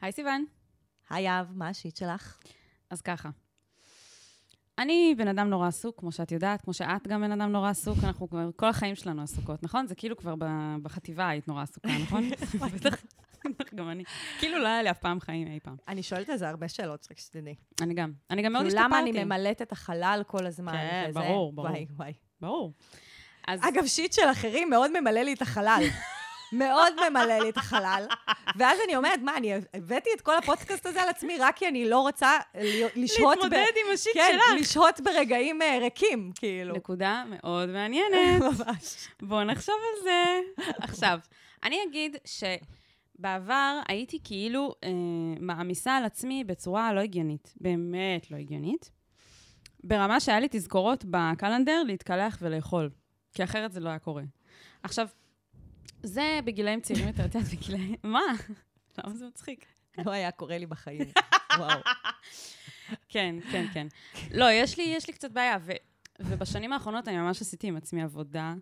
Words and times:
היי 0.00 0.12
סיוון. 0.12 0.44
היי 1.10 1.28
אב, 1.28 1.46
מה 1.54 1.68
השיט 1.68 1.96
שלך? 1.96 2.38
אז 2.90 3.00
ככה. 3.00 3.28
אני 4.78 5.14
בן 5.18 5.28
אדם 5.28 5.50
נורא 5.50 5.68
עסוק, 5.68 6.00
כמו 6.00 6.12
שאת 6.12 6.32
יודעת, 6.32 6.62
כמו 6.62 6.74
שאת 6.74 7.08
גם 7.08 7.20
בן 7.20 7.32
אדם 7.32 7.52
נורא 7.52 7.70
עסוק, 7.70 7.98
אנחנו 8.04 8.30
כבר, 8.30 8.50
כל 8.56 8.68
החיים 8.68 8.94
שלנו 8.94 9.22
עסוקות, 9.22 9.62
נכון? 9.62 9.86
זה 9.86 9.94
כאילו 9.94 10.16
כבר 10.16 10.34
בחטיבה 10.82 11.28
היית 11.28 11.48
נורא 11.48 11.62
עסוקה, 11.62 11.88
נכון? 12.02 12.30
בטח, 12.74 13.02
גם 13.74 13.90
אני. 13.90 14.04
כאילו 14.38 14.58
לא 14.58 14.66
היה 14.68 14.82
לי 14.82 14.90
אף 14.90 14.98
פעם 14.98 15.20
חיים 15.20 15.48
אי 15.48 15.60
פעם. 15.62 15.76
אני 15.88 16.02
שואלת 16.02 16.28
על 16.28 16.36
זה 16.36 16.48
הרבה 16.48 16.68
שאלות, 16.68 17.08
רק 17.10 17.18
שתדעי. 17.18 17.54
אני 17.80 17.94
גם. 17.94 18.12
אני 18.30 18.42
גם 18.42 18.52
מאוד 18.52 18.66
כאילו, 18.66 18.80
השתפרתי. 18.80 19.00
למה 19.10 19.10
אני 19.10 19.24
ממלאת 19.24 19.62
את 19.62 19.72
החלל 19.72 20.22
כל 20.26 20.46
הזמן? 20.46 20.72
כן? 20.72 21.10
ברור, 21.14 21.52
ברור. 21.52 21.68
וואי, 21.68 21.86
וואי. 21.96 22.12
ברור. 22.40 22.72
אגב, 23.46 23.86
שיט 23.86 24.12
של 24.12 24.30
אחרים 24.32 24.70
מאוד 24.70 25.00
ממלא 25.00 25.20
לי 25.20 25.32
את 25.32 25.42
החלל. 25.42 25.82
מאוד 26.52 26.92
ממלא 27.10 27.38
לי 27.38 27.48
את 27.48 27.56
החלל. 27.56 28.06
ואז 28.56 28.78
אני 28.84 28.96
אומרת, 28.96 29.20
מה, 29.22 29.36
אני 29.36 29.52
הבאתי 29.74 30.10
את 30.16 30.20
כל 30.20 30.36
הפודקאסט 30.36 30.86
הזה 30.86 31.02
על 31.02 31.08
עצמי 31.08 31.38
רק 31.38 31.56
כי 31.56 31.68
אני 31.68 31.88
לא 31.88 32.00
רוצה 32.00 32.38
לשהות... 32.96 33.38
ב- 33.38 33.42
להתמודד 33.42 33.72
עם 33.86 33.94
השיט 33.94 34.14
כן, 34.14 34.32
שלך. 34.32 34.60
לשהות 34.60 35.00
ברגעים 35.00 35.62
אה, 35.62 35.78
ריקים, 35.80 36.32
כאילו. 36.34 36.74
נקודה 36.74 37.24
מאוד 37.28 37.68
מעניינת. 37.68 38.40
ממש. 38.42 39.08
בואו 39.22 39.44
נחשוב 39.44 39.74
על 39.74 40.02
זה. 40.02 40.40
עכשיו, 40.78 41.18
אני 41.64 41.78
אגיד 41.88 42.16
שבעבר 42.24 43.80
הייתי 43.88 44.18
כאילו 44.24 44.74
אה, 44.84 44.88
מעמיסה 45.40 45.96
על 45.96 46.04
עצמי 46.04 46.44
בצורה 46.44 46.92
לא 46.92 47.00
הגיונית, 47.00 47.54
באמת 47.60 48.30
לא 48.30 48.36
הגיונית, 48.36 48.90
ברמה 49.84 50.20
שהיה 50.20 50.40
לי 50.40 50.48
תזכורות 50.50 51.04
בקלנדר 51.10 51.82
להתקלח 51.86 52.38
ולאכול, 52.42 52.90
כי 53.34 53.44
אחרת 53.44 53.72
זה 53.72 53.80
לא 53.80 53.88
היה 53.88 53.98
קורה. 53.98 54.22
עכשיו, 54.82 55.08
זה 56.02 56.40
בגילאים 56.44 56.80
צעירים 56.80 57.06
יותר, 57.06 57.24
את 57.24 57.34
יודעת, 57.34 57.52
בגילאים... 57.52 57.94
מה? 58.02 58.20
למה 58.98 59.14
זה 59.14 59.26
מצחיק? 59.26 59.66
לא 59.98 60.10
היה 60.10 60.30
קורה 60.30 60.58
לי 60.58 60.66
בחיים. 60.66 61.04
וואו. 61.58 61.80
כן, 63.08 63.34
כן, 63.52 63.66
כן. 63.72 63.86
לא, 64.30 64.50
יש 64.52 64.78
לי, 64.78 64.82
יש 64.82 65.06
לי 65.06 65.12
קצת 65.12 65.30
בעיה, 65.30 65.56
ו, 65.60 65.72
ובשנים 66.20 66.72
האחרונות 66.72 67.08
אני 67.08 67.16
ממש 67.18 67.42
עשיתי 67.42 67.66
עם 67.66 67.76
עצמי 67.76 68.02
עבודה, 68.02 68.54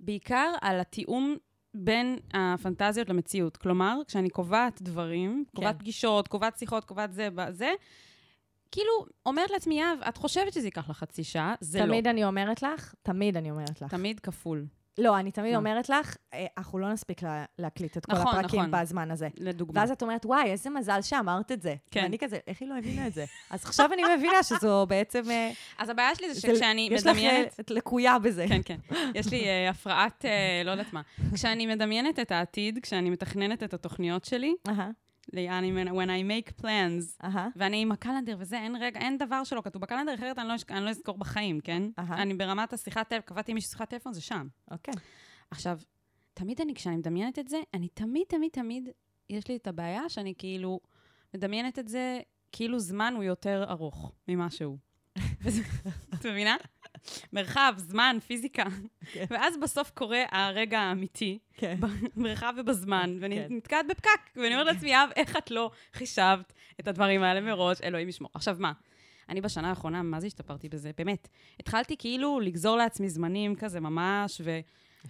בעיקר 0.00 0.54
על 0.60 0.80
התיאום 0.80 1.36
בין 1.74 2.18
הפנטזיות 2.34 3.08
למציאות. 3.08 3.56
כלומר, 3.56 3.98
כשאני 4.06 4.30
קובעת 4.30 4.82
דברים, 4.82 5.44
קובעת 5.56 5.78
פגישות, 5.78 6.28
קובעת 6.28 6.58
שיחות, 6.58 6.84
קובעת 6.84 7.12
זה, 7.12 7.28
זה, 7.50 7.70
כאילו, 8.70 9.06
אומרת 9.26 9.50
לעצמי, 9.50 9.80
יהב, 9.80 9.98
את 10.08 10.16
חושבת 10.16 10.52
שזה 10.52 10.66
ייקח 10.66 10.90
לך 10.90 10.96
חצי 10.96 11.24
שעה, 11.24 11.54
זה 11.60 11.78
לא. 11.78 11.84
תמיד 11.84 12.06
אני 12.06 12.24
אומרת 12.24 12.62
לך, 12.62 12.94
תמיד 13.02 13.36
אני 13.36 13.50
אומרת 13.50 13.82
לך. 13.82 13.90
תמיד 13.90 14.20
כפול, 14.20 14.66
לא, 14.98 15.18
אני 15.18 15.30
תמיד 15.30 15.52
מה? 15.52 15.58
אומרת 15.58 15.88
לך, 15.88 16.16
אה, 16.34 16.46
אנחנו 16.58 16.78
לא 16.78 16.92
נספיק 16.92 17.22
לה- 17.22 17.44
להקליט 17.58 17.96
את 17.96 18.06
כל 18.06 18.12
נכון, 18.12 18.38
הפרקים 18.38 18.60
נכון. 18.60 18.70
בזמן 18.80 19.10
הזה. 19.10 19.28
לדוגמה. 19.38 19.80
ואז 19.80 19.90
את 19.90 20.02
אומרת, 20.02 20.26
וואי, 20.26 20.50
איזה 20.50 20.70
מזל 20.70 21.02
שאמרת 21.02 21.52
את 21.52 21.62
זה. 21.62 21.74
כן. 21.90 22.02
ואני 22.02 22.18
כזה, 22.18 22.38
איך 22.46 22.60
היא 22.62 22.68
לא 22.68 22.78
הבינה 22.78 23.06
את 23.06 23.12
זה? 23.14 23.24
אז 23.50 23.64
עכשיו 23.64 23.92
אני 23.92 24.02
מבינה 24.16 24.42
שזו 24.42 24.86
בעצם... 24.88 25.30
אה, 25.30 25.50
אז 25.78 25.88
הבעיה 25.88 26.14
שלי 26.14 26.34
זה 26.34 26.40
שכשאני 26.40 26.88
יש 26.92 27.00
לך 27.02 27.06
אה, 27.06 27.12
מדמיינת... 27.12 27.60
את 27.60 27.70
לקויה 27.70 28.18
בזה. 28.18 28.46
כן, 28.48 28.60
כן. 28.64 28.76
יש 29.14 29.26
לי 29.30 29.44
הפרעת, 29.68 30.24
לא 30.64 30.70
יודעת 30.70 30.92
מה. 30.92 31.00
כשאני 31.34 31.66
מדמיינת 31.66 32.18
את 32.18 32.30
העתיד, 32.32 32.78
כשאני 32.82 33.10
מתכננת 33.10 33.62
את 33.62 33.74
התוכניות 33.74 34.24
שלי, 34.24 34.54
אני, 35.36 35.84
when 35.84 36.08
I 36.08 36.50
make 36.50 36.62
plans, 36.62 37.24
אהה. 37.24 37.48
ואני 37.56 37.82
עם 37.82 37.92
הקלנדר 37.92 38.36
וזה, 38.38 38.58
אין 38.58 38.76
רגע, 38.76 39.00
אין 39.00 39.18
דבר 39.18 39.44
שלא 39.44 39.60
כתוב 39.60 39.82
בקלנדר, 39.82 40.14
אחרת 40.14 40.38
אני 40.38 40.48
לא, 40.48 40.54
אני 40.70 40.84
לא 40.84 40.90
אזכור 40.90 41.18
בחיים, 41.18 41.60
כן? 41.60 41.82
אהה. 41.98 42.22
אני 42.22 42.34
ברמת 42.34 42.72
השיחת 42.72 43.08
טלפון, 43.08 43.26
קבעתי 43.26 43.52
עם 43.52 43.54
מישהו 43.54 43.70
שיחת 43.70 43.90
טלפון, 43.90 44.12
זה 44.12 44.20
שם. 44.20 44.46
אוקיי. 44.70 44.94
עכשיו, 45.50 45.78
תמיד 46.34 46.60
אני, 46.60 46.74
כשאני 46.74 46.96
מדמיינת 46.96 47.38
את 47.38 47.48
זה, 47.48 47.60
אני 47.74 47.88
תמיד, 47.88 48.24
תמיד, 48.28 48.50
תמיד, 48.52 48.88
יש 49.30 49.48
לי 49.48 49.56
את 49.56 49.66
הבעיה 49.66 50.08
שאני 50.08 50.34
כאילו 50.38 50.80
מדמיינת 51.34 51.78
את 51.78 51.88
זה, 51.88 52.20
כאילו 52.52 52.78
זמן 52.78 53.14
הוא 53.16 53.24
יותר 53.24 53.64
ארוך 53.70 54.12
ממה 54.28 54.50
שהוא. 54.50 54.78
את 56.14 56.26
מבינה? 56.26 56.56
מרחב, 57.32 57.74
זמן, 57.76 58.16
פיזיקה. 58.26 58.64
כן. 59.12 59.24
ואז 59.30 59.56
בסוף 59.62 59.90
קורה 59.90 60.22
הרגע 60.30 60.80
האמיתי, 60.80 61.38
כן. 61.54 61.76
במרחב 62.16 62.54
ובזמן, 62.56 63.18
ואני 63.20 63.36
כן. 63.36 63.46
נתקעת 63.50 63.86
בפקק, 63.90 64.20
ואני 64.36 64.54
אומרת 64.54 64.66
לעצמי, 64.66 64.90
יאב, 64.90 65.10
איך 65.16 65.36
את 65.36 65.50
לא 65.50 65.70
חישבת 65.92 66.52
את 66.80 66.88
הדברים 66.88 67.22
האלה 67.22 67.40
מראש? 67.40 67.80
אלוהים 67.82 68.08
ישמור. 68.08 68.30
עכשיו, 68.34 68.56
מה? 68.58 68.72
אני 69.28 69.40
בשנה 69.40 69.68
האחרונה, 69.68 70.02
מה 70.02 70.20
זה 70.20 70.26
השתפרתי 70.26 70.68
בזה? 70.68 70.90
באמת. 70.98 71.28
התחלתי 71.60 71.96
כאילו 71.96 72.40
לגזור 72.40 72.76
לעצמי 72.76 73.08
זמנים 73.08 73.56
כזה 73.56 73.80
ממש, 73.80 74.40
ו... 74.44 74.60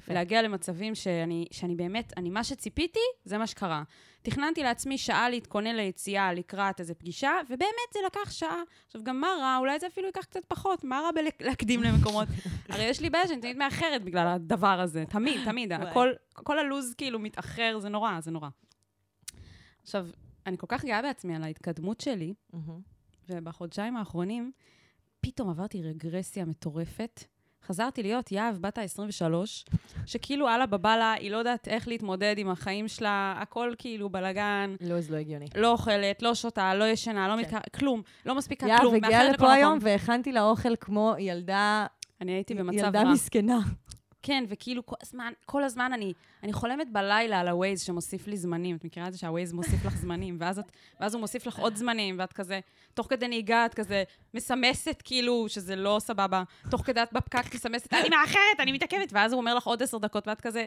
ולהגיע 0.09 0.43
למצבים 0.43 0.95
שאני, 0.95 1.47
שאני 1.51 1.75
באמת, 1.75 2.13
אני, 2.17 2.31
מה 2.31 2.45
שציפיתי, 2.45 3.01
זה 3.25 3.39
מה 3.39 3.47
שקרה. 3.47 3.83
תכננתי 4.23 4.63
לעצמי 4.63 4.99
שעה 4.99 5.31
להתכונן 5.31 5.77
ליציאה 5.77 6.33
לקראת 6.33 6.81
איזו 6.81 6.95
פגישה, 6.99 7.33
ובאמת 7.47 7.91
זה 7.93 8.01
לקח 8.07 8.31
שעה. 8.31 8.63
עכשיו, 8.87 9.05
גם 9.05 9.21
מה 9.21 9.29
רע? 9.41 9.57
אולי 9.59 9.81
זה 9.81 9.87
אפילו 9.87 10.07
ייקח 10.07 10.25
קצת 10.25 10.45
פחות. 10.49 10.85
מה 10.85 11.01
רע 11.01 11.11
בלהקדים 11.41 11.83
למקומות? 11.83 12.29
הרי 12.69 12.85
יש 12.85 13.01
לי 13.01 13.11
בעיה 13.11 13.29
שאני 13.29 13.41
תמיד 13.41 13.57
מאחרת 13.57 14.05
בגלל 14.05 14.27
הדבר 14.27 14.81
הזה. 14.81 15.05
תמיד, 15.09 15.41
תמיד. 15.45 15.73
הכל, 15.73 16.09
כל 16.33 16.59
הלו"ז 16.59 16.95
כאילו 16.95 17.19
מתאחר, 17.19 17.79
זה 17.79 17.89
נורא, 17.89 18.21
זה 18.21 18.31
נורא. 18.31 18.49
עכשיו, 19.83 20.07
אני 20.47 20.59
כל 20.59 20.67
כך 20.69 20.85
גאה 20.85 21.03
בעצמי 21.03 21.37
על 21.37 21.43
ההתקדמות 21.43 22.01
שלי. 22.01 22.35
ובחודשיים 23.29 23.97
האחרונים 23.97 24.53
פתאום 25.21 25.51
עברתי 25.51 25.83
רגרסיה 25.83 26.45
מטורפת. 26.45 27.25
חזרתי 27.67 28.03
להיות 28.03 28.33
יהב 28.33 28.57
בת 28.57 28.79
ה-23, 28.79 29.35
שכאילו 30.07 30.49
אללה 30.49 30.67
בבאללה, 30.67 31.13
היא 31.13 31.31
לא 31.31 31.37
יודעת 31.37 31.69
איך 31.69 31.89
להתמודד 31.89 32.35
עם 32.39 32.51
החיים 32.51 32.89
שלה, 32.89 33.35
הכל 33.39 33.73
כאילו 33.79 34.09
בלאגן, 34.09 34.75
לוז 34.81 35.11
לא 35.11 35.17
הגיוני. 35.17 35.47
לא 35.55 35.73
אוכלת, 35.73 36.23
לא 36.23 36.35
שותה, 36.35 36.75
לא 36.75 36.85
ישנה, 36.85 37.29
לא 37.29 37.33
כן. 37.35 37.41
מתקע... 37.41 37.59
כלום, 37.79 38.03
לא 38.27 38.35
מספיקה 38.35 38.67
כלום, 38.81 38.95
הגיעה 38.95 39.11
מאחרת 39.11 39.35
לכל 39.35 39.45
לפה 39.45 39.53
היום. 39.53 39.79
והכנתי 39.83 40.33
לה 40.33 40.43
אוכל 40.43 40.77
כמו 40.77 41.15
ילדה... 41.19 41.87
אני 42.21 42.33
הייתי 42.33 42.55
במצב 42.55 42.79
ילדה 42.79 43.03
רע. 43.03 43.13
מסכנה. 43.13 43.59
כן, 44.23 44.45
וכאילו 44.49 44.87
כל 44.87 44.97
הזמן, 45.03 45.33
כל 45.47 45.65
הזמן 45.65 45.93
אני, 45.93 46.13
אני 46.43 46.53
חולמת 46.53 46.93
בלילה 46.93 47.41
על 47.41 47.49
ה-Waze 47.49 47.85
שמוסיף 47.85 48.27
לי 48.27 48.37
זמנים. 48.37 48.77
את 48.77 48.85
מכירה 48.85 49.07
את 49.09 49.13
זה 49.13 49.19
שה-Waze 49.19 49.55
מוסיף 49.55 49.85
לך 49.85 49.97
זמנים, 49.97 50.37
ואז, 50.41 50.59
את, 50.59 50.65
ואז 51.01 51.15
הוא 51.15 51.21
מוסיף 51.21 51.47
לך 51.47 51.59
עוד 51.59 51.77
זמנים, 51.77 52.17
ואת 52.19 52.33
כזה, 52.33 52.61
תוך 52.95 53.07
כדי 53.11 53.29
נהיגה 53.29 53.67
את 53.67 53.75
כזה 53.75 54.03
מסמסת 54.35 55.03
כאילו 55.05 55.45
שזה 55.49 55.77
לא 55.77 55.97
סבבה. 56.01 56.43
תוך 56.71 56.83
כדי 56.87 57.03
את 57.03 57.13
בפקק 57.13 57.55
מסמסת, 57.55 57.95
אני 57.95 58.09
מאחרת, 58.09 58.61
אני 58.61 58.73
מתעכבת, 58.73 59.13
ואז 59.13 59.33
הוא 59.33 59.41
אומר 59.41 59.55
לך 59.55 59.67
עוד 59.67 59.83
עשר 59.83 59.99
דקות, 59.99 60.29
ואת 60.29 60.41
כזה, 60.41 60.67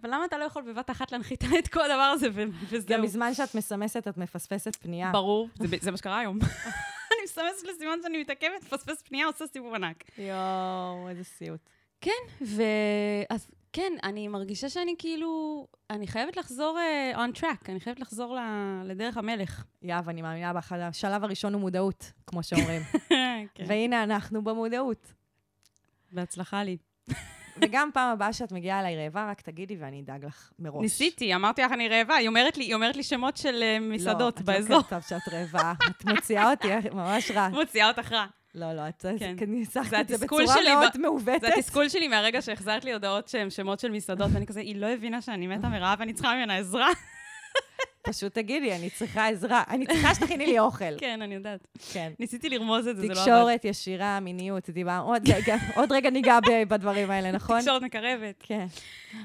אבל 0.00 0.14
למה 0.14 0.24
אתה 0.24 0.38
לא 0.38 0.44
יכול 0.44 0.62
בבת 0.62 0.90
אחת 0.90 1.12
להנחית 1.12 1.44
את 1.58 1.68
כל 1.68 1.80
הדבר 1.90 2.02
הזה, 2.02 2.28
וזהו. 2.32 2.88
גם 2.88 3.02
בזמן 3.02 3.34
שאת 3.34 3.54
מסמסת, 3.54 4.08
את 4.08 4.18
מפספסת 4.18 4.76
פנייה. 4.76 5.10
ברור, 5.12 5.48
זה, 5.54 5.66
זה 5.80 5.90
מה 5.90 5.96
שקרה 5.96 6.18
היום. 6.18 6.38
אני 7.12 7.22
מסמסת 7.24 7.66
לסימן 7.68 7.98
שאני 8.02 8.20
מתעכבת, 8.20 8.62
מפספס 8.62 9.02
פנייה, 9.02 9.26
עושה 9.26 9.46
סיבוב 9.46 9.74
ענק. 9.74 10.04
יואו, 10.18 11.08
איזה 11.08 11.24
סיוט. 11.24 11.71
כן, 12.02 12.44
ואז 13.30 13.50
כן, 13.72 13.92
אני 14.02 14.28
מרגישה 14.28 14.68
שאני 14.68 14.94
כאילו, 14.98 15.66
אני 15.90 16.06
חייבת 16.06 16.36
לחזור 16.36 16.78
uh, 17.12 17.16
on 17.16 17.40
track, 17.40 17.68
אני 17.68 17.80
חייבת 17.80 18.00
לחזור 18.00 18.36
ל- 18.36 18.82
לדרך 18.84 19.16
המלך. 19.16 19.64
יאב, 19.82 20.08
אני 20.08 20.22
מאמינה 20.22 20.52
בך, 20.52 20.72
השלב 20.72 21.24
הראשון 21.24 21.52
הוא 21.52 21.60
מודעות, 21.60 22.12
כמו 22.26 22.42
שאומרים. 22.42 22.82
כן. 23.54 23.64
והנה 23.66 24.02
אנחנו 24.02 24.44
במודעות. 24.44 25.12
בהצלחה 26.12 26.64
לי. 26.64 26.76
וגם 27.62 27.90
פעם 27.94 28.12
הבאה 28.12 28.32
שאת 28.32 28.52
מגיעה 28.52 28.80
אליי 28.80 28.96
רעבה, 29.04 29.30
רק 29.30 29.40
תגידי 29.40 29.76
ואני 29.76 30.00
אדאג 30.00 30.24
לך 30.24 30.52
מראש. 30.58 30.82
ניסיתי, 30.82 31.34
אמרתי 31.34 31.62
לך, 31.62 31.72
אני 31.72 31.88
רעבה, 31.88 32.14
היא 32.14 32.28
אומרת 32.28 32.56
לי, 32.56 32.64
היא 32.64 32.74
אומרת 32.74 32.96
לי 32.96 33.02
שמות 33.02 33.36
של 33.36 33.62
uh, 33.78 33.82
מסעדות 33.82 34.40
לא, 34.40 34.46
באזור. 34.46 34.80
את 34.80 34.92
לא 34.92 34.98
כתבת 34.98 35.08
שאת 35.08 35.28
רעבה, 35.32 35.72
את 35.90 36.04
מוציאה 36.04 36.50
אותי 36.50 36.68
ממש 36.92 37.30
רע. 37.30 37.48
מוציאה 37.48 37.88
אותך 37.88 38.12
רע. 38.12 38.26
לא, 38.54 38.72
לא, 38.72 38.88
את 38.88 39.06
כן. 39.18 39.34
ניסחת 39.48 39.94
את 40.00 40.08
זה 40.08 40.18
בצורה 40.18 40.46
שלי 40.46 40.74
מאוד 40.74 40.92
ב- 40.94 40.98
מעוותת. 41.00 41.40
זה 41.40 41.48
התסכול 41.48 41.88
שלי 41.88 42.08
מהרגע 42.08 42.42
שהחזרת 42.42 42.84
לי 42.84 42.92
הודעות 42.92 43.28
שהן 43.28 43.50
שמות 43.50 43.80
של 43.80 43.90
מסעדות, 43.90 44.30
ואני 44.32 44.46
כזה, 44.46 44.60
היא 44.60 44.76
לא 44.76 44.86
הבינה 44.86 45.20
שאני 45.20 45.46
מתה 45.46 45.68
מרעב 45.68 46.00
ואני 46.00 46.12
צריכה 46.12 46.34
ממנה 46.34 46.56
עזרה. 46.56 46.88
פשוט 48.02 48.34
תגידי, 48.34 48.76
אני 48.76 48.90
צריכה 48.90 49.28
עזרה. 49.28 49.62
אני 49.68 49.86
צריכה 49.86 50.14
שתכיני 50.14 50.46
לי 50.46 50.58
אוכל. 50.58 50.98
כן, 50.98 51.22
אני 51.22 51.34
יודעת. 51.34 51.66
כן. 51.92 52.12
ניסיתי 52.18 52.48
לרמוז 52.48 52.86
את 52.86 52.96
זה, 52.96 53.02
זה 53.02 53.08
לא 53.08 53.12
עבד. 53.12 53.22
תקשורת 53.22 53.64
ישירה, 53.64 54.20
מיניות, 54.20 54.70
דיבר... 54.70 55.02
עוד 55.04 55.22
רגע, 55.28 55.56
עוד 55.76 55.92
רגע 55.92 56.10
ניגע 56.10 56.38
בדברים 56.68 57.10
האלה, 57.10 57.32
נכון? 57.32 57.60
תקשורת 57.60 57.82
מקרבת. 57.82 58.34
כן. 58.38 58.66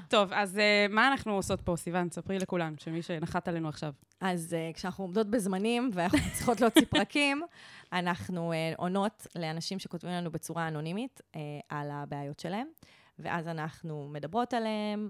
טוב, 0.07 0.33
אז 0.33 0.57
אה, 0.57 0.85
מה 0.89 1.07
אנחנו 1.07 1.33
עושות 1.33 1.61
פה, 1.61 1.75
סיוון? 1.75 2.09
ספרי 2.11 2.39
לכולם, 2.39 2.73
שמי 2.77 3.01
שנחת 3.01 3.47
עלינו 3.47 3.69
עכשיו. 3.69 3.93
אז 4.21 4.55
uh, 4.55 4.75
כשאנחנו 4.75 5.03
עומדות 5.03 5.27
בזמנים 5.27 5.89
ואנחנו 5.93 6.19
צריכות 6.33 6.61
להוציא 6.61 6.85
פרקים, 6.89 7.41
אנחנו 7.93 8.53
uh, 8.53 8.55
עונות 8.77 9.27
לאנשים 9.35 9.79
שכותבים 9.79 10.11
לנו 10.13 10.31
בצורה 10.31 10.67
אנונימית 10.67 11.21
על 11.69 11.89
הבעיות 11.91 12.39
שלהם, 12.39 12.67
ואז 13.19 13.47
אנחנו 13.47 14.09
מדברות 14.11 14.53
עליהם, 14.53 15.09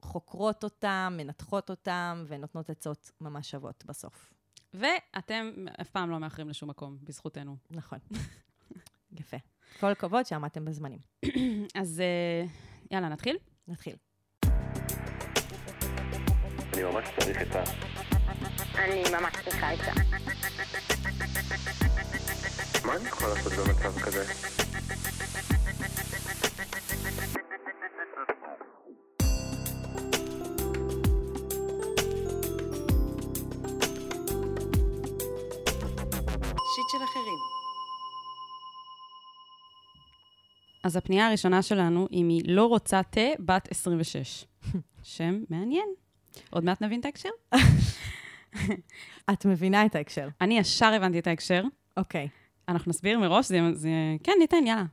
חוקרות 0.00 0.64
אותם, 0.64 1.14
מנתחות 1.16 1.70
אותם, 1.70 2.24
ונותנות 2.28 2.70
עצות 2.70 3.10
ממש 3.20 3.50
שוות 3.50 3.84
בסוף. 3.86 4.34
ואתם 4.74 5.66
אף 5.80 5.90
פעם 5.90 6.10
לא 6.10 6.18
מאחרים 6.18 6.48
לשום 6.48 6.70
מקום, 6.70 6.98
בזכותנו. 7.02 7.56
נכון. 7.70 7.98
יפה. 9.20 9.36
כל 9.80 9.86
הכבוד 9.86 10.26
שעמדתם 10.26 10.64
בזמנים. 10.64 10.98
אז 11.80 12.00
אה, 12.00 12.44
יאללה, 12.90 13.08
נתחיל? 13.08 13.36
נתחיל. 13.68 13.96
אני 16.74 16.82
ממש 16.82 17.08
צריך 17.18 17.42
את 17.42 17.56
ה... 17.56 17.62
אני 18.74 19.02
ממש 19.12 19.34
צריכה 19.44 19.70
עצה. 19.70 19.92
מה 22.86 22.96
אני 22.96 23.08
יכול 23.08 23.28
לעשות 23.28 23.52
במצב 23.52 24.00
כזה? 24.00 24.24
אז 40.88 40.96
הפנייה 40.96 41.28
הראשונה 41.28 41.62
שלנו 41.62 42.08
היא 42.10 42.24
מלא 42.26 42.62
רוצה 42.62 43.02
תה, 43.02 43.20
בת 43.38 43.68
26. 43.70 44.44
שם 45.02 45.42
מעניין. 45.50 45.88
עוד 46.50 46.64
מעט 46.64 46.82
נבין 46.82 47.00
את 47.00 47.04
ההקשר. 47.04 47.28
את 49.32 49.46
מבינה 49.46 49.86
את 49.86 49.94
ההקשר. 49.94 50.28
אני 50.40 50.58
ישר 50.58 50.86
הבנתי 50.86 51.18
את 51.18 51.26
ההקשר. 51.26 51.62
אוקיי. 51.96 52.28
אנחנו 52.68 52.90
נסביר 52.90 53.18
מראש, 53.18 53.46
זה... 53.46 53.60
זה... 53.72 53.90
כן, 54.22 54.32
ניתן, 54.38 54.66
יאללה. 54.66 54.84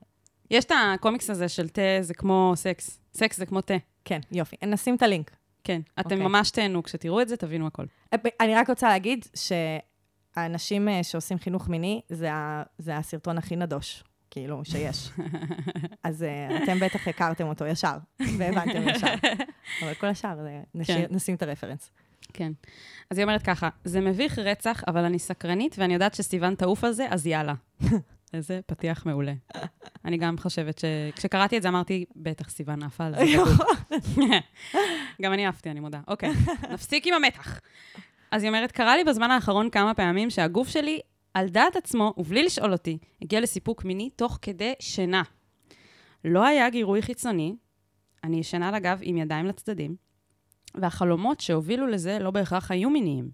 יש 0.52 0.66
את 0.66 0.72
הקומיקס 0.94 1.30
הזה 1.30 1.50
של 1.50 1.70
תה 1.70 1.82
זה 2.02 2.14
כמו 2.14 2.54
סקס. 2.56 3.00
סקס 3.14 3.38
זה 3.38 3.46
כמו 3.46 3.62
תה. 3.62 3.78
כן, 4.06 4.20
יופי. 4.32 4.56
נשים 4.66 4.96
את 4.96 5.04
הלינק. 5.04 5.32
כן. 5.64 5.82
אתם 6.00 6.12
אוקיי. 6.12 6.28
ממש 6.28 6.52
תהנו, 6.52 6.84
כשתראו 6.84 7.22
את 7.22 7.28
זה, 7.28 7.38
תבינו 7.38 7.68
הכל. 7.68 7.86
אה, 8.14 8.18
אני 8.40 8.56
רק 8.56 8.70
רוצה 8.70 8.88
להגיד 8.88 9.26
שהאנשים 9.36 10.90
אה, 10.90 11.04
שעושים 11.04 11.40
חינוך 11.40 11.70
מיני, 11.70 12.02
זה, 12.10 12.34
ה, 12.34 12.64
זה 12.78 12.98
הסרטון 12.98 13.38
הכי 13.38 13.56
נדוש, 13.56 14.04
כאילו, 14.31 14.66
שיש. 14.66 15.10
אז 16.04 16.24
אה, 16.24 16.63
אתם 16.63 16.80
בטח 16.80 17.07
הכרתם 17.07 17.48
אותו 17.48 17.66
ישר, 17.66 17.95
והבנתם 18.38 18.88
ישר. 18.89 19.13
אבל 19.83 19.94
כל 19.94 20.07
השאר, 20.07 20.38
נשאיר- 20.75 21.07
כן. 21.07 21.16
נשים 21.16 21.36
את 21.36 21.42
הרפרנס. 21.44 21.92
כן. 22.33 22.51
אז 23.12 23.18
היא 23.18 23.24
אומרת 23.25 23.42
ככה, 23.44 23.69
זה 23.83 24.01
מביך 24.01 24.39
רצח, 24.39 24.83
אבל 24.88 25.04
אני 25.06 25.19
סקרנית, 25.19 25.75
ואני 25.80 25.94
יודעת 25.94 26.13
שסיוון 26.16 26.56
תעוף 26.56 26.83
על 26.83 26.92
זה, 26.92 27.07
אז 27.10 27.27
יאללה. 27.27 27.54
איזה 28.33 28.60
פתיח 28.66 29.06
מעולה. 29.06 29.33
אני 30.06 30.18
גם 30.18 30.38
חושבת 30.38 30.77
ש... 30.80 30.86
כשקראתי 31.16 31.57
את 31.57 31.62
זה 31.62 31.68
אמרתי, 31.69 32.06
בטח 32.16 32.50
סיוון 32.50 32.83
עפה 32.83 33.06
על 33.06 33.16
זה. 33.16 33.22
בדוק." 33.33 33.48
גם 35.22 35.33
אני 35.33 35.45
עפתי, 35.48 35.72
אני 35.72 35.80
מודה. 35.80 36.00
אוקיי, 36.07 36.31
נפסיק 36.72 37.07
עם 37.07 37.13
המתח. 37.13 37.60
אז 38.31 38.44
היא 38.44 38.50
אומרת, 38.50 38.72
קרה 38.72 38.98
לי 38.98 39.04
בזמן 39.04 39.31
האחרון 39.31 39.69
כמה 39.69 39.94
פעמים 39.94 40.30
שהגוף 40.30 40.68
שלי, 40.68 41.00
על 41.36 41.50
דעת 41.50 41.76
עצמו, 41.76 42.14
ובלי 42.18 42.44
לשאול 42.44 42.72
אותי, 42.72 42.98
הגיע 43.22 43.42
לסיפוק 43.42 43.86
מיני 43.86 44.10
תוך 44.10 44.40
כדי 44.42 44.74
שינה. 44.80 45.24
לא 46.26 46.46
היה 46.46 46.70
גירוי 46.70 47.02
חיצוני, 47.02 47.56
אני 48.24 48.40
ישנה 48.40 48.68
על 48.68 48.76
הגב 48.76 49.00
עם 49.02 49.18
ידיים 49.18 49.46
לצדדים, 49.46 49.96
והחלומות 50.76 51.40
שהובילו 51.40 51.88
לזה 51.88 52.20
לא 52.20 52.32
בהכרח 52.32 52.72
היו 52.72 52.90
מיניים. 52.90 53.30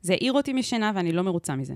זה 0.00 0.12
העיר 0.12 0.32
אותי 0.32 0.52
משינה 0.52 0.92
ואני 0.94 1.12
לא 1.12 1.22
מרוצה 1.22 1.56
מזה. 1.56 1.74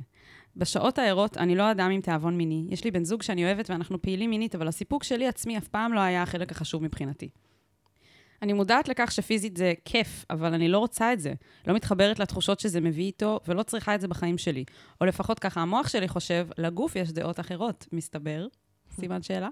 בשעות 0.57 0.99
הערות 0.99 1.37
אני 1.37 1.55
לא 1.55 1.71
אדם 1.71 1.91
עם 1.91 2.01
תיאבון 2.01 2.37
מיני. 2.37 2.67
יש 2.71 2.85
לי 2.85 2.91
בן 2.91 3.05
זוג 3.05 3.23
שאני 3.23 3.45
אוהבת 3.45 3.71
ואנחנו 3.71 4.03
פעילים 4.03 4.31
מינית, 4.31 4.55
אבל 4.55 4.69
הסיפוק 4.69 5.05
שלי 5.05 5.29
עצמי 5.29 5.59
אף 5.59 5.69
פעם 5.69 5.93
לא 5.93 6.01
היה 6.01 6.23
החלק 6.23 6.53
החשוב 6.53 6.83
מבחינתי. 6.83 7.29
אני 8.45 8.53
מודעת 8.53 8.89
לכך 8.89 9.13
שפיזית 9.13 9.57
זה 9.57 9.73
כיף, 9.85 10.25
אבל 10.31 10.55
אני 10.55 10.69
לא 10.69 10.79
רוצה 10.79 11.13
את 11.13 11.21
זה. 11.21 11.35
לא 11.67 11.75
מתחברת 11.75 12.19
לתחושות 12.19 12.61
שזה 12.61 12.81
מביא 12.81 13.05
איתו, 13.05 13.41
ולא 13.49 13.63
צריכה 13.63 13.95
את 13.95 14.01
זה 14.01 14.09
בחיים 14.09 14.39
שלי. 14.39 14.65
או 15.01 15.07
לפחות 15.07 15.39
ככה 15.39 15.61
המוח 15.61 15.89
שלי 15.89 16.09
חושב, 16.09 16.49
לגוף 16.59 16.97
יש 16.97 17.13
דעות 17.13 17.41
אחרות, 17.41 17.87
מסתבר. 17.93 18.47
סימן 19.01 19.23
שאלה. 19.23 19.49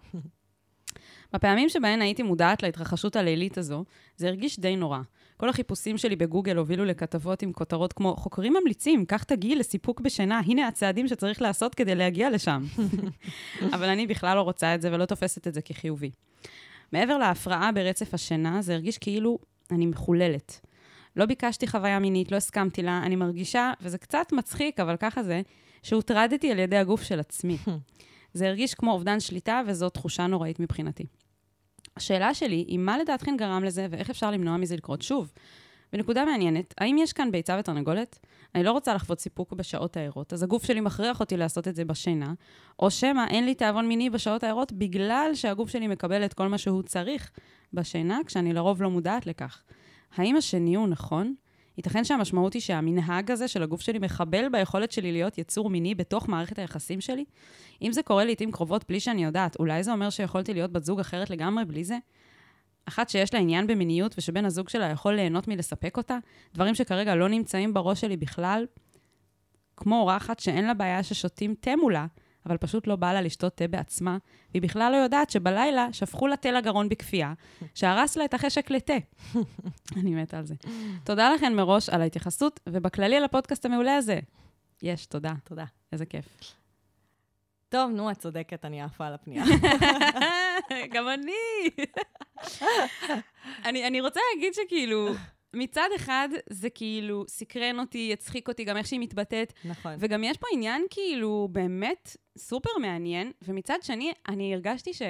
בפעמים 1.32 1.68
שבהן 1.68 2.02
הייתי 2.02 2.22
מודעת 2.22 2.62
להתרחשות 2.62 3.16
הלילית 3.16 3.58
הזו, 3.58 3.84
זה 4.16 4.28
הרגיש 4.28 4.60
די 4.60 4.76
נורא. 4.76 4.98
כל 5.36 5.48
החיפושים 5.48 5.98
שלי 5.98 6.16
בגוגל 6.16 6.56
הובילו 6.56 6.84
לכתבות 6.84 7.42
עם 7.42 7.52
כותרות 7.52 7.92
כמו 7.92 8.16
חוקרים 8.16 8.52
ממליצים, 8.60 9.04
את 9.22 9.32
הגיל 9.32 9.60
לסיפוק 9.60 10.00
בשינה, 10.00 10.40
הנה 10.46 10.68
הצעדים 10.68 11.08
שצריך 11.08 11.42
לעשות 11.42 11.74
כדי 11.74 11.94
להגיע 11.94 12.30
לשם. 12.30 12.64
אבל 13.74 13.88
אני 13.88 14.06
בכלל 14.06 14.36
לא 14.36 14.42
רוצה 14.42 14.74
את 14.74 14.82
זה 14.82 14.92
ולא 14.92 15.04
תופסת 15.04 15.48
את 15.48 15.54
זה 15.54 15.62
כחיובי. 15.62 16.10
מעבר 16.92 17.18
להפרעה 17.18 17.72
ברצף 17.72 18.14
השינה, 18.14 18.62
זה 18.62 18.74
הרגיש 18.74 18.98
כאילו 18.98 19.38
אני 19.70 19.86
מחוללת. 19.86 20.60
לא 21.16 21.26
ביקשתי 21.26 21.66
חוויה 21.66 21.98
מינית, 21.98 22.32
לא 22.32 22.36
הסכמתי 22.36 22.82
לה, 22.82 23.02
אני 23.04 23.16
מרגישה, 23.16 23.72
וזה 23.80 23.98
קצת 23.98 24.32
מצחיק, 24.32 24.80
אבל 24.80 24.96
ככה 24.96 25.22
זה, 25.22 25.42
שהוטרדתי 25.82 26.52
על 26.52 26.58
ידי 26.58 26.76
הגוף 26.76 27.02
של 27.02 27.20
עצמי. 27.20 27.58
זה 28.34 28.48
הרגיש 28.48 28.74
כמו 28.74 28.92
אובדן 28.92 29.20
שליטה, 29.20 29.62
וזו 29.66 29.88
תחושה 29.88 30.26
נוראית 30.26 30.60
מבחינתי. 30.60 31.04
השאלה 31.96 32.34
שלי 32.34 32.64
היא, 32.68 32.78
מה 32.78 32.98
לדעתכן 32.98 33.36
גרם 33.36 33.64
לזה, 33.64 33.86
ואיך 33.90 34.10
אפשר 34.10 34.30
למנוע 34.30 34.56
מזה 34.56 34.76
לקרות 34.76 35.02
שוב? 35.02 35.32
ונקודה 35.92 36.24
מעניינת, 36.24 36.74
האם 36.78 36.98
יש 36.98 37.12
כאן 37.12 37.32
ביצה 37.32 37.56
ותרנגולת? 37.60 38.18
אני 38.54 38.62
לא 38.62 38.72
רוצה 38.72 38.94
לחוות 38.94 39.20
סיפוק 39.20 39.52
בשעות 39.52 39.96
הערות, 39.96 40.32
אז 40.32 40.42
הגוף 40.42 40.64
שלי 40.64 40.80
מכריח 40.80 41.20
אותי 41.20 41.36
לעשות 41.36 41.68
את 41.68 41.74
זה 41.74 41.84
בשינה, 41.84 42.32
או 42.78 42.90
שמא 42.90 43.26
אין 43.30 43.44
לי 43.44 43.54
תיאבון 43.54 43.88
מיני 43.88 44.10
בשעות 44.10 44.44
הערות 44.44 44.72
בגלל 44.72 45.30
שהגוף 45.34 45.70
שלי 45.70 45.88
מקבל 45.88 46.24
את 46.24 46.34
כל 46.34 46.48
מה 46.48 46.58
שהוא 46.58 46.82
צריך 46.82 47.30
בשינה, 47.72 48.18
כשאני 48.26 48.52
לרוב 48.52 48.82
לא 48.82 48.90
מודעת 48.90 49.26
לכך. 49.26 49.62
האם 50.16 50.36
השני 50.36 50.74
הוא 50.74 50.88
נכון? 50.88 51.34
ייתכן 51.78 52.04
שהמשמעות 52.04 52.52
היא 52.52 52.62
שהמנהג 52.62 53.30
הזה 53.30 53.48
של 53.48 53.62
הגוף 53.62 53.80
שלי 53.80 53.98
מחבל 53.98 54.48
ביכולת 54.52 54.92
שלי 54.92 55.12
להיות 55.12 55.38
יצור 55.38 55.70
מיני 55.70 55.94
בתוך 55.94 56.28
מערכת 56.28 56.58
היחסים 56.58 57.00
שלי? 57.00 57.24
אם 57.82 57.92
זה 57.92 58.02
קורה 58.02 58.24
לעיתים 58.24 58.52
קרובות 58.52 58.84
בלי 58.88 59.00
שאני 59.00 59.24
יודעת, 59.24 59.56
אולי 59.58 59.82
זה 59.82 59.92
אומר 59.92 60.10
שיכולתי 60.10 60.54
להיות 60.54 60.72
בת 60.72 60.84
זוג 60.84 61.00
אחרת 61.00 61.30
לגמרי 61.30 61.64
בלי 61.64 61.84
זה? 61.84 61.98
אחת 62.84 63.08
שיש 63.08 63.34
לה 63.34 63.40
עניין 63.40 63.66
במיניות 63.66 64.14
ושבן 64.18 64.44
הזוג 64.44 64.68
שלה 64.68 64.86
יכול 64.86 65.14
ליהנות 65.14 65.48
מלספק 65.48 65.96
אותה? 65.96 66.18
דברים 66.54 66.74
שכרגע 66.74 67.14
לא 67.14 67.28
נמצאים 67.28 67.74
בראש 67.74 68.00
שלי 68.00 68.16
בכלל? 68.16 68.66
כמו 69.76 70.00
אורחת 70.00 70.40
שאין 70.40 70.64
לה 70.64 70.74
בעיה 70.74 71.02
ששותים 71.02 71.54
תה 71.60 71.76
מולה, 71.76 72.06
אבל 72.46 72.56
פשוט 72.56 72.86
לא 72.86 72.96
בא 72.96 73.12
לה 73.12 73.20
לשתות 73.20 73.56
תה 73.56 73.68
בעצמה, 73.68 74.18
והיא 74.50 74.62
בכלל 74.62 74.92
לא 74.92 74.96
יודעת 74.96 75.30
שבלילה 75.30 75.88
שפכו 75.92 76.26
לה 76.26 76.36
תה 76.36 76.50
לגרון 76.50 76.88
בכפייה, 76.88 77.32
שהרס 77.74 78.16
לה 78.16 78.24
את 78.24 78.34
החשק 78.34 78.70
לתה. 78.70 78.94
אני 80.00 80.14
מתה 80.14 80.38
על 80.38 80.46
זה. 80.46 80.54
תודה 81.04 81.34
לכן 81.34 81.54
מראש 81.54 81.88
על 81.88 82.02
ההתייחסות, 82.02 82.60
ובכללי 82.68 83.16
על 83.16 83.24
הפודקאסט 83.24 83.66
המעולה 83.66 83.96
הזה. 83.96 84.20
יש, 84.82 85.06
תודה. 85.06 85.32
תודה. 85.44 85.64
איזה 85.92 86.06
כיף. 86.06 86.24
טוב, 87.72 87.90
נו, 87.90 88.10
את 88.10 88.18
צודקת, 88.18 88.64
אני 88.64 88.82
עפה 88.82 89.06
על 89.06 89.14
הפנייה. 89.14 89.44
גם 90.94 91.08
אני. 91.08 91.70
אני. 93.66 93.86
אני 93.86 94.00
רוצה 94.00 94.20
להגיד 94.34 94.54
שכאילו, 94.54 95.08
מצד 95.54 95.88
אחד 95.96 96.28
זה 96.50 96.70
כאילו 96.70 97.24
סקרן 97.28 97.78
אותי, 97.78 98.12
הצחיק 98.12 98.48
אותי, 98.48 98.64
גם 98.64 98.76
איך 98.76 98.86
שהיא 98.86 99.00
מתבטאת, 99.00 99.52
נכון. 99.64 99.92
וגם 99.98 100.24
יש 100.24 100.36
פה 100.36 100.46
עניין 100.52 100.86
כאילו 100.90 101.48
באמת 101.52 102.16
סופר 102.38 102.70
מעניין, 102.80 103.32
ומצד 103.42 103.78
שני, 103.82 104.12
אני 104.28 104.54
הרגשתי 104.54 104.94
ש... 104.94 105.02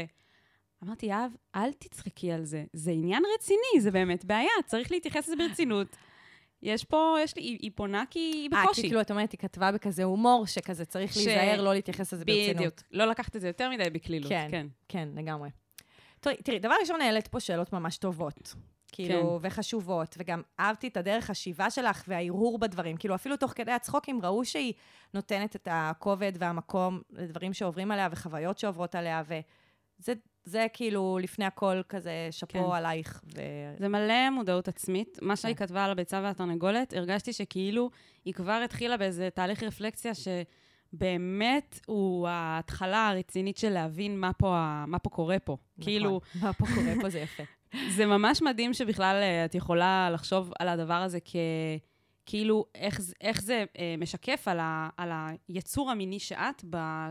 אמרתי, 0.85 1.07
יהב, 1.07 1.31
אל 1.54 1.73
תצחקי 1.73 2.33
על 2.33 2.45
זה. 2.45 2.64
זה 2.73 2.90
עניין 2.90 3.23
רציני, 3.35 3.81
זה 3.81 3.90
באמת 3.90 4.25
בעיה, 4.25 4.50
צריך 4.66 4.92
להתייחס 4.92 5.28
לזה 5.28 5.37
ברצינות. 5.37 5.97
יש 6.62 6.85
פה, 6.85 7.16
יש 7.23 7.37
לי, 7.37 7.42
היא, 7.42 7.59
היא 7.62 7.71
פונה 7.75 8.04
כי 8.11 8.19
היא 8.19 8.49
אה, 8.54 8.64
בקושי. 8.64 8.83
כי 8.83 8.88
כאילו, 8.88 9.00
את 9.00 9.11
אומרת, 9.11 9.33
היא 9.33 9.38
כתבה 9.38 9.73
בכזה 9.73 10.04
הומור, 10.04 10.47
שכזה 10.47 10.85
צריך 10.85 11.12
ש- 11.12 11.16
להיזהר, 11.16 11.62
לא 11.62 11.75
להתייחס 11.75 12.12
לזה 12.12 12.25
ברצינות. 12.25 12.57
בדיוק. 12.57 12.75
לא 12.90 13.04
לקחת 13.04 13.37
את 13.37 13.40
זה 13.40 13.47
יותר 13.47 13.71
מדי 13.71 13.90
בקלילות, 13.90 14.28
כן. 14.28 14.49
כן. 14.50 14.66
כן, 14.88 15.09
לגמרי. 15.14 15.50
תראי, 16.21 16.37
תראי, 16.37 16.59
דבר 16.59 16.75
ראשון, 16.81 17.00
העלית 17.00 17.28
פה 17.28 17.40
שאלות 17.40 17.73
ממש 17.73 17.97
טובות. 17.99 18.54
כאילו, 18.95 19.38
כן. 19.42 19.47
וחשובות, 19.49 20.14
וגם 20.19 20.42
אהבתי 20.61 20.88
את 20.88 20.97
הדרך 20.97 21.31
השיבה 21.31 21.71
שלך 21.71 22.04
וההרהור 22.09 22.59
בדברים. 22.59 22.97
כאילו, 22.97 23.14
אפילו 23.14 23.37
תוך 23.37 23.52
כדי 23.57 23.73
הצחוקים 23.73 24.21
ראו 24.23 24.45
שהיא 24.45 24.73
נותנת 25.14 25.57
את 25.57 25.69
הכובד 25.71 26.33
והמקום 26.38 27.00
לדברים 27.11 27.52
שעוברים 27.52 27.90
עליה 27.90 28.09
וחוויות 28.12 28.59
שעוברות 28.59 28.95
עליה, 28.95 29.23
וזה 29.26 30.12
זה 30.44 30.66
כאילו 30.72 31.18
לפני 31.22 31.44
הכל 31.44 31.80
כזה 31.88 32.28
שאפו 32.30 32.52
כן. 32.52 32.76
עלייך. 32.76 33.22
ו... 33.37 33.40
זה 33.78 33.88
מלא 33.88 34.30
מודעות 34.30 34.68
עצמית. 34.68 35.18
מה 35.22 35.37
שהיא 35.37 35.54
כן. 35.54 35.66
כתבה 35.66 35.84
על 35.84 35.90
הביצה 35.90 36.20
והתרנגולת, 36.22 36.92
הרגשתי 36.92 37.32
שכאילו 37.32 37.90
היא 38.25 38.34
כבר 38.34 38.61
התחילה 38.64 38.96
באיזה 38.96 39.28
תהליך 39.34 39.62
רפלקסיה 39.62 40.12
שבאמת 40.14 41.80
הוא 41.87 42.28
ההתחלה 42.28 43.08
הרצינית 43.08 43.56
של 43.56 43.70
להבין 43.70 44.20
מה 44.20 44.32
פה, 44.32 44.56
ה- 44.56 44.84
מה 44.87 44.99
פה 44.99 45.11
קורה 45.11 45.38
פה. 45.38 45.56
נכון. 45.78 45.84
כאילו, 45.84 46.20
מה 46.42 46.52
פה 46.52 46.66
קורה 46.75 46.92
פה 47.00 47.11
זה 47.11 47.18
יפה. 47.18 47.42
זה 47.96 48.06
ממש 48.06 48.42
מדהים 48.42 48.75
שבכלל 48.75 49.16
אה, 49.22 49.44
את 49.44 49.54
יכולה 49.54 50.11
לחשוב 50.12 50.52
על 50.58 50.68
הדבר 50.68 50.94
הזה 50.94 51.18
כ... 51.25 51.37
כאילו, 52.26 52.66
איך, 52.75 53.00
איך 53.20 53.42
זה 53.42 53.64
אה, 53.78 53.94
משקף 53.99 54.49
על, 54.49 54.58
ה, 54.61 54.88
על 54.96 55.11
היצור 55.49 55.90
המיני 55.90 56.18
שאת 56.18 56.64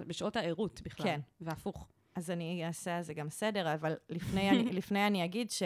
בשעות 0.07 0.35
הערות 0.35 0.81
בכלל. 0.83 1.05
כן. 1.05 1.19
והפוך. 1.41 1.87
אז 2.15 2.31
אני 2.31 2.67
אעשה 2.67 2.97
על 2.97 3.03
זה 3.03 3.13
גם 3.13 3.29
סדר, 3.29 3.73
אבל 3.73 3.93
לפני 4.09 4.49
אני, 4.49 4.63
לפני 4.79 5.07
אני 5.07 5.25
אגיד 5.25 5.51
ש... 5.51 5.63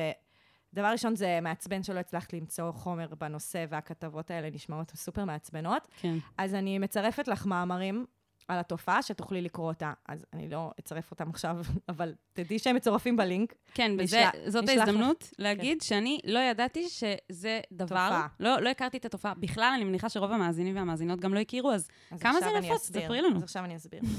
דבר 0.74 0.88
ראשון, 0.88 1.16
זה 1.16 1.40
מעצבן 1.42 1.84
שלא 1.84 2.00
הצלחת 2.00 2.34
למצוא 2.34 2.72
חומר 2.72 3.08
בנושא, 3.20 3.66
והכתבות 3.70 4.32
האלה 4.32 4.50
נשמעות 4.50 4.92
סופר 4.96 5.26
מעצבנות. 5.26 5.88
כן. 6.02 6.16
אז 6.38 6.56
אני 6.56 6.80
מצרפת 6.80 7.28
לך 7.28 7.46
מאמרים 7.46 8.06
על 8.48 8.60
התופעה, 8.60 9.02
שתוכלי 9.02 9.42
לקרוא 9.42 9.68
אותה. 9.68 9.94
אז 10.08 10.26
אני 10.34 10.50
לא 10.50 10.72
אצרף 10.80 11.12
אותם 11.12 11.30
עכשיו, 11.30 11.58
אבל 11.90 12.14
תדעי 12.34 12.60
שהם 12.60 12.76
מצורפים 12.76 13.18
בלינק. 13.18 13.54
כן, 13.74 13.92
וזה, 14.00 14.18
נשלח- 14.18 14.50
זאת 14.50 14.64
נשלח 14.64 14.76
לך. 14.76 14.88
ההזדמנות 14.88 15.30
להגיד 15.40 15.82
שאני 15.82 16.20
לא 16.26 16.40
ידעתי 16.40 16.90
שזה 16.90 17.60
דבר, 17.72 17.86
תופעה. 17.86 18.28
לא, 18.40 18.62
לא 18.62 18.70
הכרתי 18.70 18.98
את 18.98 19.06
התופעה. 19.06 19.34
בכלל, 19.34 19.72
אני 19.76 19.84
מניחה 19.84 20.10
שרוב 20.10 20.32
המאזינים 20.32 20.76
והמאזינות 20.76 21.20
גם 21.20 21.34
לא 21.34 21.40
הכירו, 21.40 21.72
אז 21.72 21.88
אז 22.12 22.20
כמה 22.22 22.40
זה 22.40 22.46
נפוץ? 22.62 22.82
ספרי 22.82 23.22
לנו. 23.22 23.38
אז 23.38 23.44
עכשיו 23.44 23.66
אני 23.66 23.76
אסביר. 23.76 24.02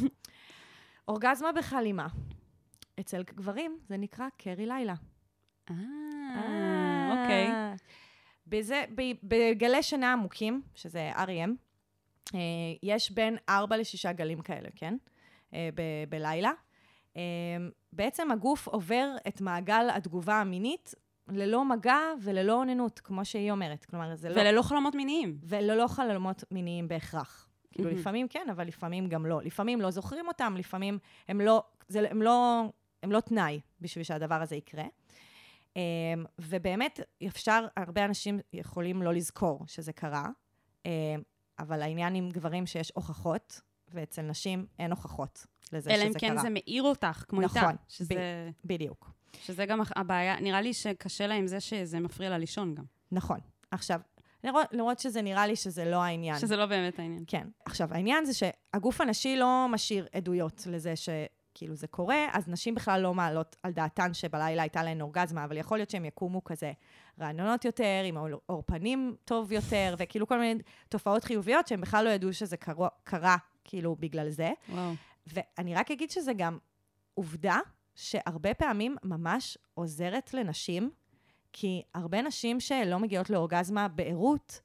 אורגזמה 1.08 1.52
בחלימה. 1.52 2.06
אצל 3.00 3.22
גברים 3.22 3.78
זה 3.88 3.96
נקרא 3.96 4.26
קרי 4.36 4.66
לילה. 4.66 4.94
אה, 5.70 5.74
אוקיי. 7.10 7.52
בזה, 8.46 8.84
בגלי 9.22 9.82
שינה 9.82 10.12
עמוקים, 10.12 10.62
שזה 10.74 11.12
REM, 11.14 11.50
אה, 12.34 12.40
יש 12.82 13.10
בין 13.10 13.36
4 13.48 13.76
ל-6 13.76 14.12
גלים 14.12 14.40
כאלה, 14.40 14.68
כן? 14.76 14.96
אה, 15.54 15.68
ב- 15.74 16.10
בלילה. 16.10 16.50
אה, 17.16 17.22
בעצם 17.92 18.30
הגוף 18.30 18.68
עובר 18.68 19.16
את 19.28 19.40
מעגל 19.40 19.88
התגובה 19.94 20.40
המינית 20.40 20.94
ללא 21.28 21.64
מגע 21.64 21.98
וללא 22.22 22.52
אוננות, 22.52 23.00
כמו 23.00 23.24
שהיא 23.24 23.50
אומרת. 23.50 23.84
כלומר, 23.84 24.16
זה 24.16 24.28
לא... 24.28 24.40
וללא 24.40 24.62
חלומות 24.62 24.94
מיניים. 24.94 25.38
וללא 25.42 25.86
חלומות 25.88 26.44
מיניים 26.50 26.88
בהכרח. 26.88 27.45
כאילו. 27.72 27.90
לפעמים 27.90 28.28
כן, 28.28 28.46
אבל 28.50 28.66
לפעמים 28.66 29.08
גם 29.08 29.26
לא. 29.26 29.42
לפעמים 29.42 29.80
לא 29.80 29.90
זוכרים 29.90 30.28
אותם, 30.28 30.54
לפעמים 30.58 30.98
הם 31.28 31.40
לא, 31.40 31.62
זה, 31.88 32.10
הם 32.10 32.22
לא, 32.22 32.64
הם 33.02 33.12
לא 33.12 33.20
תנאי 33.20 33.60
בשביל 33.80 34.04
שהדבר 34.04 34.42
הזה 34.42 34.56
יקרה. 34.56 34.84
אמ, 35.76 35.80
ובאמת, 36.38 37.00
אפשר, 37.26 37.66
הרבה 37.76 38.04
אנשים 38.04 38.40
יכולים 38.52 39.02
לא 39.02 39.14
לזכור 39.14 39.64
שזה 39.66 39.92
קרה, 39.92 40.28
אמ, 40.86 40.90
אבל 41.58 41.82
העניין 41.82 42.14
עם 42.14 42.30
גברים 42.30 42.66
שיש 42.66 42.92
הוכחות, 42.94 43.60
ואצל 43.88 44.22
נשים 44.22 44.66
אין 44.78 44.90
הוכחות 44.90 45.46
לזה 45.72 45.90
אלא 45.90 45.98
שזה 45.98 46.08
אם 46.08 46.12
כן 46.12 46.28
קרה. 46.28 46.42
זה 46.42 46.48
מאיר 46.50 46.82
אותך, 46.82 47.24
כמו 47.28 47.40
נכון, 47.40 47.62
איתה. 47.62 47.70
שזה, 47.88 48.50
בדיוק. 48.64 49.10
שזה 49.32 49.66
גם 49.66 49.80
הבעיה, 49.96 50.40
נראה 50.40 50.60
לי 50.60 50.74
שקשה 50.74 51.26
לה 51.26 51.34
עם 51.34 51.46
זה 51.46 51.60
שזה 51.60 52.00
מפריע 52.00 52.30
לה 52.30 52.38
לישון 52.38 52.74
גם. 52.74 52.84
נכון. 53.12 53.38
עכשיו, 53.70 54.00
לראות 54.72 54.98
שזה 54.98 55.22
נראה 55.22 55.46
לי 55.46 55.56
שזה 55.56 55.84
לא 55.84 56.02
העניין. 56.02 56.38
שזה 56.38 56.56
לא 56.56 56.66
באמת 56.66 56.98
העניין. 56.98 57.24
כן. 57.26 57.48
עכשיו, 57.64 57.94
העניין 57.94 58.24
זה 58.24 58.32
שהגוף 58.34 59.00
הנשי 59.00 59.36
לא 59.36 59.66
משאיר 59.70 60.06
עדויות 60.12 60.62
לזה 60.66 60.94
שכאילו 60.96 61.74
זה 61.74 61.86
קורה, 61.86 62.26
אז 62.32 62.48
נשים 62.48 62.74
בכלל 62.74 63.00
לא 63.00 63.14
מעלות 63.14 63.56
על 63.62 63.72
דעתן 63.72 64.14
שבלילה 64.14 64.62
הייתה 64.62 64.82
להן 64.82 65.00
אורגזמה, 65.00 65.44
אבל 65.44 65.56
יכול 65.56 65.78
להיות 65.78 65.90
שהן 65.90 66.04
יקומו 66.04 66.44
כזה 66.44 66.72
רעננות 67.20 67.64
יותר, 67.64 68.02
עם 68.04 68.16
עור- 68.18 68.40
עור 68.46 68.62
פנים 68.66 69.16
טוב 69.24 69.52
יותר, 69.52 69.94
וכאילו 69.98 70.26
כל 70.26 70.38
מיני 70.38 70.62
תופעות 70.88 71.24
חיוביות 71.24 71.66
שהן 71.68 71.80
בכלל 71.80 72.04
לא 72.04 72.10
ידעו 72.10 72.32
שזה 72.32 72.56
קרה, 72.56 72.88
קרה 73.04 73.36
כאילו 73.64 73.96
בגלל 74.00 74.28
זה. 74.30 74.50
וואו. 74.68 74.92
ואני 75.26 75.74
רק 75.74 75.90
אגיד 75.90 76.10
שזה 76.10 76.32
גם 76.32 76.58
עובדה 77.14 77.58
שהרבה 77.94 78.54
פעמים 78.54 78.96
ממש 79.04 79.58
עוזרת 79.74 80.34
לנשים, 80.34 80.90
כי 81.58 81.82
הרבה 81.94 82.22
נשים 82.22 82.60
שלא 82.60 82.98
מגיעות 82.98 83.30
לאורגזמה 83.30 83.88
בערות, 83.88 84.60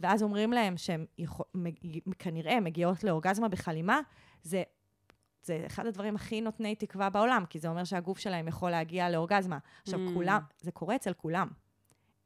ואז 0.00 0.22
אומרים 0.22 0.52
להם 0.52 0.76
שהן 0.76 1.06
יכול, 1.18 1.46
כנראה 2.18 2.60
מגיעות 2.60 3.04
לאורגזמה 3.04 3.48
בחלימה, 3.48 4.00
זה, 4.42 4.62
זה 5.42 5.62
אחד 5.66 5.86
הדברים 5.86 6.14
הכי 6.14 6.40
נותני 6.40 6.74
תקווה 6.74 7.10
בעולם, 7.10 7.44
כי 7.50 7.58
זה 7.58 7.68
אומר 7.68 7.84
שהגוף 7.84 8.18
שלהם 8.18 8.48
יכול 8.48 8.70
להגיע 8.70 9.10
לאורגזמה. 9.10 9.58
עכשיו, 9.82 9.98
Mm. 10.08 10.14
כולם, 10.14 10.40
זה 10.60 10.70
קורה 10.72 10.96
אצל 10.96 11.12
כולם. 11.12 11.48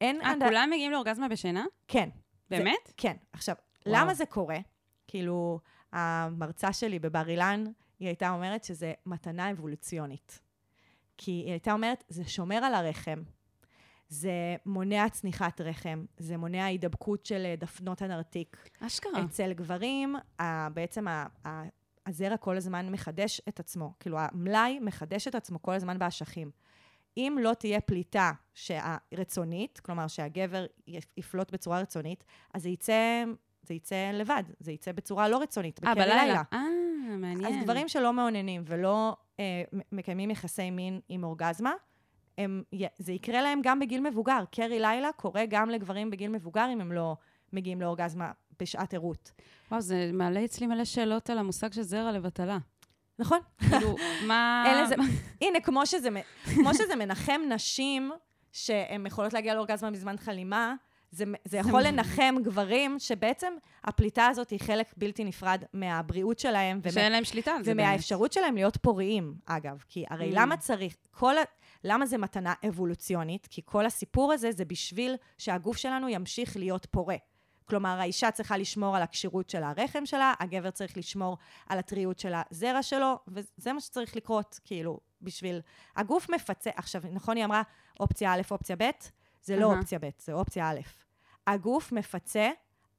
אין... 0.01 0.21
אה, 0.21 0.31
עד- 0.31 0.43
כולם 0.43 0.69
מגיעים 0.71 0.91
לאורגזמה 0.91 1.27
בשינה? 1.27 1.65
כן. 1.87 2.09
באמת? 2.49 2.93
כן. 2.97 3.15
עכשיו, 3.33 3.55
וואו. 3.85 3.95
למה 4.01 4.13
זה 4.13 4.25
קורה? 4.25 4.57
כאילו, 5.07 5.59
המרצה 5.93 6.73
שלי 6.73 6.99
בבר 6.99 7.29
אילן, 7.29 7.63
היא 7.99 8.07
הייתה 8.07 8.29
אומרת 8.29 8.63
שזה 8.63 8.93
מתנה 9.05 9.51
אבולוציונית. 9.51 10.39
כי 11.17 11.31
היא 11.31 11.51
הייתה 11.51 11.73
אומרת, 11.73 12.03
זה 12.09 12.23
שומר 12.27 12.55
על 12.57 12.73
הרחם, 12.73 13.21
זה 14.09 14.31
מונע 14.65 15.09
צניחת 15.09 15.61
רחם, 15.61 16.05
זה 16.17 16.37
מונע 16.37 16.65
הידבקות 16.65 17.25
של 17.25 17.45
אה, 17.45 17.55
דפנות 17.55 18.01
הנרתיק. 18.01 18.69
אשכרה. 18.79 19.23
אצל 19.25 19.53
גברים, 19.53 20.15
ה- 20.39 20.69
בעצם 20.69 21.07
ה- 21.07 21.25
ה- 21.47 21.63
הזרע 22.07 22.37
כל 22.37 22.57
הזמן 22.57 22.91
מחדש 22.91 23.41
את 23.49 23.59
עצמו. 23.59 23.93
כאילו, 23.99 24.17
המלאי 24.19 24.79
מחדש 24.79 25.27
את 25.27 25.35
עצמו 25.35 25.61
כל 25.61 25.73
הזמן 25.73 25.99
באשכים. 25.99 26.51
אם 27.17 27.37
לא 27.41 27.53
תהיה 27.53 27.81
פליטה 27.81 28.31
רצונית, 29.13 29.79
כלומר 29.79 30.07
שהגבר 30.07 30.65
יפלוט 31.17 31.51
בצורה 31.51 31.79
רצונית, 31.79 32.23
אז 32.53 32.63
זה 32.63 32.69
יצא, 32.69 33.23
זה 33.63 33.73
יצא 33.73 34.11
לבד, 34.13 34.43
זה 34.59 34.71
יצא 34.71 34.91
בצורה 34.91 35.29
לא 35.29 35.41
רצונית, 35.41 35.79
אה, 35.85 35.91
בקרי 35.95 36.05
בלילה. 36.05 36.41
אה, 36.53 36.59
מעניין. 37.17 37.45
אז 37.45 37.63
גברים 37.63 37.87
שלא 37.87 38.13
מעוננים 38.13 38.63
ולא 38.65 39.15
אה, 39.39 39.63
מקיימים 39.91 40.31
יחסי 40.31 40.71
מין 40.71 40.99
עם 41.09 41.23
אורגזמה, 41.23 41.71
הם, 42.39 42.63
זה 42.97 43.11
יקרה 43.13 43.41
להם 43.41 43.59
גם 43.63 43.79
בגיל 43.79 44.01
מבוגר. 44.09 44.43
קרי 44.51 44.79
לילה 44.79 45.09
קורה 45.15 45.45
גם 45.49 45.69
לגברים 45.69 46.09
בגיל 46.09 46.31
מבוגר 46.31 46.65
אם 46.73 46.81
הם 46.81 46.91
לא 46.91 47.15
מגיעים 47.53 47.81
לאורגזמה 47.81 48.31
בשעת 48.59 48.93
ערות. 48.93 49.31
וואו, 49.71 49.81
זה 49.81 50.09
מעלה 50.13 50.45
אצלי 50.45 50.67
מלא 50.67 50.85
שאלות 50.85 51.29
על 51.29 51.37
המושג 51.37 51.73
של 51.73 51.81
זרע 51.81 52.11
לבטלה. 52.11 52.57
נכון? 53.19 53.39
כאילו, 53.69 53.95
מה... 54.27 54.63
לזה... 54.83 54.95
הנה, 55.41 55.59
כמו 55.59 55.85
שזה, 55.85 56.09
כמו 56.45 56.73
שזה 56.73 56.95
מנחם 56.95 57.41
נשים 57.49 58.11
שהן 58.51 59.05
יכולות 59.05 59.33
להגיע 59.33 59.53
לאורגזמה 59.55 59.91
בזמן 59.91 60.17
חלימה, 60.17 60.73
זה, 61.11 61.25
זה 61.45 61.57
יכול 61.57 61.81
לנחם 61.81 62.35
גברים 62.43 62.99
שבעצם 62.99 63.53
הפליטה 63.83 64.25
הזאת 64.27 64.49
היא 64.49 64.59
חלק 64.59 64.93
בלתי 64.97 65.23
נפרד 65.23 65.63
מהבריאות 65.73 66.39
שלהם. 66.39 66.79
ומה- 66.83 66.91
שאין 66.91 67.11
להם 67.11 67.23
שליטה 67.23 67.51
על 67.51 67.63
זה 67.63 67.73
באמת. 67.73 67.85
ומהאפשרות 67.87 68.33
שלהם 68.33 68.55
להיות 68.55 68.77
פוריים, 68.77 69.33
אגב. 69.45 69.83
כי 69.87 70.05
הרי 70.09 70.29
Mm. 70.31 70.35
למה 70.35 70.57
צריך, 70.57 70.95
כל. 71.11 71.35
למה 71.83 72.05
זה 72.05 72.17
מתנה 72.17 72.53
אבולוציונית? 72.67 73.47
כי 73.51 73.61
כל 73.65 73.85
הסיפור 73.85 74.33
הזה 74.33 74.51
זה 74.51 74.65
בשביל 74.65 75.15
שהגוף 75.37 75.77
שלנו 75.77 76.09
ימשיך 76.09 76.57
להיות 76.57 76.87
פורה. 76.91 77.15
כלומר, 77.65 77.99
האישה 77.99 78.31
צריכה 78.31 78.57
לשמור 78.57 78.95
על 78.95 79.01
הכשירות 79.01 79.49
של 79.49 79.63
הרחם 79.63 80.05
שלה, 80.05 80.33
הגבר 80.39 80.71
צריך 80.71 80.97
לשמור 80.97 81.37
על 81.69 81.79
הטריות 81.79 82.19
של 82.19 82.33
הזרע 82.35 82.83
שלו, 82.83 83.19
וזה 83.27 83.73
מה 83.73 83.81
שצריך 83.81 84.15
לקרות, 84.15 84.59
כאילו, 84.63 84.99
בשביל... 85.21 85.61
הגוף 85.95 86.29
מפצה... 86.29 86.69
עכשיו, 86.75 87.01
נכון 87.11 87.37
היא 87.37 87.45
אמרה 87.45 87.61
אופציה 87.99 88.33
א', 88.33 88.41
אופציה 88.51 88.75
ב'? 88.75 88.89
זה 89.41 89.55
לא. 89.55 89.75
אופציה 89.75 89.99
ב', 89.99 90.09
זה 90.19 90.33
אופציה 90.33 90.69
א'. 90.69 90.79
הגוף 91.47 91.91
מפצה 91.91 92.49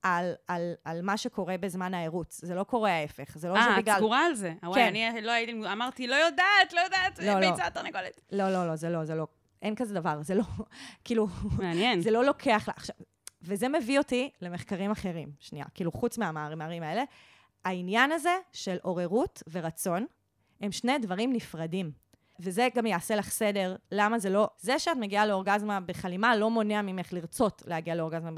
על, 0.03 0.33
על, 0.47 0.75
על 0.85 1.03
מה 1.03 1.17
שקורה 1.17 1.59
בזמן 1.59 1.95
הערוץ. 1.95 2.41
זה 2.45 2.55
לא 2.55 2.65
קורה 2.65 2.91
ההפך, 2.91 3.39
זה 3.39 3.49
לא 3.49 3.57
אה, 3.57 3.75
שבגלל... 3.77 3.95
את 3.95 3.99
סגורה 3.99 4.27
על 4.27 4.35
זה. 4.35 4.53
כן. 4.75 4.95
אני 4.97 5.21
לא 5.23 5.33
הייתי... 5.33 5.53
אמרתי, 5.73 6.07
לא 6.07 6.15
יודעת, 6.15 6.73
לא 6.73 6.81
יודעת, 6.81 7.19
לא, 7.19 7.41
לא. 7.41 7.51
ביצה 7.51 7.71
תרנגולת. 7.71 8.21
לא, 8.33 8.51
לא, 8.53 8.67
לא, 8.67 8.77
זה 8.77 8.91
לא, 8.91 9.05
זה 9.05 9.15
לא. 9.15 9.27
אין 9.63 9.75
כזה 9.75 9.95
דבר, 9.95 10.23
זה 10.23 10.35
לא, 10.35 10.43
כאילו, 11.05 11.27
מעניין. 11.59 12.01
זה 12.01 12.11
לא 12.11 12.25
לוקח 12.25 12.65
לה. 12.69 12.75
עכשיו, 12.77 12.97
וזה 13.43 13.69
מביא 13.69 13.99
אותי 13.99 14.31
למחקרים 14.43 14.91
אחרים, 14.91 15.29
שנייה, 15.39 15.65
כאילו, 15.75 15.93
חוץ 15.93 16.19
מהמאמרים 16.19 16.83
האלה. 16.83 17.03
העניין 17.65 18.13
הזה 18.13 18.37
של 18.53 18.77
עוררות 18.83 19.43
ורצון, 19.51 20.07
הם 20.61 20.73
שני 20.73 20.99
דברים 20.99 21.33
נפרדים. 21.33 21.93
וזה 22.41 22.69
גם 22.75 22.87
יעשה 22.87 23.17
לך 23.17 23.31
סדר, 23.31 23.77
למה 23.93 24.19
זה 24.19 24.31
לא... 24.31 24.51
זה 24.59 24.79
שאת 24.79 24.97
מגיעה 24.97 25.27
לאורגזמה 25.27 25.81
בחלימה 25.81 26.37
לא 26.37 26.51
מונע 26.51 26.83
ממך 26.83 27.13
לרצות 27.13 27.63
להגיע 27.67 27.95
לאורגזמה, 27.95 28.31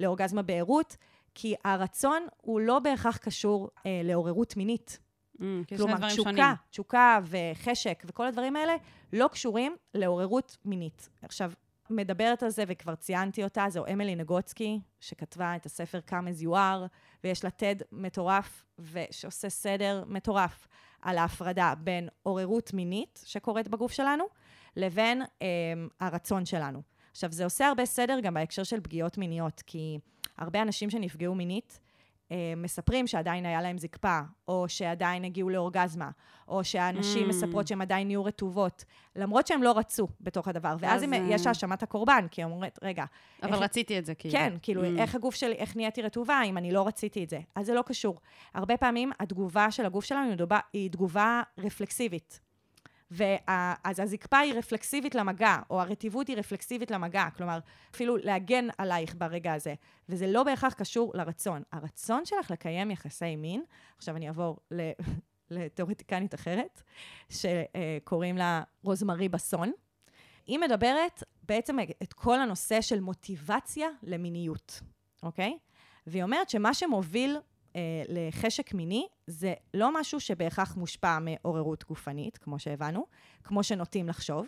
לאורגזמה 0.00 0.42
בערות, 0.42 0.96
כי 1.34 1.54
הרצון 1.64 2.26
הוא 2.42 2.60
לא 2.60 2.78
בהכרח 2.78 3.16
קשור 3.16 3.70
אה, 3.86 4.00
לעוררות 4.04 4.56
מינית. 4.56 4.98
Mm, 5.34 5.42
כלומר, 5.76 5.96
תשוקה, 5.96 6.10
שונים. 6.10 6.44
תשוקה 6.70 7.18
וחשק 7.24 8.02
וכל 8.06 8.26
הדברים 8.26 8.56
האלה 8.56 8.74
לא 9.12 9.28
קשורים 9.28 9.76
לעוררות 9.94 10.56
מינית. 10.64 11.08
עכשיו, 11.22 11.52
מדברת 11.90 12.42
על 12.42 12.50
זה, 12.50 12.64
וכבר 12.68 12.94
ציינתי 12.94 13.44
אותה, 13.44 13.66
זו 13.68 13.84
אמילי 13.92 14.14
נגוצקי, 14.14 14.80
שכתבה 15.00 15.56
את 15.56 15.66
הספר 15.66 15.98
Come 16.10 16.40
as 16.40 16.42
you 16.42 16.50
are, 16.50 16.88
ויש 17.24 17.44
לה 17.44 17.50
TED 17.50 17.84
מטורף, 17.92 18.64
ושעושה 18.78 19.48
סדר 19.48 20.04
מטורף 20.06 20.68
על 21.04 21.18
ההפרדה 21.18 21.74
בין 21.78 22.08
עוררות 22.22 22.72
מינית 22.72 23.24
שקורית 23.26 23.68
בגוף 23.68 23.92
שלנו, 23.92 24.24
לבין 24.76 25.22
אה, 25.42 25.46
הרצון 26.00 26.46
שלנו. 26.46 26.82
עכשיו, 27.10 27.32
זה 27.32 27.44
עושה 27.44 27.68
הרבה 27.68 27.86
סדר 27.86 28.20
גם 28.22 28.34
בהקשר 28.34 28.62
של 28.62 28.80
פגיעות 28.80 29.18
מיניות, 29.18 29.62
כי 29.66 29.98
הרבה 30.38 30.62
אנשים 30.62 30.90
שנפגעו 30.90 31.34
מינית, 31.34 31.80
מספרים 32.56 33.06
שעדיין 33.06 33.46
היה 33.46 33.62
להם 33.62 33.78
זקפה, 33.78 34.20
או 34.48 34.64
שעדיין 34.68 35.24
הגיעו 35.24 35.50
לאורגזמה, 35.50 36.10
או 36.48 36.64
שהנשים 36.64 37.24
Mm. 37.26 37.28
מספרות 37.28 37.66
שהן 37.68 37.80
עדיין 37.80 38.06
נהיו 38.06 38.24
רטובות, 38.24 38.84
למרות 39.16 39.46
שהם 39.46 39.62
לא 39.62 39.78
רצו 39.78 40.08
בתוך 40.20 40.48
הדבר. 40.48 40.76
ואז 40.80 40.96
אז, 40.96 41.02
הם, 41.02 41.14
אה, 41.14 41.18
יש 41.30 41.46
האשמת 41.46 41.82
הקורבן, 41.82 42.26
כי 42.30 42.44
אומרת, 42.44 42.78
רגע, 42.82 43.04
אבל 43.42 43.52
איך- 43.52 43.62
רציתי 43.62 43.98
את 43.98 44.04
זה, 44.04 44.14
כאילו. 44.14 44.32
כן, 44.34 44.54
כאילו, 44.62 44.82
Mm. 44.82 44.98
איך 45.00 45.14
הגוף 45.14 45.34
שלי, 45.34 45.52
איך 45.54 45.76
נהייתי 45.76 46.02
רטובה 46.02 46.42
אם 46.42 46.58
אני 46.58 46.72
לא 46.72 46.86
רציתי 46.86 47.24
את 47.24 47.30
זה? 47.30 47.38
אז 47.54 47.66
זה 47.66 47.74
לא 47.74 47.82
קשור. 47.86 48.16
הרבה 48.54 48.76
פעמים 48.76 49.12
התגובה 49.20 49.70
של 49.70 49.86
הגוף 49.86 50.04
שלנו 50.04 50.32
היא 50.72 50.90
תגובה 50.90 51.42
רפלקסיבית. 51.58 52.40
ואז 53.10 54.00
הזקפה 54.00 54.38
היא 54.38 54.54
רפלקסיבית 54.54 55.14
למגע, 55.14 55.58
או 55.70 55.80
הרטיבות 55.80 56.28
היא 56.28 56.36
רפלקסיבית 56.36 56.90
למגע, 56.90 57.24
כלומר, 57.36 57.58
אפילו 57.94 58.16
להגן 58.16 58.66
עלייך 58.78 59.14
ברגע 59.18 59.52
הזה. 59.52 59.74
וזה 60.08 60.26
לא 60.26 60.42
בהכרח 60.42 60.74
קשור 60.74 61.12
לרצון. 61.14 61.62
הרצון 61.72 62.24
שלך 62.24 62.50
לקיים 62.50 62.90
יחסי 62.90 63.36
מין, 63.36 63.62
עכשיו 63.96 64.16
אני 64.16 64.28
אעבור. 64.28 64.56
לתיאורטיקנית 65.50 66.34
אחרת, 66.34 66.82
שקוראים 67.30 68.36
לה 68.36 68.62
רוזמרי 68.82 69.28
בסון. 69.28 69.72
היא 70.46 70.58
מדברת 70.58 71.22
בעצם 71.42 71.76
את 72.02 72.12
כל 72.12 72.40
הנושא 72.40 72.80
של 72.80 73.00
מוטיבציה 73.00 73.88
למיניות, 74.02 74.80
אוקיי? 75.22 75.58
והיא 76.06 76.22
אומרת 76.22 76.50
שמה 76.50 76.74
שמוביל 76.74 77.36
לחשק 78.08 78.74
מיני 78.74 79.06
זה 79.26 79.54
לא 79.74 80.00
משהו 80.00 80.20
שבהכרח 80.20 80.76
מושפע 80.76 81.18
מעוררות 81.18 81.84
גופנית, 81.84 82.38
כמו 82.38 82.58
שהבנו, 82.58 83.06
כמו 83.44 83.62
שנוטים 83.62 84.08
לחשוב, 84.08 84.46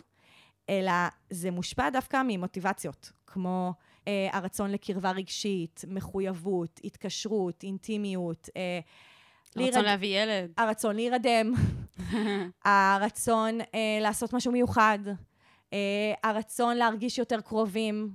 אלא 0.69 0.91
זה 1.29 1.51
מושפע 1.51 1.89
דווקא 1.89 2.21
ממוטיבציות, 2.27 3.11
כמו 3.27 3.73
אה, 4.07 4.29
הרצון 4.31 4.71
לקרבה 4.71 5.11
רגשית, 5.11 5.85
מחויבות, 5.87 6.79
התקשרות, 6.83 7.63
אינטימיות. 7.63 8.49
אה, 8.57 8.79
הרצון 9.55 9.63
להירד... 9.63 9.85
להביא 9.85 10.21
ילד. 10.23 10.51
הרצון 10.57 10.95
להירדם, 10.95 11.53
הרצון 12.65 13.61
אה, 13.61 13.97
לעשות 14.01 14.33
משהו 14.33 14.51
מיוחד, 14.51 14.99
אה, 15.73 16.13
הרצון 16.23 16.77
להרגיש 16.77 17.17
יותר 17.17 17.41
קרובים, 17.41 18.11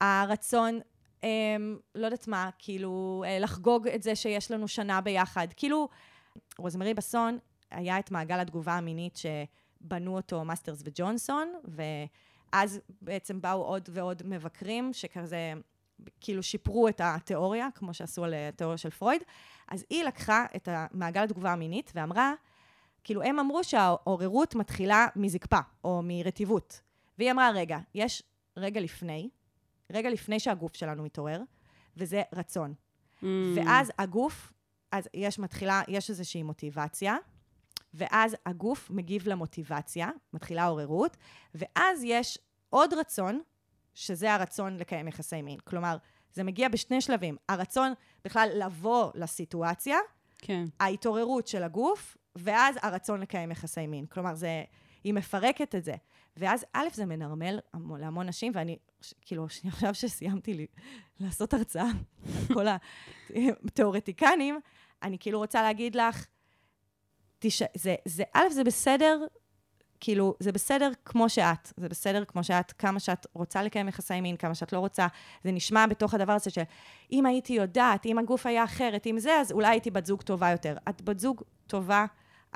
הרצון 0.00 0.80
אמ, 1.22 1.78
לא 1.94 2.04
יודעת 2.04 2.28
מה, 2.28 2.50
כאילו, 2.58 3.24
אה, 3.26 3.38
לחגוג 3.38 3.88
את 3.88 4.02
זה 4.02 4.16
שיש 4.16 4.50
לנו 4.50 4.68
שנה 4.68 5.00
ביחד. 5.00 5.46
כאילו, 5.56 5.88
רוזמרי 6.58 6.94
בסון, 6.94 7.38
היה 7.70 7.98
את 7.98 8.10
מעגל 8.10 8.40
התגובה 8.40 8.72
המינית 8.72 9.16
שבנו 9.16 10.16
אותו 10.16 10.44
מאסטרס 10.44 10.82
וג'ונסון, 10.84 11.52
ואז 11.64 12.80
בעצם 13.02 13.40
באו 13.40 13.64
עוד 13.64 13.88
ועוד 13.92 14.22
מבקרים, 14.24 14.92
שכזה, 14.92 15.52
כאילו 16.20 16.42
שיפרו 16.42 16.88
את 16.88 17.00
התיאוריה, 17.04 17.68
כמו 17.74 17.94
שעשו 17.94 18.24
על 18.24 18.34
התיאוריה 18.34 18.78
של 18.78 18.90
פרויד. 18.90 19.22
אז 19.68 19.84
היא 19.90 20.04
לקחה 20.04 20.46
את 20.56 20.68
מעגל 20.92 21.22
התגובה 21.22 21.52
המינית 21.52 21.92
ואמרה, 21.94 22.32
כאילו, 23.04 23.22
הם 23.22 23.38
אמרו 23.38 23.64
שהעוררות 23.64 24.54
מתחילה 24.54 25.06
מזקפה, 25.16 25.58
או 25.84 26.00
מרטיבות. 26.04 26.80
והיא 27.18 27.30
אמרה, 27.30 27.50
רגע, 27.50 27.78
יש 27.94 28.22
רגע 28.56 28.80
לפני, 28.80 29.28
רגע 29.92 30.10
לפני 30.10 30.40
שהגוף 30.40 30.76
שלנו 30.76 31.02
מתעורר, 31.02 31.42
וזה 31.96 32.22
רצון. 32.32 32.74
Mm. 33.22 33.26
ואז 33.56 33.92
הגוף, 33.98 34.52
אז 34.92 35.08
יש 35.14 35.38
מתחילה, 35.38 35.82
יש 35.88 36.10
איזושהי 36.10 36.42
מוטיבציה, 36.42 37.16
ואז 37.94 38.36
הגוף 38.46 38.90
מגיב 38.90 39.28
למוטיבציה, 39.28 40.10
מתחילה 40.32 40.66
עוררות, 40.66 41.16
ואז 41.54 42.00
יש 42.04 42.38
עוד 42.70 42.94
רצון, 42.94 43.40
שזה 43.94 44.34
הרצון 44.34 44.76
לקיים 44.76 45.08
יחסי 45.08 45.42
מין. 45.42 45.58
כלומר, 45.58 45.96
זה 46.32 46.44
מגיע 46.44 46.68
בשני 46.68 47.00
שלבים. 47.00 47.36
הרצון 47.48 47.92
בכלל 48.24 48.50
לבוא 48.54 49.10
לסיטואציה, 49.14 49.98
כן. 50.38 50.64
ההתעוררות 50.80 51.46
של 51.46 51.62
הגוף, 51.62 52.16
ואז 52.36 52.76
הרצון 52.82 53.20
לקיים 53.20 53.50
יחסי 53.50 53.86
מין. 53.86 54.06
כלומר, 54.06 54.34
זה, 54.34 54.64
היא 55.04 55.14
מפרקת 55.14 55.74
את 55.74 55.84
זה. 55.84 55.94
ואז 56.36 56.64
א', 56.72 56.88
זה 56.92 57.06
מנרמל 57.06 57.58
להמון 57.74 58.28
נשים, 58.28 58.52
ואני, 58.54 58.76
כאילו, 59.22 59.46
עכשיו 59.68 59.94
שסיימתי 59.94 60.54
לי 60.54 60.66
לעשות 61.20 61.54
הרצאה 61.54 61.84
על 61.84 62.54
כל 62.54 62.66
התיאורטיקנים, 63.64 64.60
אני 65.02 65.18
כאילו 65.18 65.38
רוצה 65.38 65.62
להגיד 65.62 65.94
לך, 65.94 66.26
תש... 67.38 67.62
זה, 67.74 67.94
זה, 68.04 68.22
א', 68.34 68.50
זה 68.50 68.64
בסדר, 68.64 69.24
כאילו, 70.00 70.34
זה 70.40 70.52
בסדר 70.52 70.90
כמו 71.04 71.28
שאת, 71.28 71.72
זה 71.76 71.88
בסדר 71.88 72.24
כמו 72.24 72.44
שאת, 72.44 72.72
כמה 72.72 73.00
שאת 73.00 73.26
רוצה 73.34 73.62
לקיים 73.62 73.88
יחסי 73.88 74.20
מין, 74.20 74.36
כמה 74.36 74.54
שאת 74.54 74.72
לא 74.72 74.78
רוצה. 74.78 75.06
זה 75.44 75.52
נשמע 75.52 75.86
בתוך 75.86 76.14
הדבר 76.14 76.32
הזה 76.32 76.50
שאם 76.50 77.26
הייתי 77.26 77.52
יודעת, 77.52 78.06
אם 78.06 78.18
הגוף 78.18 78.46
היה 78.46 78.64
אחרת, 78.64 79.06
אם 79.06 79.18
זה, 79.18 79.40
אז 79.40 79.52
אולי 79.52 79.68
הייתי 79.68 79.90
בת 79.90 80.06
זוג 80.06 80.22
טובה 80.22 80.50
יותר. 80.50 80.76
את 80.88 81.02
בת 81.02 81.18
זוג 81.18 81.42
טובה 81.66 82.06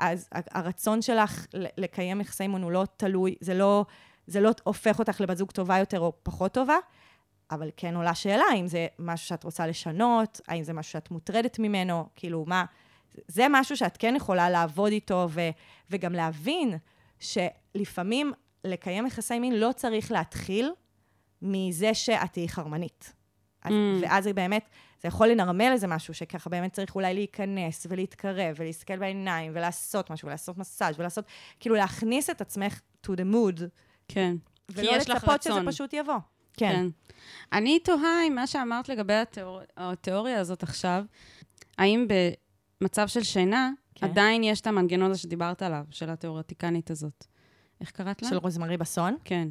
אז 0.01 0.29
הרצון 0.33 1.01
שלך 1.01 1.45
לקיים 1.53 2.21
יחסי 2.21 2.47
מין 2.47 2.61
הוא 2.61 2.71
לא 2.71 2.83
תלוי, 2.97 3.35
זה 3.39 3.53
לא, 3.53 3.85
זה 4.27 4.41
לא 4.41 4.51
הופך 4.63 4.99
אותך 4.99 5.21
לבת 5.21 5.37
זוג 5.37 5.51
טובה 5.51 5.77
יותר 5.77 5.99
או 5.99 6.13
פחות 6.23 6.53
טובה, 6.53 6.75
אבל 7.51 7.69
כן 7.77 7.95
עולה 7.95 8.15
שאלה, 8.15 8.43
האם 8.51 8.67
זה 8.67 8.87
משהו 8.99 9.27
שאת 9.27 9.43
רוצה 9.43 9.67
לשנות, 9.67 10.41
האם 10.47 10.63
זה 10.63 10.73
משהו 10.73 10.91
שאת 10.91 11.11
מוטרדת 11.11 11.59
ממנו, 11.59 12.05
כאילו, 12.15 12.45
מה... 12.47 12.65
זה 13.27 13.45
משהו 13.49 13.77
שאת 13.77 13.97
כן 13.97 14.13
יכולה 14.17 14.49
לעבוד 14.49 14.91
איתו, 14.91 15.27
ו, 15.29 15.41
וגם 15.89 16.13
להבין 16.13 16.77
שלפעמים 17.19 18.33
לקיים 18.63 19.07
יחסי 19.07 19.39
מין 19.39 19.53
לא 19.53 19.69
צריך 19.75 20.11
להתחיל 20.11 20.71
מזה 21.41 21.93
שאת 21.93 22.33
תהיי 22.33 22.49
חרמנית. 22.49 23.13
אז, 23.63 23.71
mm. 23.71 23.75
ואז 24.01 24.23
זה 24.23 24.33
באמת, 24.33 24.69
זה 25.01 25.07
יכול 25.07 25.27
לנרמל 25.27 25.69
איזה 25.71 25.87
משהו 25.87 26.13
שככה 26.13 26.49
באמת 26.49 26.73
צריך 26.73 26.95
אולי 26.95 27.13
להיכנס 27.13 27.87
ולהתקרב 27.89 28.55
ולהסתכל 28.59 28.97
בעיניים 28.97 29.51
ולעשות 29.55 30.09
משהו 30.09 30.27
ולעשות 30.27 30.57
מסאז' 30.57 30.99
ולעשות, 30.99 31.25
כאילו 31.59 31.75
להכניס 31.75 32.29
את 32.29 32.41
עצמך 32.41 32.79
to 33.05 33.09
the 33.09 33.33
mood. 33.33 33.61
כן. 34.07 34.35
ולא 34.69 34.95
לצפות 34.95 35.43
שזה 35.43 35.59
פשוט 35.67 35.93
יבוא. 35.93 36.13
כן. 36.53 36.73
כן. 36.73 36.87
אני 37.53 37.79
תוהה 37.79 38.25
עם 38.27 38.35
מה 38.35 38.47
שאמרת 38.47 38.89
לגבי 38.89 39.13
התיאור... 39.13 39.59
התיאוריה 39.77 40.39
הזאת 40.39 40.63
עכשיו, 40.63 41.03
האם 41.77 42.07
במצב 42.81 43.07
של 43.07 43.23
שינה, 43.23 43.71
כן. 43.95 44.05
עדיין 44.05 44.43
יש 44.43 44.61
את 44.61 44.67
המנגנון 44.67 45.11
הזה 45.11 45.19
שדיברת 45.19 45.61
עליו, 45.61 45.83
של 45.91 46.09
התיאורטיקנית 46.09 46.91
הזאת. 46.91 47.25
איך 47.81 47.91
קראת 47.91 48.21
לה? 48.21 48.29
של 48.29 48.37
רוזמרי 48.37 48.77
בסון? 48.77 49.17
כן. 49.23 49.47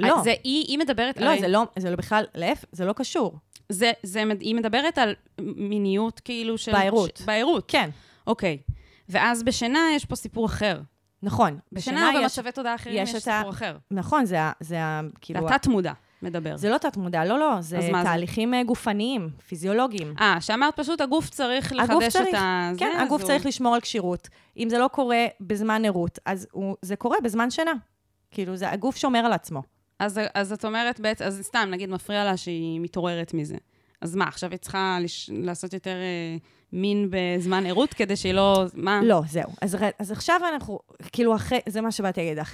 לא. 0.00 0.22
זה, 0.24 0.34
היא, 0.44 0.64
היא 0.68 0.78
מדברת... 0.78 1.16
לא, 1.16 1.30
הרי... 1.30 1.40
זה 1.40 1.48
לא, 1.48 1.64
זה 1.78 1.90
לא 1.90 1.96
בכלל, 1.96 2.24
להפך, 2.34 2.64
זה 2.72 2.84
לא 2.84 2.92
קשור. 2.92 3.38
זה, 3.70 3.92
זה, 4.02 4.22
היא 4.40 4.54
מדברת 4.54 4.98
על 4.98 5.14
מיניות 5.40 6.20
כאילו 6.20 6.58
של... 6.58 6.72
בעירות. 6.72 7.16
ש... 7.16 7.22
בעירות. 7.22 7.64
כן. 7.68 7.90
אוקיי. 8.26 8.58
ואז 9.08 9.42
בשינה 9.42 9.78
יש 9.94 10.04
פה 10.04 10.16
סיפור 10.16 10.46
אחר. 10.46 10.80
נכון. 11.22 11.58
בשינה 11.72 12.10
או 12.10 12.22
במצבי 12.22 12.52
תודעה 12.52 12.74
אחרים 12.74 13.02
יש, 13.02 13.14
יש 13.14 13.16
סיפור 13.16 13.32
ה... 13.32 13.50
אחר. 13.50 13.76
נכון, 13.90 14.24
זה, 14.24 14.38
זה 14.60 14.76
כאילו... 15.20 15.40
זה 15.40 15.54
התת-מודע 15.54 15.92
מדבר. 16.22 16.56
זה 16.56 16.70
לא 16.70 16.78
תת-מודע, 16.78 17.24
לא, 17.24 17.38
לא, 17.38 17.60
זה 17.60 17.90
תהליכים 18.04 18.50
זה? 18.50 18.56
אה, 18.56 18.64
גופניים, 18.64 19.30
פיזיולוגיים. 19.48 20.14
אה, 20.20 20.36
שאמרת 20.40 20.76
פשוט, 20.76 21.00
הגוף 21.00 21.30
צריך 21.30 21.72
לחדש 21.72 21.90
הגוף 21.90 22.08
צריך, 22.08 22.28
את 22.28 22.34
ה... 22.34 22.70
כן, 22.78 22.90
זה, 22.96 23.02
הגוף 23.02 23.20
הוא... 23.20 23.26
צריך 23.26 23.46
לשמור 23.46 23.74
על 23.74 23.80
כשירות. 23.80 24.28
אם 24.56 24.70
זה 24.70 24.78
לא 24.78 24.88
קורה 24.88 25.26
בזמן 25.40 25.84
ערות, 25.84 26.18
אז 26.24 26.46
הוא, 26.52 26.76
זה 26.82 26.96
קורה 26.96 27.16
בזמן 27.24 27.50
שינה. 27.50 27.72
כאילו, 28.30 28.56
זה, 28.56 28.70
הגוף 28.70 28.96
שומר 28.96 29.18
על 29.18 29.32
עצמו. 29.32 29.62
אז, 30.00 30.20
אז 30.34 30.52
את 30.52 30.64
אומרת 30.64 31.00
בעצם, 31.00 31.24
אז 31.24 31.40
סתם, 31.42 31.68
נגיד, 31.70 31.90
מפריע 31.90 32.24
לה 32.24 32.36
שהיא 32.36 32.80
מתעוררת 32.80 33.34
מזה. 33.34 33.56
אז 34.00 34.16
מה, 34.16 34.24
עכשיו 34.24 34.50
היא 34.50 34.58
צריכה 34.58 34.98
לש... 35.00 35.30
לעשות 35.32 35.72
יותר 35.72 35.94
אה, 35.94 36.36
מין 36.72 37.10
בזמן 37.10 37.66
ערות 37.66 37.94
כדי 37.94 38.16
שהיא 38.16 38.34
לא... 38.34 38.64
מה? 38.74 39.00
לא, 39.04 39.22
זהו. 39.28 39.50
אז, 39.62 39.76
אז 39.98 40.10
עכשיו 40.10 40.40
אנחנו, 40.52 40.78
כאילו, 41.12 41.34
אחרי, 41.34 41.58
זה 41.68 41.80
מה 41.80 41.92
שבאתי 41.92 42.34
להגיד. 42.34 42.44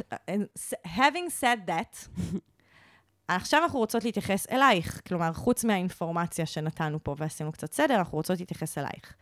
having 0.86 1.40
said 1.40 1.68
that, 1.68 2.08
עכשיו 3.28 3.62
אנחנו 3.62 3.78
רוצות 3.78 4.04
להתייחס 4.04 4.46
אלייך. 4.50 5.00
כלומר, 5.08 5.32
חוץ 5.32 5.64
מהאינפורמציה 5.64 6.46
שנתנו 6.46 7.04
פה 7.04 7.14
ועשינו 7.18 7.52
קצת 7.52 7.72
סדר, 7.72 7.94
אנחנו 7.94 8.18
רוצות 8.18 8.38
להתייחס 8.38 8.78
אלייך. 8.78 9.14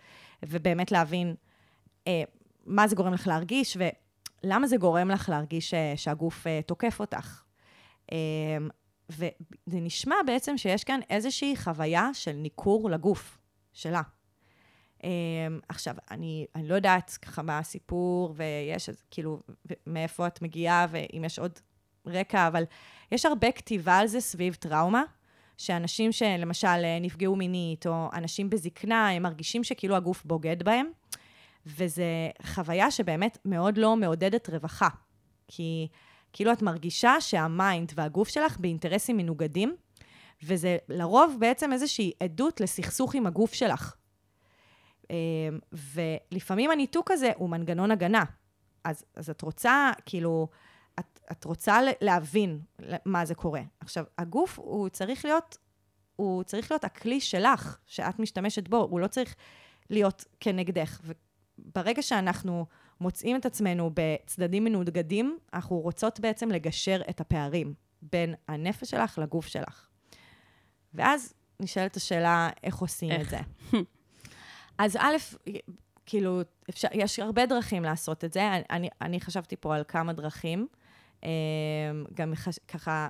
ובאמת 0.43 0.93
להבין 0.93 1.35
אה, 2.07 2.23
מה 2.67 2.89
זה 2.89 2.97
גורם 2.97 3.15
לך 3.15 3.27
להרגיש, 3.27 3.77
ולמה 4.45 4.67
זה 4.67 4.77
גורם 4.77 5.11
לך 5.11 5.29
להרגיש 5.29 5.75
אה, 5.75 5.93
שהגוף 5.97 6.47
אה, 6.47 6.61
תוקף 6.67 7.01
אותך. 7.01 7.44
אה, 8.15 8.67
וזה 9.11 9.81
נשמע 9.81 10.17
בעצם 10.27 10.59
שיש 10.59 10.85
כאן 10.85 11.01
איזושהי 11.11 11.57
חוויה 11.57 12.11
של 12.13 12.33
ניכור 12.33 12.91
לגוף 12.91 13.39
שלה. 13.73 14.03
Um, 14.99 15.07
עכשיו, 15.69 15.95
אני, 16.11 16.47
אני 16.55 16.69
לא 16.69 16.75
יודעת 16.75 17.19
ככה 17.23 17.43
מה 17.43 17.59
הסיפור, 17.59 18.35
ויש, 18.37 18.91
כאילו, 19.11 19.41
מאיפה 19.87 20.27
את 20.27 20.43
מגיעה, 20.43 20.87
ואם 20.91 21.23
יש 21.25 21.39
עוד 21.39 21.59
רקע, 22.07 22.49
אבל 22.49 22.65
יש 23.13 23.27
הרבה 23.27 23.53
כתיבה 23.53 23.99
על 23.99 24.07
זה 24.07 24.21
סביב 24.21 24.55
טראומה, 24.55 25.03
שאנשים 25.57 26.13
שלמשל 26.13 27.01
נפגעו 27.01 27.37
מינית, 27.37 27.87
או 27.87 28.09
אנשים 28.13 28.51
בזקנה, 28.51 29.11
הם 29.11 29.23
מרגישים 29.23 29.65
שכאילו 29.65 29.97
הגוף 29.97 30.25
בוגד 30.25 30.63
בהם, 30.63 30.87
וזו 31.67 32.03
חוויה 32.43 32.91
שבאמת 32.91 33.39
מאוד 33.45 33.79
לא 33.79 33.97
מעודדת 33.97 34.51
רווחה. 34.51 34.89
כי 35.49 35.89
כאילו 36.35 36.53
את 36.53 36.63
מרגישה 36.63 37.21
שהמיינד 37.21 37.93
והגוף 37.95 38.29
שלך 38.29 38.59
באינטרסים 38.59 39.17
מנוגדים, 39.17 39.77
וזה 40.43 40.77
לרוב 40.89 41.37
בעצם 41.41 41.73
איזושהי 41.73 42.13
עדות 42.21 42.61
לסכסוך 42.61 43.15
עם 43.15 43.27
הגוף 43.27 43.53
שלך. 43.53 43.95
אמ, 45.11 45.17
ולפעמים 45.73 46.71
הניתוק 46.71 47.11
הזה 47.11 47.33
הוא 47.37 47.51
מנגנון 47.51 47.91
הגנה. 47.91 48.25
אז, 48.85 49.05
אז 49.15 49.31
את 49.31 49.43
רוצה, 49.43 49.91
כאילו, 50.07 50.49
את, 51.01 51.21
את 51.33 51.45
רוצה 51.45 51.81
להבין 52.01 52.61
מה 53.05 53.25
זה 53.25 53.35
קורה. 53.35 53.63
עכשיו, 53.81 54.05
הגוף 54.19 54.59
הוא 54.59 54.89
צריך 54.89 55.25
להיות, 55.25 55.59
הוא 56.17 56.43
צריך 56.43 56.71
להיות 56.71 56.85
הכלי 56.85 57.21
שלך, 57.21 57.79
שאת 57.87 58.19
משתמשת 58.19 58.69
בו, 58.69 58.77
הוא 58.77 59.01
לא 59.01 59.07
צריך 59.07 59.35
להיות 59.91 60.25
כנגדך. 60.41 61.01
וברגע 61.05 62.03
שאנחנו 62.03 62.67
מוצאים 63.01 63.37
את 63.37 63.47
עצמנו 63.47 63.91
בצדדים 63.95 64.65
מנוגדים, 64.65 65.39
אנחנו 65.55 65.79
רוצות 65.79 66.21
בעצם 66.21 66.49
לגשר 66.49 67.01
את 67.11 67.21
הפערים 67.21 67.75
בין 68.03 68.35
הנפש 68.49 68.91
שלך 68.91 69.19
לגוף 69.19 69.47
שלך. 69.47 69.89
ואז 70.95 71.35
נשאלת 71.61 71.97
השאלה, 71.97 72.51
איך 72.63 72.79
עושים 72.79 73.11
איך? 73.11 73.35
את 73.35 73.39
זה? 73.71 73.79
אז 74.79 74.97
א', 74.97 75.17
כאילו, 76.07 76.41
אפשר, 76.71 76.89
יש 76.93 77.19
הרבה 77.19 77.47
דרכים 77.47 77.83
לעשות 77.83 78.25
את 78.25 78.33
זה. 78.33 78.51
אני, 78.71 78.89
אני, 79.01 79.21
חשבתי 79.21 79.57
פה 79.57 79.77
על 79.77 79.85
כמה 79.89 80.13
דרכים. 80.13 80.67
אמ, 81.23 81.29
גם 82.15 82.35
חש, 82.35 82.59
ככה, 82.69 83.09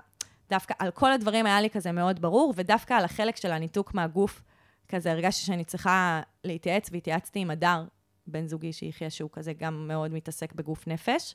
דווקא 0.50 0.74
על 0.78 0.90
כל 0.90 1.12
הדברים 1.12 1.46
היה 1.46 1.60
לי 1.60 1.70
כזה 1.70 1.92
מאוד 1.92 2.20
ברור, 2.22 2.52
ודווקא 2.56 2.94
על 2.94 3.04
החלק 3.04 3.36
של 3.36 3.52
הניתוק 3.52 3.94
מהגוף, 3.94 4.42
כזה 4.88 5.12
הרגשתי 5.12 5.46
שאני 5.46 5.64
צריכה 5.64 6.20
להתייעץ, 6.44 6.88
והתייעצתי 6.92 7.38
עם 7.38 7.50
הדר, 7.50 7.84
בן 8.26 8.46
זוגי 8.46 8.72
שיחיה, 8.72 9.10
שהוא 9.10 9.30
כזה 9.32 9.52
גם 9.52 9.88
מאוד 9.88 10.12
מתעסק 10.12 10.52
בגוף 10.52 10.88
נפש, 10.88 11.34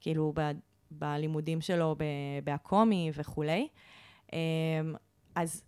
כאילו 0.00 0.32
ב, 0.36 0.50
בלימודים 0.90 1.60
שלו 1.60 1.96
ב- 1.98 2.04
בהקומי 2.44 3.10
וכולי. 3.14 3.68
אמ, 4.32 4.38
אז, 5.34 5.62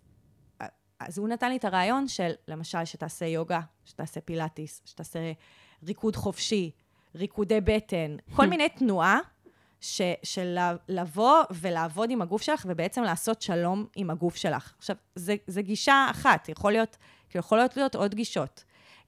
אז 1.00 1.18
הוא 1.18 1.28
נתן 1.28 1.50
לי 1.50 1.56
את 1.56 1.64
הרעיון 1.64 2.08
של, 2.08 2.32
למשל, 2.48 2.84
שתעשה 2.84 3.26
יוגה, 3.26 3.60
שתעשה 3.84 4.20
פילאטיס, 4.20 4.82
שתעשה 4.84 5.32
ריקוד 5.82 6.16
חופשי, 6.16 6.70
ריקודי 7.14 7.60
בטן, 7.60 8.16
כל 8.36 8.46
מיני 8.46 8.68
תנועה 8.78 9.18
ש, 9.80 10.00
של 10.22 10.58
לבוא 10.88 11.42
ולעבוד 11.50 12.10
עם 12.10 12.22
הגוף 12.22 12.42
שלך, 12.42 12.66
ובעצם 12.68 13.02
לעשות 13.02 13.42
שלום 13.42 13.86
עם 13.96 14.10
הגוף 14.10 14.36
שלך. 14.36 14.74
עכשיו, 14.78 14.96
זה, 15.14 15.36
זה 15.46 15.62
גישה 15.62 16.06
אחת, 16.10 16.48
יכול 16.48 16.72
להיות, 16.72 16.96
כאילו, 17.28 17.40
יכולות 17.40 17.76
להיות 17.76 17.94
עוד 17.94 18.14
גישות. 18.14 18.64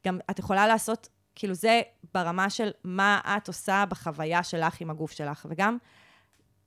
גם 0.07 0.19
את 0.31 0.39
יכולה 0.39 0.67
לעשות, 0.67 1.09
כאילו, 1.35 1.55
זה 1.55 1.83
ברמה 2.15 2.51
של 2.51 2.71
מה 2.85 3.21
את 3.37 3.49
עושה 3.49 3.85
בחוויה 3.89 4.43
שלך 4.43 4.81
עם 4.81 4.91
הגוף 4.91 5.13
שלך, 5.13 5.47
וגם 5.51 5.79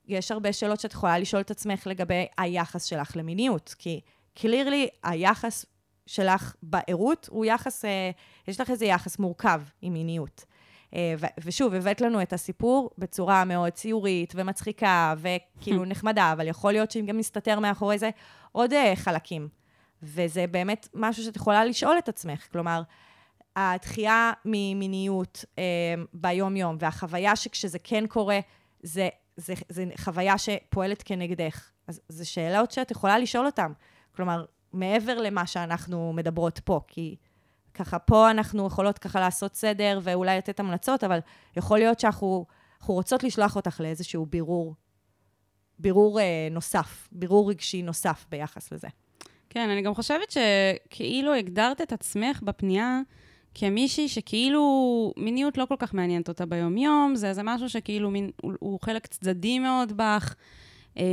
יש 0.08 0.32
הרבה 0.32 0.54
שאלות 0.54 0.80
שאת 0.80 0.93
יכולה 0.93 1.19
לשאול 1.19 1.41
את 1.41 1.51
עצמך 1.51 1.88
לגבי 1.88 2.25
היחס 2.38 2.84
שלך 2.84 3.17
למיניות, 3.17 3.75
כי 3.80 4.01
קלירלי 4.34 4.88
היחס 5.04 5.65
שלך 6.08 6.56
בערות 6.63 7.28
הוא 7.32 7.45
יחס, 7.45 7.86
אה, 7.86 8.12
יש 8.47 8.62
לך 8.62 8.69
איזה 8.69 8.86
יחס 8.86 9.19
מורכב 9.19 9.62
עם 9.82 9.93
מיניות. 9.93 10.45
אה, 10.95 11.13
ו- 11.17 11.25
ושוב, 11.43 11.73
הבאת 11.73 12.01
לנו 12.01 12.21
את 12.21 12.34
הסיפור 12.34 12.89
בצורה 12.97 13.45
מאוד 13.45 13.71
ציורית 13.71 14.34
ומצחיקה 14.36 15.13
וכאילו 15.17 15.86
נחמדה, 15.91 16.32
אבל 16.32 16.47
יכול 16.47 16.71
להיות 16.71 16.91
שאם 16.91 17.06
גם 17.06 17.17
מסתתר 17.17 17.60
מאחורי 17.60 17.97
זה 17.97 18.10
עוד 18.51 18.73
אה, 18.73 18.93
חלקים. 18.95 19.47
וזה 20.04 20.45
באמת 20.47 20.88
משהו 20.93 21.23
שאת 21.23 21.36
יכולה 21.36 21.65
לשאול 21.65 21.97
את 21.97 22.10
עצמך. 22.10 22.47
כלומר, 22.51 22.82
הדחייה 23.56 24.32
ממיניות 24.46 25.46
אה, 25.60 25.63
ביום-יום, 26.13 26.78
והחוויה 26.80 27.36
שכשזה 27.36 27.80
כן 27.80 28.08
קורה, 28.08 28.39
זה, 28.84 29.10
זה, 29.38 29.54
זה 29.70 29.86
חוויה 29.98 30.38
שפועלת 30.38 31.04
כנגדך. 31.06 31.70
אז 31.88 32.02
זה 32.10 32.26
שאלות 32.26 32.72
שאת 32.72 32.91
יכולה 32.91 33.20
לשאול 33.20 33.46
אותן. 33.46 33.72
כלומר, 34.15 34.46
מעבר 34.74 35.18
למה 35.22 35.48
שאנחנו 35.48 36.13
מדברות 36.13 36.60
פה, 36.60 36.80
כי 36.88 37.15
ככה 37.74 38.00
פה 38.00 38.32
אנחנו 38.32 38.68
יכולות 38.68 38.98
ככה 38.98 39.20
לעשות 39.20 39.56
סדר 39.56 40.00
ואולי 40.04 40.38
לתת 40.38 40.60
המלצות, 40.60 41.04
אבל 41.04 41.20
יכול 41.58 41.80
להיות 41.80 42.00
שאנחנו 42.00 42.46
אנחנו 42.80 42.94
רוצות 42.94 43.24
לשלוח 43.24 43.56
אותך 43.56 43.80
לאיזשהו 43.80 44.26
בירור, 44.26 44.76
בירור 45.80 46.20
אה, 46.20 46.48
נוסף, 46.52 47.08
בירור 47.12 47.50
רגשי 47.50 47.82
נוסף 47.82 48.26
ביחס 48.30 48.72
לזה. 48.72 48.88
כן, 49.50 49.70
אני 49.70 49.82
גם 49.82 49.96
חושבת 49.96 50.32
שכאילו 50.32 51.34
הגדרת 51.34 51.82
את 51.82 51.94
עצמך 51.94 52.41
בפנייה 52.41 53.00
כמישהי 53.56 54.10
שכאילו 54.10 55.13
מיניות 55.18 55.58
לא 55.58 55.65
כל 55.65 55.76
כך 55.80 55.94
מעניינת 55.94 56.28
אותה 56.28 56.46
ביום-יום, 56.46 57.15
זה 57.15 57.30
איזה 57.30 57.44
משהו 57.44 57.70
שכאילו 57.70 58.12
מין, 58.12 58.32
הוא, 58.41 58.54
הוא 58.60 58.80
חלק 58.82 59.08
צדדי 59.08 59.60
מאוד 59.60 59.98
בך. 59.98 60.36
אמ, 60.98 61.04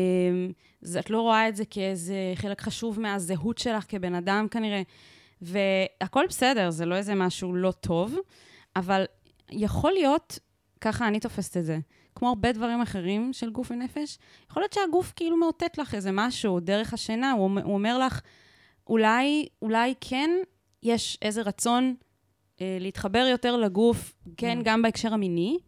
זה, 0.81 1.01
את 1.01 1.11
לא 1.11 1.21
רואה 1.21 1.49
את 1.49 1.57
זה 1.57 1.65
כאיזה 1.65 2.33
חלק 2.35 2.61
חשוב 2.61 3.01
מהזהות 3.01 3.59
שלך 3.59 3.85
כבן 3.89 4.15
אדם 4.15 4.47
כנראה. 4.51 4.83
והכל 5.43 6.25
בסדר, 6.29 6.71
זה 6.71 6.87
לא 6.87 6.95
איזה 6.95 7.15
משהו 7.15 7.55
לא 7.55 7.71
טוב, 7.71 8.17
אבל 8.77 9.05
יכול 9.51 9.93
להיות, 9.93 10.39
ככה 10.81 11.09
אני 11.09 11.21
תופסת 11.21 11.57
את 11.57 11.65
זה, 11.65 11.79
כמו 12.15 12.29
הרבה 12.29 12.53
דברים 12.53 12.81
אחרים 12.81 13.33
של 13.33 13.51
גוף 13.51 13.71
ונפש, 13.71 14.19
יכול 14.51 14.63
להיות 14.63 14.73
שהגוף 14.73 15.13
כאילו 15.17 15.37
מאותת 15.37 15.79
לך 15.79 15.95
איזה 15.95 16.11
משהו 16.13 16.61
דרך 16.61 16.95
השינה, 16.95 17.33
הוא, 17.33 17.51
הוא 17.65 17.75
אומר 17.75 17.99
לך, 17.99 18.21
אולי, 18.87 19.47
אולי 19.63 19.95
כן 20.01 20.31
יש 20.83 21.19
איזה 21.23 21.43
רצון 21.43 21.85
אה, 21.85 22.12
להתחבר 22.81 23.27
יותר 23.31 23.57
לגוף, 23.57 24.14
כן, 24.37 24.59
Mm. 24.61 24.64
גם 24.64 24.83
בהקשר 24.83 25.14
המיני, 25.14 25.59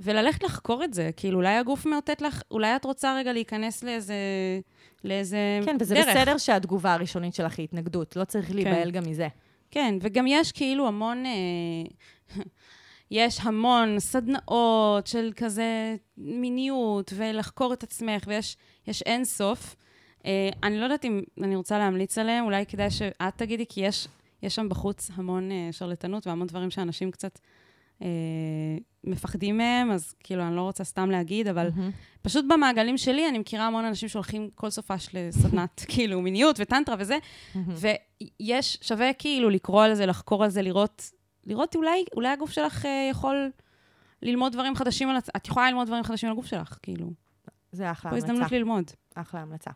וללכת 0.00 0.42
לחקור 0.44 0.84
את 0.84 0.94
זה. 0.94 1.10
כאילו, 1.16 1.38
אולי 1.38 1.54
הגוף 1.56 1.86
מאותת 1.86 2.22
לך, 2.22 2.42
אולי 2.50 2.76
את 2.76 2.84
רוצה 2.84 3.16
רגע 3.18 3.32
להיכנס 3.32 3.82
לאיזה, 3.84 4.14
לאיזה 5.04 5.60
כן, 5.64 5.76
וזה 5.80 5.94
דרך. 5.94 6.06
בסדר 6.16 6.38
שהתגובה 6.38 6.92
הראשונית 6.94 7.34
שלך 7.34 7.58
היא 7.58 7.64
התנגדות, 7.64 8.16
לא 8.16 8.24
צריך 8.24 8.54
להיבהל 8.54 8.90
גם 8.90 9.02
מזה. 9.10 9.28
כן, 9.70 9.94
וגם 10.00 10.24
יש 10.28 10.52
כאילו 10.52 10.88
המון, 10.88 11.24
אה, 11.26 11.32
יש 13.10 13.40
המון 13.42 14.00
סדנאות 14.00 15.06
של 15.06 15.32
כזה 15.36 15.96
מיניות 16.18 17.12
ולחקור 17.16 17.72
את 17.72 17.82
עצמך, 17.82 18.24
ויש 18.26 18.56
יש 18.86 19.02
אין 19.02 19.24
סוף. 19.24 19.76
אה, 20.26 20.48
אני 20.62 20.78
לא 20.78 20.84
יודעת 20.84 21.04
אם 21.04 21.22
אני 21.42 21.56
רוצה 21.56 21.78
להמליץ 21.78 22.18
עליהם, 22.18 22.44
אולי 22.44 22.66
כדאי 22.66 22.90
שאת 22.90 23.36
תגידי, 23.36 23.64
כי 23.68 23.80
יש, 23.80 24.08
יש 24.44 24.54
שם 24.54 24.68
בחוץ 24.68 25.10
המון 25.14 25.50
אה, 25.52 25.68
שרלטנות 25.72 26.26
והמון 26.26 26.46
דברים 26.46 26.70
שאנשים 26.70 27.10
קצת 27.10 27.38
אה, 28.02 28.08
מפחדים 29.04 29.56
מהם, 29.56 29.90
אז 29.90 30.14
כאילו, 30.20 30.42
אני 30.42 30.56
לא 30.56 30.60
רוצה 30.62 30.84
סתם 30.84 31.10
להגיד, 31.10 31.48
אבל 31.48 31.70
מהמם. 31.74 31.90
פשוט 32.22 32.44
במעגלים 32.48 32.98
שלי, 32.98 33.28
אני 33.28 33.38
מכירה 33.38 33.66
המון 33.66 33.84
אנשים 33.84 34.08
שהולכים 34.08 34.50
כל 34.54 34.70
סופש 34.70 35.08
לסדנת, 35.14 35.84
כאילו, 35.92 36.20
מיניות 36.20 36.56
וטנטרה 36.60 36.96
וזה, 36.98 37.18
מהמם. 37.54 37.74
ויש, 38.40 38.78
שווה 38.82 39.12
כאילו 39.12 39.50
לקרוא 39.50 39.84
על 39.84 39.94
זה, 39.94 40.06
לחקור 40.06 40.44
על 40.44 40.50
זה, 40.50 40.62
לראות, 40.62 41.10
לראות 41.46 41.76
אולי, 41.76 42.04
אולי 42.16 42.28
הגוף 42.28 42.50
שלך 42.50 42.86
אה, 42.86 43.08
יכול 43.10 43.50
ללמוד 44.22 44.52
דברים 44.52 44.74
חדשים 44.74 45.08
על... 45.08 45.16
הצ- 45.16 45.30
את 45.36 45.48
יכולה 45.48 45.68
ללמוד 45.70 45.86
דברים 45.86 46.04
חדשים 46.04 46.28
על 46.28 46.32
הגוף 46.32 46.46
שלך, 46.46 46.78
כאילו. 46.82 47.10
זה 47.72 47.90
אחלה 47.90 48.10
פה 48.10 48.16
המלצה. 48.16 48.32
הזדמנות 48.32 48.52
ללמוד. 48.52 48.90
אחלה 49.14 49.40
המלצה. 49.40 49.70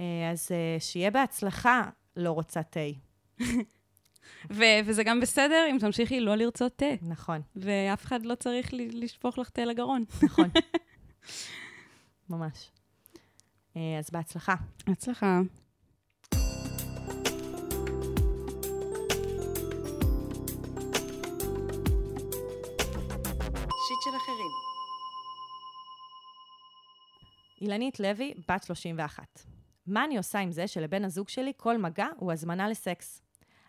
אה, 0.00 0.30
אז 0.32 0.48
אה, 0.52 0.80
שיהיה 0.80 1.10
בהצלחה, 1.10 1.82
לא 2.16 2.30
רוצה 2.30 2.62
תה. 2.62 2.80
ו- 4.50 4.80
וזה 4.84 5.04
גם 5.04 5.20
בסדר 5.20 5.66
אם 5.70 5.76
תמשיכי 5.80 6.20
לא 6.20 6.34
לרצות 6.34 6.72
תה, 6.76 6.86
נכון, 7.02 7.40
ואף 7.56 8.04
אחד 8.04 8.26
לא 8.26 8.34
צריך 8.34 8.74
ל- 8.74 9.04
לשפוך 9.04 9.38
לך 9.38 9.50
תה 9.50 9.64
לגרון. 9.64 10.04
נכון. 10.22 10.48
ממש. 12.30 12.70
אה, 13.76 13.98
אז 13.98 14.10
בהצלחה. 14.12 14.54
הצלחה. 14.86 15.40
שיט 23.86 24.02
של 24.04 24.16
אחרים. 24.16 24.50
אילנית 27.60 28.00
לוי, 28.00 28.34
בת 28.48 28.62
31. 28.64 29.44
מה 29.86 30.04
אני 30.04 30.16
עושה 30.16 30.38
עם 30.38 30.52
זה 30.52 30.66
שלבן 30.66 31.04
הזוג 31.04 31.28
שלי 31.28 31.52
כל 31.56 31.78
מגע 31.78 32.06
הוא 32.16 32.32
הזמנה 32.32 32.68
לסקס? 32.68 33.22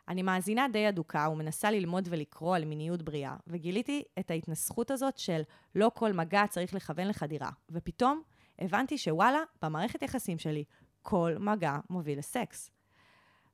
אני 0.07 0.21
מאזינה 0.21 0.67
די 0.73 0.89
אדוקה 0.89 1.29
ומנסה 1.31 1.71
ללמוד 1.71 2.07
ולקרוא 2.11 2.55
על 2.55 2.65
מיניות 2.65 3.01
בריאה, 3.01 3.35
וגיליתי 3.47 4.03
את 4.19 4.31
ההתנסחות 4.31 4.91
הזאת 4.91 5.17
של 5.17 5.41
לא 5.75 5.91
כל 5.93 6.13
מגע 6.13 6.47
צריך 6.49 6.73
לכוון 6.73 7.07
לחדירה, 7.07 7.49
ופתאום 7.69 8.21
הבנתי 8.59 8.97
שוואלה, 8.97 9.39
במערכת 9.61 10.01
יחסים 10.01 10.37
שלי, 10.37 10.63
כל 11.01 11.35
מגע 11.39 11.77
מוביל 11.89 12.19
לסקס. 12.19 12.71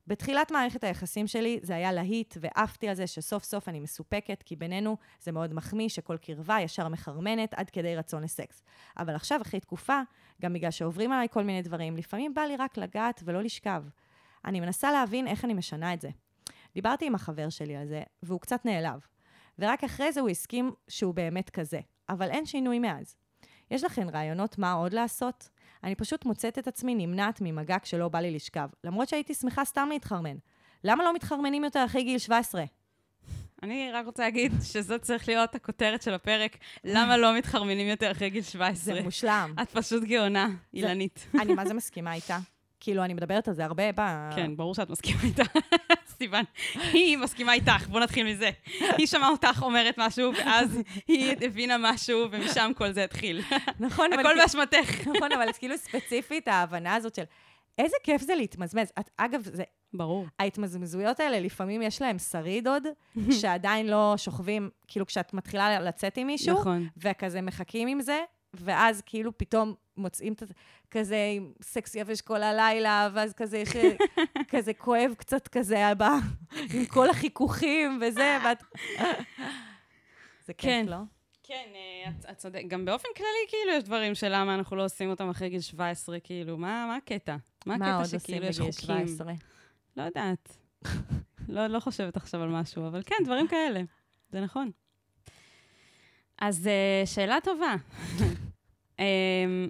בתחילת 0.09 0.51
מערכת 0.51 0.83
היחסים 0.83 1.27
שלי 1.27 1.59
זה 1.61 1.75
היה 1.75 1.91
להיט, 1.91 2.37
ועפתי 2.41 2.89
על 2.89 2.95
זה 2.95 3.07
שסוף 3.07 3.43
סוף 3.43 3.69
אני 3.69 3.79
מסופקת, 3.79 4.43
כי 4.43 4.55
בינינו 4.55 4.97
זה 5.21 5.31
מאוד 5.31 5.53
מחמיא 5.53 5.89
שכל 5.89 6.17
קרבה 6.17 6.61
ישר 6.61 6.87
מחרמנת 6.87 7.53
עד 7.53 7.69
כדי 7.69 7.95
רצון 7.95 8.23
לסקס. 8.23 8.63
אבל 8.97 9.15
עכשיו, 9.15 9.41
אחרי 9.41 9.59
תקופה, 9.59 10.01
גם 10.41 10.53
בגלל 10.53 10.71
שעוברים 10.71 11.11
עליי 11.11 11.27
כל 11.31 11.43
מיני 11.43 11.61
דברים, 11.61 11.97
לפעמים 11.97 12.33
בא 12.33 12.41
לי 12.41 12.55
רק 12.55 12.77
לגעת 12.77 13.21
ולא 13.25 13.41
לשכב. 13.41 13.83
אני 14.45 14.59
מנסה 14.59 14.91
להבין 14.91 15.27
איך 15.27 15.45
אני 15.45 15.53
משנה 15.53 15.93
את 15.93 16.01
זה. 16.01 16.09
דיברתי 16.73 17.05
עם 17.05 17.15
החבר 17.15 17.49
שלי 17.49 17.75
על 17.75 17.87
זה, 17.87 18.03
והוא 18.23 18.39
קצת 18.39 18.65
נעלב. 18.65 18.99
ורק 19.59 19.83
אחרי 19.83 20.11
זה 20.11 20.21
הוא 20.21 20.29
הסכים 20.29 20.71
שהוא 20.87 21.13
באמת 21.13 21.49
כזה. 21.49 21.79
אבל 22.09 22.29
אין 22.29 22.45
שינוי 22.45 22.79
מאז. 22.79 23.15
יש 23.71 23.83
לכן 23.83 24.09
רעיונות 24.09 24.57
מה 24.57 24.73
עוד 24.73 24.93
לעשות? 24.93 25.49
אני 25.83 25.95
פשוט 25.95 26.25
מוצאת 26.25 26.59
את 26.59 26.67
עצמי 26.67 26.95
נמנעת 26.95 27.41
ממגע 27.41 27.77
כשלא 27.81 28.07
בא 28.07 28.19
לי 28.19 28.31
לשכב, 28.31 28.67
למרות 28.83 29.09
שהייתי 29.09 29.33
שמחה 29.33 29.65
סתם 29.65 29.89
להתחרמן. 29.91 30.35
למה 30.83 31.03
לא 31.03 31.13
מתחרמנים 31.13 31.63
יותר 31.63 31.85
אחרי 31.85 32.03
גיל 32.03 32.17
17? 32.17 32.63
אני 33.63 33.91
רק 33.91 34.05
רוצה 34.05 34.23
להגיד 34.23 34.51
שזאת 34.63 35.01
צריך 35.01 35.27
להיות 35.27 35.55
הכותרת 35.55 36.01
של 36.01 36.13
הפרק, 36.13 36.57
למה 36.83 37.17
לא 37.17 37.37
מתחרמנים 37.37 37.87
יותר 37.87 38.11
אחרי 38.11 38.29
גיל 38.29 38.43
17. 38.43 38.95
זה 38.95 39.01
מושלם. 39.01 39.53
את 39.61 39.69
פשוט 39.69 40.03
גאונה, 40.03 40.49
אילנית. 40.73 41.27
אני 41.41 41.53
מה 41.53 41.65
זה 41.65 41.73
מסכימה 41.73 42.13
איתה. 42.13 42.39
כאילו, 42.79 43.03
אני 43.03 43.13
מדברת 43.13 43.47
על 43.47 43.53
זה 43.53 43.65
הרבה 43.65 43.91
ב... 43.95 44.29
כן, 44.35 44.55
ברור 44.55 44.75
שאת 44.75 44.89
מסכימה 44.89 45.19
איתה. 45.23 45.43
סיוון. 46.17 46.43
היא 46.73 47.17
מסכימה 47.17 47.53
איתך, 47.53 47.87
בוא 47.87 47.99
נתחיל 47.99 48.27
מזה. 48.27 48.49
היא 48.97 49.07
שמעה 49.07 49.29
אותך 49.29 49.59
אומרת 49.61 49.95
משהו, 49.97 50.31
ואז 50.33 50.79
היא 51.07 51.35
הבינה 51.41 51.75
משהו, 51.79 52.25
ומשם 52.31 52.71
כל 52.75 52.91
זה 52.91 53.03
התחיל. 53.03 53.41
נכון, 53.79 54.13
אבל... 54.13 54.25
הכל 54.25 54.35
באשמתך. 54.41 55.07
נכון, 55.07 55.31
אבל 55.31 55.47
כאילו 55.59 55.77
ספציפית 55.77 56.47
ההבנה 56.47 56.95
הזאת 56.95 57.15
של 57.15 57.23
איזה 57.77 57.95
כיף 58.03 58.21
זה 58.21 58.35
להתמזמז. 58.35 58.91
את, 58.99 59.09
אגב, 59.17 59.41
זה, 59.43 59.63
ברור. 59.93 60.25
ההתמזמזויות 60.39 61.19
האלה, 61.19 61.39
לפעמים 61.39 61.81
יש 61.81 62.01
להם 62.01 62.19
שריד 62.19 62.67
עוד, 62.67 62.83
שעדיין 63.41 63.87
לא 63.87 64.13
שוכבים, 64.17 64.69
כאילו 64.87 65.05
כשאת 65.05 65.33
מתחילה 65.33 65.79
לצאת 65.79 66.17
עם 66.17 66.27
מישהו, 66.27 66.59
נכון. 66.59 66.87
וכזה 66.97 67.41
מחכים 67.41 67.87
עם 67.87 68.01
זה, 68.01 68.19
ואז 68.53 69.01
כאילו 69.05 69.37
פתאום 69.37 69.73
מוצאים 69.99 70.33
את 70.33 70.39
זה, 70.47 70.53
כזה 70.91 71.17
עם 71.35 71.51
סקס 71.61 71.95
יבש 71.95 72.21
כל 72.21 72.43
הלילה, 72.43 73.09
ואז 73.13 73.33
כזה 73.33 73.57
יש 73.57 73.69
כזה 74.51 74.73
כואב 74.73 75.13
קצת 75.17 75.47
כזה 75.47 75.87
הבא, 75.87 76.17
עם 76.73 76.85
כל 76.85 77.09
החיכוכים 77.09 77.99
וזה, 78.01 78.37
ואת... 78.45 78.63
זה 80.45 80.53
כיף, 80.53 80.71
כן. 80.71 80.85
לא? 80.89 80.97
כן, 81.43 81.67
אה, 81.75 82.09
את- 82.19 82.25
את 82.31 82.37
צודקת. 82.37 82.67
גם 82.67 82.85
באופן 82.85 83.07
כללי, 83.17 83.27
כאילו, 83.47 83.71
יש 83.77 83.83
דברים 83.83 84.15
שלמה 84.15 84.55
אנחנו 84.55 84.75
לא 84.77 84.85
עושים 84.85 85.09
אותם 85.09 85.29
אחרי 85.29 85.49
גיל 85.49 85.61
17, 85.61 86.19
כאילו, 86.19 86.57
מה 86.57 86.85
מה 86.87 86.95
הקטע? 86.95 87.35
מה 87.65 87.77
מה 87.77 87.85
עוד 87.85 87.93
הקטע 87.93 88.03
עושים 88.03 88.19
שכאילו 88.19 88.45
יש 88.45 88.59
בגיל 88.59 88.71
חוקים? 88.71 88.85
17? 89.07 89.33
לא 89.97 90.03
יודעת. 90.03 90.57
לא, 91.47 91.67
לא 91.67 91.79
חושבת 91.79 92.17
עכשיו 92.17 92.41
על 92.43 92.49
משהו, 92.49 92.87
אבל 92.87 93.01
כן, 93.05 93.15
דברים 93.25 93.47
כאלה. 93.47 93.81
זה 94.31 94.41
נכון. 94.41 94.71
אז 96.41 96.67
אה, 96.67 97.03
שאלה 97.05 97.37
טובה. 97.43 97.75
אמ, 98.99 99.67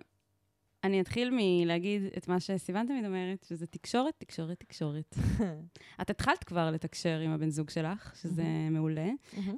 אני 0.84 1.02
אתחיל 1.02 1.30
מלהגיד 1.34 2.02
את 2.18 2.28
מה 2.28 2.40
שסיוון 2.40 2.88
תמיד 2.88 3.06
אומרת, 3.06 3.44
שזה 3.50 3.68
תקשורת, 3.68 4.14
תקשורת, 4.18 4.60
תקשורת. 4.60 5.16
את 6.02 6.10
התחלת 6.10 6.44
כבר 6.44 6.72
לתקשר 6.72 7.20
עם 7.20 7.32
הבן 7.32 7.50
זוג 7.50 7.70
שלך, 7.70 8.16
שזה 8.22 8.44
מעולה, 8.72 9.10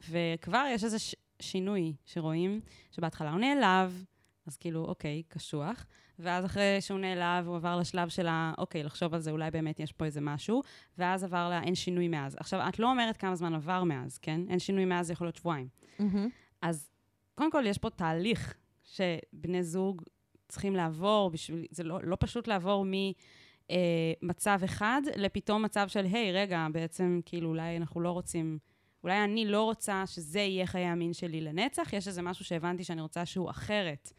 וכבר 0.10 0.66
יש 0.70 0.84
איזה 0.84 1.00
ש- 1.00 1.16
שינוי 1.40 1.94
שרואים, 2.06 2.62
שבהתחלה 2.92 3.32
הוא 3.32 3.40
נעלב, 3.40 4.06
אז 4.48 4.58
כאילו, 4.58 4.86
אוקיי, 4.86 5.24
קשוח, 5.28 5.86
ואז 6.20 6.46
אחרי 6.46 6.78
שהוא 6.80 7.00
נעלב, 7.00 7.48
הוא 7.48 7.56
עבר 7.56 7.78
לשלב 7.78 8.10
של 8.10 8.28
ה... 8.28 8.54
אוקיי, 8.58 8.84
לחשוב 8.84 9.14
על 9.14 9.20
זה, 9.20 9.32
אולי 9.32 9.52
באמת 9.52 9.80
יש 9.80 9.92
פה 9.92 10.06
איזה 10.06 10.22
משהו, 10.22 10.62
ואז 10.98 11.24
עבר 11.24 11.50
לה, 11.50 11.64
אין 11.64 11.76
שינוי 11.76 12.08
מאז. 12.08 12.36
עכשיו, 12.40 12.70
את 12.70 12.80
לא 12.80 12.92
אומרת 12.92 13.18
כמה 13.18 13.36
זמן 13.36 13.54
עבר 13.56 13.84
מאז, 13.84 14.18
כן? 14.18 14.42
אין 14.50 14.60
שינוי 14.60 14.86
מאז, 14.86 15.08
זה 15.08 15.14
יכול 15.14 15.28
להיות 15.28 15.36
שבועיים. 15.36 15.68
אז 16.62 16.90
קודם 17.36 17.52
כל, 17.52 17.64
יש 17.68 17.78
פה 17.78 17.90
תהליך 17.90 18.54
שבני 18.84 19.64
זוג 19.64 20.02
צריכים 20.52 20.76
לעבור 20.76 21.30
בשביל... 21.30 21.66
זה 21.72 21.84
לא, 21.84 22.00
לא 22.04 22.18
פשוט 22.20 22.48
לעבור 22.48 22.86
ממצב 24.22 24.60
אחד 24.66 25.02
לפתאום 25.16 25.62
מצב 25.66 25.88
של, 25.88 26.06
היי, 26.06 26.32
רגע, 26.32 26.68
בעצם, 26.72 27.20
כאילו, 27.26 27.50
אולי 27.50 27.78
אנחנו 27.78 28.02
לא 28.02 28.10
רוצים... 28.10 28.60
אולי 29.04 29.24
אני 29.24 29.46
לא 29.46 29.64
רוצה 29.64 30.04
שזה 30.06 30.40
יהיה 30.40 30.66
חיי 30.66 30.86
המין 30.86 31.14
שלי 31.14 31.42
לנצח, 31.42 31.94
יש 31.94 32.08
איזה 32.08 32.22
משהו 32.22 32.46
שהבנתי 32.46 32.84
שאני 32.84 33.02
רוצה 33.02 33.26
שהוא 33.26 33.50
אחרת. 33.50 34.14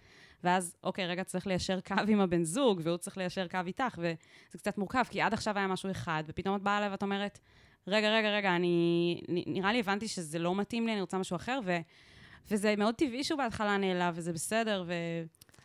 ואז, 0.44 0.76
אוקיי, 0.84 1.06
רגע, 1.06 1.24
צריך 1.24 1.46
ליישר 1.46 1.80
קו 1.80 1.94
עם 2.08 2.20
הבן 2.20 2.44
זוג, 2.44 2.80
והוא 2.84 2.96
צריך 2.96 3.18
ליישר 3.18 3.48
קו 3.48 3.58
איתך, 3.66 3.98
וזה 3.98 4.58
קצת 4.58 4.78
מורכב, 4.78 5.04
כי 5.10 5.20
עד 5.20 5.32
עכשיו 5.32 5.58
היה 5.58 5.66
משהו 5.66 5.90
אחד, 5.90 6.24
ופתאום 6.26 6.56
את 6.56 6.62
באה 6.62 6.78
אליי 6.78 6.88
ואת 6.88 7.02
אומרת, 7.02 7.38
רגע, 7.86 8.10
רגע, 8.10 8.30
רגע, 8.30 8.56
אני... 8.56 9.20
נראה 9.28 9.72
לי 9.72 9.80
הבנתי 9.80 10.08
שזה 10.08 10.38
לא 10.38 10.54
מתאים 10.54 10.86
לי, 10.86 10.92
אני 10.92 11.00
רוצה 11.00 11.18
משהו 11.18 11.36
אחר, 11.36 11.60
ו... 11.64 11.76
וזה 12.50 12.74
מאוד 12.76 12.94
טבעי 12.94 13.24
שהוא 13.24 13.38
בהתחלה 13.38 13.76
נעלב, 13.76 14.14
וזה 14.16 14.32
בסדר, 14.32 14.84
ו... 14.86 14.92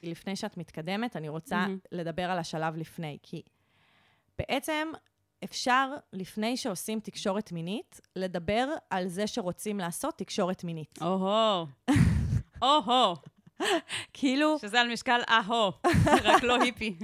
לפני 0.04 0.36
שאת 0.36 0.58
מתקדמת, 0.58 1.16
אני 1.16 1.30
רוצה 1.30 1.58
מהמם. 1.58 1.78
לדבר 1.92 2.32
על 2.32 2.40
השלב 2.40 2.76
לפני, 2.76 3.18
כי 3.24 3.42
בעצם 4.38 4.88
אפשר, 5.44 5.94
לפני 6.14 6.58
שעושים 6.58 7.00
תקשורת 7.00 7.52
מינית, 7.52 8.02
לדבר 8.16 8.68
על 8.90 9.08
זה 9.08 9.28
שרוצים 9.28 9.80
לעשות 9.80 10.18
תקשורת 10.18 10.64
מינית. 10.64 11.00
או-הו. 11.02 11.68
או-הו. 12.62 13.16
כאילו, 14.14 14.60
שזה 14.60 14.82
על 14.82 14.92
משקל 14.94 15.20
אהו, 15.30 15.72
רק 16.24 16.44
לא 16.44 16.62
היפי. 16.62 16.98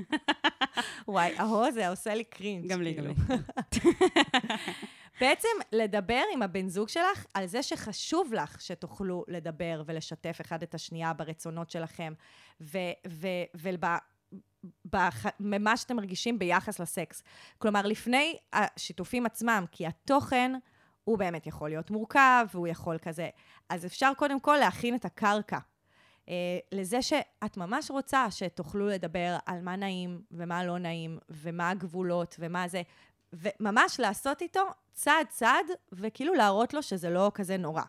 וואי, 1.07 1.39
אהו 1.39 1.71
זה 1.71 1.89
עושה 1.89 2.15
לי 2.15 2.23
קרינג'. 2.23 2.71
גם 2.71 2.81
לי, 2.81 2.93
גם 2.93 3.03
כאילו. 3.03 3.39
לי. 3.85 3.91
בעצם 5.21 5.47
לדבר 5.71 6.21
עם 6.33 6.41
הבן 6.41 6.67
זוג 6.67 6.89
שלך 6.89 7.25
על 7.33 7.45
זה 7.45 7.63
שחשוב 7.63 8.33
לך 8.33 8.61
שתוכלו 8.61 9.25
לדבר 9.27 9.83
ולשתף 9.85 10.37
אחד 10.41 10.63
את 10.63 10.75
השנייה 10.75 11.13
ברצונות 11.13 11.69
שלכם, 11.69 12.13
ובמה 15.39 15.77
שאתם 15.77 15.95
מרגישים 15.95 16.39
ביחס 16.39 16.79
לסקס. 16.79 17.23
כלומר, 17.57 17.81
לפני 17.81 18.37
השיתופים 18.53 19.25
עצמם, 19.25 19.65
כי 19.71 19.87
התוכן 19.87 20.51
הוא 21.03 21.17
באמת 21.17 21.47
יכול 21.47 21.69
להיות 21.69 21.91
מורכב, 21.91 22.45
והוא 22.53 22.67
יכול 22.67 22.97
כזה. 22.97 23.29
אז 23.69 23.85
אפשר 23.85 24.11
קודם 24.17 24.39
כל 24.39 24.57
להכין 24.59 24.95
את 24.95 25.05
הקרקע. 25.05 25.59
אה, 26.29 26.57
לזה 26.71 27.01
שאת 27.01 27.57
ממש 27.57 27.91
רוצה 27.91 28.31
שתוכלו 28.31 28.87
לדבר 28.87 29.37
על 29.45 29.61
מה 29.61 29.75
נעים 29.75 30.21
ומה 30.31 30.65
לא 30.65 30.77
נעים, 30.77 31.19
ומה 31.29 31.69
הגבולות 31.69 32.35
ומה 32.39 32.67
זה, 32.67 32.81
וממש 33.33 33.99
לעשות 33.99 34.41
איתו 34.41 34.61
צעד 34.93 35.27
צעד, 35.29 35.65
וכאילו 35.91 36.33
להראות 36.33 36.73
לו 36.73 36.83
שזה 36.83 37.09
לא 37.09 37.31
כזה 37.33 37.57
נורא. 37.57 37.83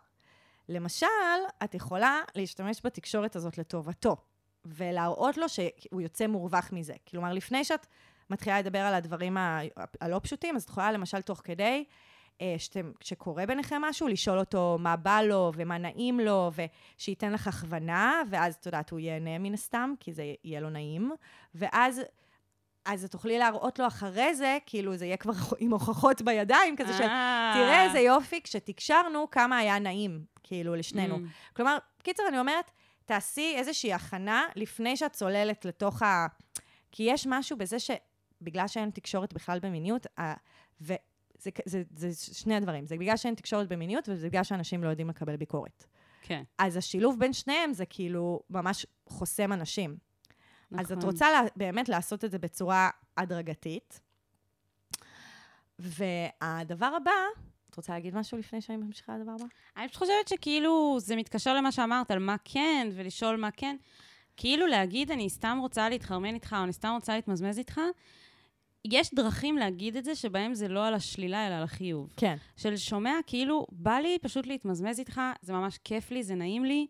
למשל, 0.69 1.07
את 1.64 1.75
יכולה 1.75 2.21
להשתמש 2.35 2.81
בתקשורת 2.85 3.37
הזאת 3.37 3.59
לטובתו, 3.59 4.17
ולהראות 4.64 5.37
לו 5.37 5.49
שהוא 5.49 6.01
יוצא 6.01 6.27
מורווח 6.27 6.73
מזה. 6.73 6.95
כלומר, 7.11 7.33
לפני 7.33 7.64
שאת 7.64 7.87
מתחילה 8.31 8.59
לדבר 8.59 8.79
על 8.79 8.95
הדברים 8.95 9.37
הלא 10.01 10.21
פשוטים, 10.23 10.57
אז 10.57 10.62
את 10.62 10.69
יכולה 10.69 10.93
למשל 10.93 11.21
תוך 11.21 11.40
כדי, 11.45 11.85
אה, 12.40 12.55
שאתם, 12.59 12.93
שקורה 13.01 13.47
ביניכם 13.47 13.83
משהו, 13.83 14.09
לשאול 14.09 14.38
אותו 14.38 14.77
מה 14.81 14.97
בא 14.97 15.21
לו 15.23 15.53
ומה 15.55 15.79
נעים 15.79 16.21
לו, 16.21 16.51
ושייתן 16.99 17.33
לך 17.33 17.49
הכוונה, 17.49 18.23
ואז 18.31 18.55
את 18.55 18.67
יודעת, 18.67 18.90
הוא 18.90 18.99
ייהנה 19.01 19.38
מן 19.38 19.55
הסתם, 19.55 19.95
כי 20.01 20.12
זה 20.12 20.35
יהיה 20.45 20.61
לו 20.61 20.71
נעים, 20.71 21.12
ואז... 21.55 22.01
אז 22.85 23.05
את 23.05 23.11
תוכלי 23.11 23.38
להראות 23.38 23.79
לו 23.79 23.87
אחרי 23.87 24.35
זה, 24.35 24.59
כאילו 24.66 24.97
זה 24.97 25.07
יהיה 25.07 25.16
כבר 25.16 25.33
עם 25.59 25.73
הוכחות 25.73 26.23
בידיים, 26.23 26.77
כזה 26.77 26.92
של, 26.92 27.05
אה. 27.05 27.53
תראה 27.55 27.85
איזה 27.85 27.99
יופי, 27.99 28.40
כשתקשרנו, 28.42 29.31
כמה 29.31 29.59
היה 29.59 29.79
נעים, 29.79 30.25
כאילו, 30.42 30.75
לשנינו. 30.75 31.16
Mm. 31.16 31.55
כלומר, 31.57 31.79
קיצר, 32.03 32.23
אני 32.29 32.38
אומרת, 32.38 32.70
תעשי 33.05 33.55
איזושהי 33.57 33.92
הכנה 33.92 34.42
לפני 34.57 34.97
שאת 34.97 35.12
צוללת 35.12 35.64
לתוך 35.64 36.03
ה... 36.03 36.27
כי 36.92 37.03
יש 37.03 37.27
משהו 37.27 37.57
בזה 37.57 37.79
ש... 37.79 37.90
בגלל 38.42 38.68
שאין 38.68 38.90
תקשורת 38.90 39.33
בכלל 39.35 39.59
במיניות, 39.59 40.07
ה... 40.20 40.35
וזה 40.81 40.97
זה, 41.64 41.83
זה, 41.97 42.11
זה 42.11 42.35
שני 42.35 42.55
הדברים. 42.57 42.87
זה 42.87 42.97
בגלל 42.97 43.16
שאין 43.16 43.35
תקשורת 43.35 43.68
במיניות, 43.68 44.09
וזה 44.09 44.29
בגלל 44.29 44.44
שאנשים 44.44 44.85
לא 44.85 44.88
יודעים 44.88 45.09
לקבל 45.09 45.37
ביקורת. 45.37 45.85
כן, 46.23 46.42
אז 46.59 46.77
השילוב 46.77 47.18
בין 47.18 47.33
שניהם 47.33 47.73
זה 47.73 47.87
כאילו 47.87 48.40
ממש 48.51 48.87
חוסם 49.09 49.53
אנשים. 49.53 49.97
נכון. 50.75 50.97
אז 50.97 50.99
את 50.99 51.05
רוצה 51.05 51.31
לה, 51.31 51.41
באמת 51.57 51.89
לעשות 51.89 52.25
את 52.25 52.31
זה 52.31 52.39
בצורה 52.39 52.91
הדרגתית. 53.17 54.01
והדבר 55.79 56.87
הבא, 56.97 57.11
את 57.71 57.77
רוצה 57.77 57.93
להגיד 57.93 58.17
משהו 58.17 58.39
לפני 58.39 58.61
שאני 58.61 58.79
ממשיכה 58.79 59.19
לדבר 59.19 59.33
הבא? 59.33 59.45
אני 59.77 59.89
פשוט 59.89 59.99
חושבת 59.99 60.29
שכאילו 60.29 60.97
זה 61.01 61.17
מתקשר 61.17 61.55
למה 61.55 61.73
שאמרת, 61.73 62.11
על 62.11 62.19
מה 62.19 62.37
כן, 62.45 62.89
ולשאול 62.95 63.37
מה 63.37 63.51
כן. 63.51 63.77
כאילו 64.37 64.67
להגיד, 64.67 65.11
אני 65.11 65.31
סתם 65.31 65.59
רוצה 65.61 65.89
להתחרמן 65.89 66.35
איתך, 66.35 66.57
או 66.59 66.65
אני 66.65 66.73
סתם 66.73 66.93
רוצה 66.95 67.15
להתמזמז 67.15 67.59
איתך, 67.59 67.81
יש 68.87 69.14
דרכים 69.14 69.57
להגיד 69.57 69.97
את 69.97 70.05
זה 70.05 70.14
שבהם 70.14 70.55
זה 70.55 70.68
לא 70.68 70.87
על 70.87 70.94
השלילה, 70.94 71.47
אלא 71.47 71.55
על 71.55 71.62
החיוב. 71.62 72.12
כן. 72.16 72.37
של 72.57 72.77
שומע, 72.77 73.14
כאילו, 73.27 73.66
בא 73.73 73.94
לי 73.94 74.18
פשוט 74.23 74.47
להתמזמז 74.47 74.99
איתך, 74.99 75.20
זה 75.42 75.53
ממש 75.53 75.79
כיף 75.85 76.11
לי, 76.11 76.23
זה 76.23 76.35
נעים 76.35 76.64
לי, 76.64 76.87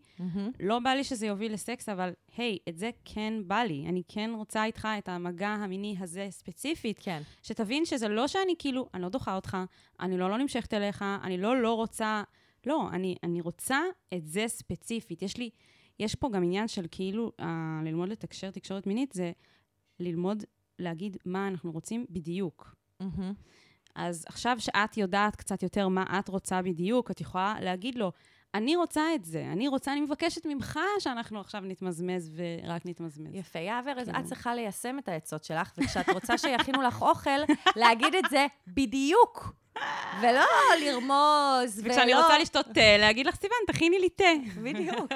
לא 0.59 0.79
בא 0.79 0.89
לי 0.89 1.03
שזה 1.03 1.27
יוביל 1.27 1.53
לסקס, 1.53 1.89
אבל 1.89 2.13
היי, 2.37 2.57
את 2.69 2.77
זה 2.77 2.89
כן 3.05 3.33
בא 3.47 3.59
לי. 3.59 3.85
אני 3.89 4.01
כן 4.07 4.31
רוצה 4.35 4.65
איתך 4.65 4.87
את 4.97 5.09
המגע 5.09 5.49
המיני 5.49 5.95
הזה 5.99 6.27
ספציפית. 6.29 6.99
כן. 6.99 7.21
שתבין 7.43 7.85
שזה 7.85 8.07
לא 8.07 8.27
שאני 8.27 8.53
כאילו, 8.59 8.89
אני 8.93 9.01
לא 9.01 9.09
דוחה 9.09 9.35
אותך, 9.35 9.57
אני 9.99 10.17
לא 10.17 10.29
לא 10.29 10.37
נמשכת 10.37 10.73
אליך, 10.73 11.05
אני 11.23 11.37
לא 11.37 11.61
לא 11.61 11.73
רוצה, 11.73 12.23
לא, 12.65 12.89
אני, 12.91 13.15
אני 13.23 13.41
רוצה 13.41 13.79
את 14.13 14.27
זה 14.27 14.43
ספציפית. 14.47 15.21
יש 15.21 15.37
לי, 15.37 15.49
יש 15.99 16.15
פה 16.15 16.29
גם 16.29 16.43
עניין 16.43 16.67
של 16.67 16.85
כאילו, 16.91 17.31
אה, 17.39 17.81
ללמוד 17.85 18.09
לתקשר 18.09 18.51
תקשורת 18.51 18.87
מינית, 18.87 19.11
זה 19.11 19.31
ללמוד 19.99 20.43
להגיד 20.79 21.17
מה 21.25 21.47
אנחנו 21.47 21.71
רוצים 21.71 22.05
בדיוק. 22.09 22.75
מהמם. 22.99 23.33
אז 23.95 24.25
עכשיו 24.27 24.55
שאת 24.59 24.97
יודעת 24.97 25.35
קצת 25.35 25.63
יותר 25.63 25.87
מה 25.87 26.19
את 26.19 26.27
רוצה 26.27 26.61
בדיוק, 26.61 27.11
את 27.11 27.21
יכולה 27.21 27.55
להגיד 27.61 27.95
לו, 27.95 28.11
אני 28.53 28.75
רוצה 28.75 29.15
את 29.15 29.25
זה, 29.25 29.45
אני 29.51 29.67
רוצה, 29.67 29.91
אני 29.91 30.01
מבקשת 30.01 30.45
ממך 30.45 30.79
שאנחנו 30.99 31.39
עכשיו 31.39 31.61
נתמזמז 31.61 32.31
ורק 32.35 32.85
נתמזמז. 32.85 33.35
יפה, 33.35 33.59
יעבר, 33.59 33.91
אז 33.91 34.07
כאילו. 34.07 34.19
את 34.19 34.25
צריכה 34.25 34.55
ליישם 34.55 34.99
את 34.99 35.09
העצות 35.09 35.43
שלך, 35.43 35.71
וכשאת 35.77 36.09
רוצה 36.09 36.37
שיכינו 36.37 36.81
לך 36.81 37.01
אוכל, 37.01 37.39
להגיד 37.75 38.15
את 38.15 38.23
זה 38.29 38.45
בדיוק. 38.67 39.53
ולא 40.21 40.45
לרמוז, 40.81 41.79
ולא... 41.83 41.93
וכשאני 41.93 42.15
רוצה 42.15 42.37
לשתות 42.37 42.65
תה, 42.65 42.97
להגיד 42.99 43.27
לך, 43.27 43.35
סיוון, 43.35 43.57
תכיני 43.67 43.99
לי 43.99 44.09
תה. 44.09 44.23
בדיוק. 44.63 45.11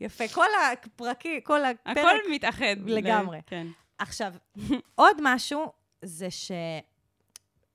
יפה, 0.00 0.28
כל 0.28 0.46
הפרקים, 0.72 1.40
כל 1.40 1.64
הפרק... 1.64 1.98
הכל 1.98 2.16
מתאחד. 2.30 2.76
לגמרי. 2.86 3.38
כן. 3.46 3.66
עכשיו, 3.98 4.34
עוד 4.94 5.16
משהו 5.22 5.72
זה 6.02 6.28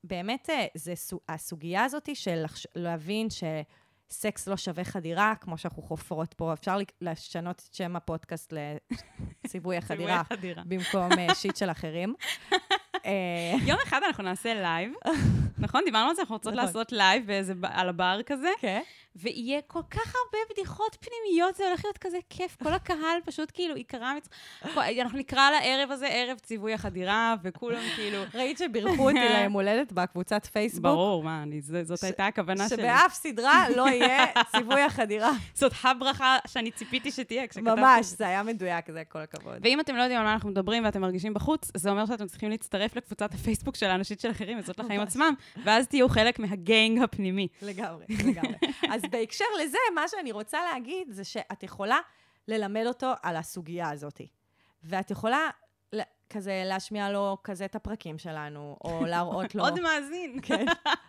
באמת, 0.03 0.49
אה, 0.49 0.65
זה 0.75 0.95
סו- 0.95 1.19
הסוגיה 1.29 1.83
הזאת 1.83 2.09
של 2.13 2.43
להבין 2.75 3.27
שסקס 3.29 4.47
לא 4.47 4.57
שווה 4.57 4.83
חדירה, 4.83 5.33
כמו 5.41 5.57
שאנחנו 5.57 5.81
חופרות 5.83 6.33
פה, 6.33 6.53
אפשר 6.53 6.77
לשנות 7.01 7.63
את 7.69 7.73
שם 7.73 7.95
הפודקאסט 7.95 8.53
לציווי 9.45 9.77
החדירה 9.81 10.23
חדירה. 10.23 10.63
במקום 10.65 11.09
אה, 11.19 11.35
shit 11.35 11.55
של 11.55 11.71
אחרים. 11.71 12.13
אה, 13.05 13.11
יום 13.65 13.77
אחד 13.83 13.99
אנחנו 14.07 14.23
נעשה 14.23 14.53
live, 14.53 14.91
נכון? 15.57 15.81
דיברנו 15.85 16.09
על 16.09 16.15
זה, 16.15 16.21
אנחנו 16.21 16.35
רוצות 16.35 16.53
נכון. 16.53 16.65
לעשות 16.65 16.91
live 16.91 17.25
על 17.63 17.89
הבר 17.89 18.19
כזה, 18.25 18.49
כן. 18.59 18.81
ויהיה 19.15 19.59
כל 19.67 19.79
כך 19.91 20.13
הרבה 20.15 20.37
בדיחות 20.51 20.97
פנימיות, 20.99 21.55
זה 21.55 21.67
הולך 21.67 21.85
להיות 21.85 21.97
כזה 21.97 22.17
כיף. 22.29 22.57
כל 22.63 22.73
הקהל 22.73 23.19
פשוט 23.25 23.51
כאילו 23.53 23.77
ייקרע 23.77 24.13
מצ... 24.17 24.27
אנחנו 25.01 25.17
נקרא 25.19 25.49
לערב 25.51 25.91
הזה 25.91 26.07
ערב 26.07 26.37
ציווי 26.39 26.73
החדירה, 26.73 27.35
וכולם 27.43 27.81
כאילו... 27.95 28.17
ראית 28.33 28.57
שבירכו 28.57 29.09
אותי 29.09 29.19
ליום 29.39 29.53
הולדת 29.53 29.91
בקבוצת 29.91 30.45
פייסבוק? 30.45 30.83
ברור, 30.83 31.23
מה, 31.23 31.43
אני, 31.43 31.61
זה- 31.61 31.83
זאת 31.83 32.03
הייתה 32.03 32.27
הכוונה 32.27 32.69
שלי. 32.69 32.77
שבאף 32.77 33.13
סדרה 33.13 33.65
לא 33.75 33.89
יהיה 33.89 34.25
ציווי 34.55 34.81
החדירה. 34.81 35.31
זאת 35.53 35.71
הברכה 35.83 36.37
שאני 36.47 36.71
ציפיתי 36.71 37.11
שתהיה 37.11 37.47
כשכתבתי 37.47 37.81
ממש, 37.81 38.05
זה. 38.05 38.27
היה 38.27 38.43
מדויק, 38.43 38.91
זה 38.91 39.03
כל 39.09 39.19
הכבוד. 39.19 39.57
ואם 39.61 39.79
אתם 39.79 39.95
לא 39.95 40.01
יודעים 40.01 40.19
על 40.19 40.25
מה 40.25 40.33
אנחנו 40.33 40.49
מדברים 40.49 40.83
ואתם 40.85 41.01
מרגישים 41.01 41.33
בחוץ, 41.33 41.71
זה 41.77 41.89
אומר 41.89 42.05
שאתם 42.05 42.27
צריכים 42.27 42.49
להצטרף 42.49 42.95
לקבוצת 42.95 43.33
הפייסבוק 43.33 43.75
של 43.75 43.85
האנשית 43.85 44.19
של 44.19 44.31
אחרים, 44.31 44.59
וזאת 44.59 44.79
לחיים. 44.79 45.01
עצמם, 45.01 45.33
ואז 45.65 45.87
תהיו 45.87 46.09
חלק 46.09 46.39
מהגיינג 46.39 47.01
הפנימי. 47.03 47.47
לגמרי, 47.61 48.05
לגמרי. 48.09 48.55
אז 48.99 49.11
בהקשר 49.11 49.45
לזה, 49.61 49.77
מה 49.95 50.07
שאני 50.07 50.31
רוצה 50.31 50.59
להגיד 50.73 51.11
זה 51.11 51.23
שאת 51.23 51.63
יכולה 51.63 51.99
ללמד 52.47 52.83
אותו 52.85 53.13
על 53.21 53.35
הסוגיה 53.35 53.89
הזאת. 53.89 54.21
ואת 54.83 55.11
יכולה 55.11 55.49
כזה 56.29 56.63
להשמיע 56.65 57.11
לו 57.11 57.37
כזה 57.43 57.65
את 57.65 57.75
הפרקים 57.75 58.17
שלנו, 58.17 58.77
או 58.83 59.05
להראות 59.11 59.55
לו... 59.55 59.63
עוד 59.63 59.79
מאזין. 59.79 60.39
כן, 60.41 60.65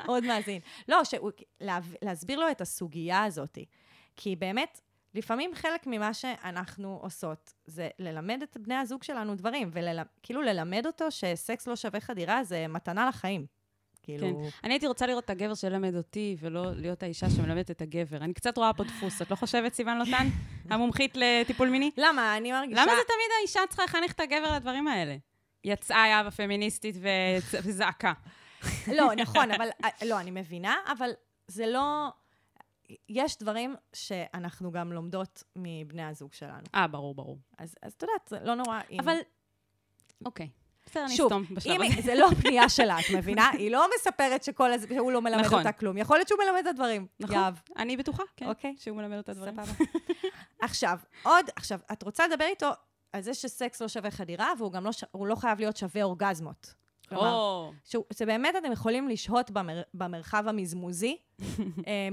עוד 0.07 0.25
מאזין. 0.25 0.61
לא, 0.89 1.05
שהוא, 1.05 1.31
לה, 1.61 1.79
להסביר 2.03 2.41
לו 2.41 2.51
את 2.51 2.61
הסוגיה 2.61 3.25
הזאת. 3.25 3.59
כי 4.17 4.37
באמת, 4.37 4.81
לפעמים 5.15 5.55
חלק 5.55 5.87
ממה 5.87 6.15
שאנחנו 6.15 6.99
עושות 7.03 7.53
זה 7.65 7.89
ללמד 7.99 8.43
את 8.43 8.57
בני 8.61 8.75
הזוג 8.75 9.03
שלנו 9.03 9.35
דברים, 9.35 9.71
וכאילו 9.73 10.43
ללמד 10.43 10.87
אותו 10.87 11.11
שסקס 11.11 11.67
לא 11.67 11.77
שווה 11.77 12.01
חדירה 12.01 12.45
זה 12.45 12.67
מתנה 12.69 13.09
לחיים. 13.09 13.47
כאילו... 14.03 14.27
כן. 14.27 14.49
אני 14.65 14.75
הייתי 14.75 14.87
רוצה 14.87 15.07
לראות 15.07 15.25
את 15.25 15.31
הגבר 15.31 15.55
שילמד 15.55 15.95
אותי, 15.95 16.37
ולא 16.41 16.75
להיות 16.75 17.03
האישה 17.03 17.31
שמלמדת 17.31 17.71
את 17.71 17.83
הגבר. 17.83 18.17
אני 18.17 18.35
קצת 18.35 18.59
רואה 18.59 18.73
פה 18.73 18.85
דפוס, 18.85 19.23
את 19.23 19.31
לא 19.31 19.37
חושבת, 19.37 19.75
סיוון 19.75 19.99
לוטן? 19.99 20.29
המומחית 20.71 21.17
לטיפול 21.17 21.69
מיני? 21.69 21.91
למה? 21.97 22.37
אני 22.37 22.53
מרגישה... 22.53 22.83
למה 22.83 22.93
זה 22.93 23.03
תמיד 23.07 23.31
האישה 23.39 23.61
צריכה 23.69 23.85
לחנך 23.85 24.13
את 24.13 24.21
הגבר 24.21 24.55
לדברים 24.55 24.89
האלה? 24.89 25.17
יצאה 25.65 26.09
יהבה 26.09 26.31
פמיניסטית 26.31 26.97
וזעקה. 27.65 28.13
לא, 28.87 29.15
נכון, 29.23 29.51
אבל... 29.51 29.69
לא, 30.07 30.21
אני 30.21 30.31
מבינה, 30.31 30.77
אבל 30.93 31.11
זה 31.49 31.67
לא... 31.67 32.09
יש 33.09 33.39
דברים 33.39 33.75
שאנחנו 33.93 34.73
גם 34.73 34.93
לומדות 34.93 35.43
מבני 35.57 36.05
הזוג 36.05 36.33
שלנו. 36.33 36.63
אה, 36.75 36.87
ברור, 36.87 37.15
ברור. 37.15 37.39
אז, 37.59 37.75
אז 37.83 37.93
את 37.93 38.03
יודעת, 38.03 38.29
זה 38.29 38.39
לא 38.45 38.55
נורא 38.55 38.81
אם... 38.91 39.01
אבל, 39.01 39.17
אוקיי. 40.25 40.49
בסדר, 40.91 41.05
אני 41.05 41.17
שוב, 41.17 41.33
אסתום 41.33 41.55
בשלב 41.57 41.83
הזה. 41.83 42.03
זה 42.03 42.15
לא 42.15 42.29
פנייה 42.43 42.69
שלה, 42.69 42.99
את 43.01 43.05
מבינה? 43.17 43.51
היא 43.53 43.71
לא 43.71 43.87
מספרת 43.99 44.45
שכל 44.45 44.73
הז... 44.73 44.87
שהוא 44.95 45.13
לא 45.13 45.23
מלמד 45.23 45.41
נכון. 45.45 45.59
אותה 45.59 45.73
כלום. 45.73 45.97
יכול 45.99 46.17
להיות 46.17 46.29
שהוא 46.29 46.39
מלמד 46.45 46.59
את 46.61 46.67
הדברים. 46.67 47.07
נכון. 47.21 47.37
יהב. 47.37 47.55
אני 47.77 47.97
בטוחה, 47.97 48.23
כן. 48.37 48.47
אוקיי. 48.47 48.75
שהוא 48.79 48.97
מלמד 48.97 49.17
אותה 49.17 49.35
דברים. 49.35 49.55
סבבה. 49.55 49.73
עכשיו, 50.61 50.99
עוד, 51.23 51.45
עכשיו, 51.57 51.79
את 51.93 52.03
רוצה 52.03 52.27
לדבר 52.27 52.45
איתו 52.45 52.71
על 53.13 53.23
זה 53.23 53.35
שסקס 53.35 53.83
לא 53.83 53.89
שווה 53.89 54.11
חדירה, 54.11 54.49
והוא 54.59 54.73
גם 54.73 54.85
לא, 54.85 54.93
ש... 54.93 55.05
לא 55.25 55.35
חייב 55.35 55.59
להיות 55.61 55.77
שווה 55.77 56.03
אורגזמות. 56.03 56.75
כלומר, 57.09 57.71
שהוא, 57.85 58.05
שבאמת 58.13 58.55
אתם 58.59 58.73
יכולים 58.73 59.09
לשהות 59.09 59.51
במר, 59.51 59.83
במרחב 59.95 60.45
המזמוזי, 60.49 61.17
אה, 61.41 61.45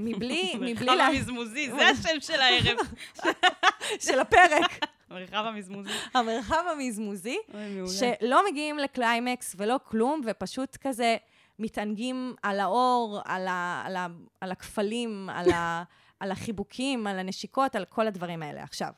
מבלי, 0.00 0.52
מבלי, 0.54 0.72
מרחב 0.74 0.84
לה- 0.84 1.06
המזמוזי, 1.06 1.70
זה 1.70 1.88
השם 1.88 2.20
של 2.20 2.40
הערב. 2.40 2.76
של 4.06 4.18
הפרק, 4.20 4.78
מרחב 5.10 5.44
המזמוזי. 5.46 5.90
המרחב 6.14 6.64
המזמוזי. 6.72 7.38
שלא 7.98 8.42
מגיעים 8.50 8.78
לקליימקס 8.78 9.54
ולא 9.58 9.76
כלום, 9.84 10.20
ופשוט 10.26 10.76
כזה 10.76 11.16
מתענגים 11.58 12.34
על 12.42 12.60
האור, 12.60 13.20
על, 13.24 13.48
ה, 13.48 13.82
על, 13.86 13.96
ה, 13.96 14.06
על 14.40 14.52
הכפלים, 14.52 15.30
על, 15.30 15.50
ה, 15.50 15.82
על 16.20 16.30
החיבוקים, 16.30 17.06
על 17.06 17.18
הנשיקות, 17.18 17.76
על 17.76 17.84
כל 17.84 18.06
הדברים 18.06 18.42
האלה. 18.42 18.62
עכשיו, 18.62 18.92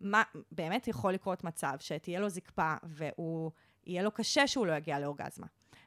מה, 0.00 0.22
באמת 0.52 0.88
יכול 0.88 1.12
לקרות 1.12 1.44
מצב 1.44 1.74
שתהיה 1.80 2.20
לו 2.20 2.28
זקפה, 2.28 2.74
והוא, 2.82 3.50
יהיה 3.86 4.02
לו 4.02 4.10
קשה 4.10 4.46
שהוא 4.46 4.66
לא 4.66 4.72
יגיע 4.72 5.00
לאורגזמה. 5.00 5.46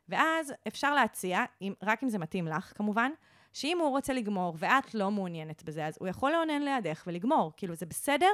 ואז 0.10 0.54
אפשר 0.68 0.94
להציע, 0.94 1.44
אם, 1.62 1.74
רק 1.84 2.04
אם 2.04 2.10
זה 2.10 2.18
מתאים 2.18 2.48
לך, 2.48 2.74
כמובן, 2.76 3.12
שאם 3.54 3.78
הוא 3.82 3.90
רוצה 3.90 4.14
לגמור 4.14 4.56
ואת 4.58 4.96
לא 4.96 5.12
מעוניינת 5.12 5.64
בזה, 5.64 5.86
אז 5.86 5.98
הוא 6.00 6.08
יכול 6.08 6.32
לאונן 6.32 6.62
לידך 6.62 7.04
ולגמור. 7.08 7.52
כאילו, 7.58 7.76
זה 7.76 7.86
בסדר 7.86 8.32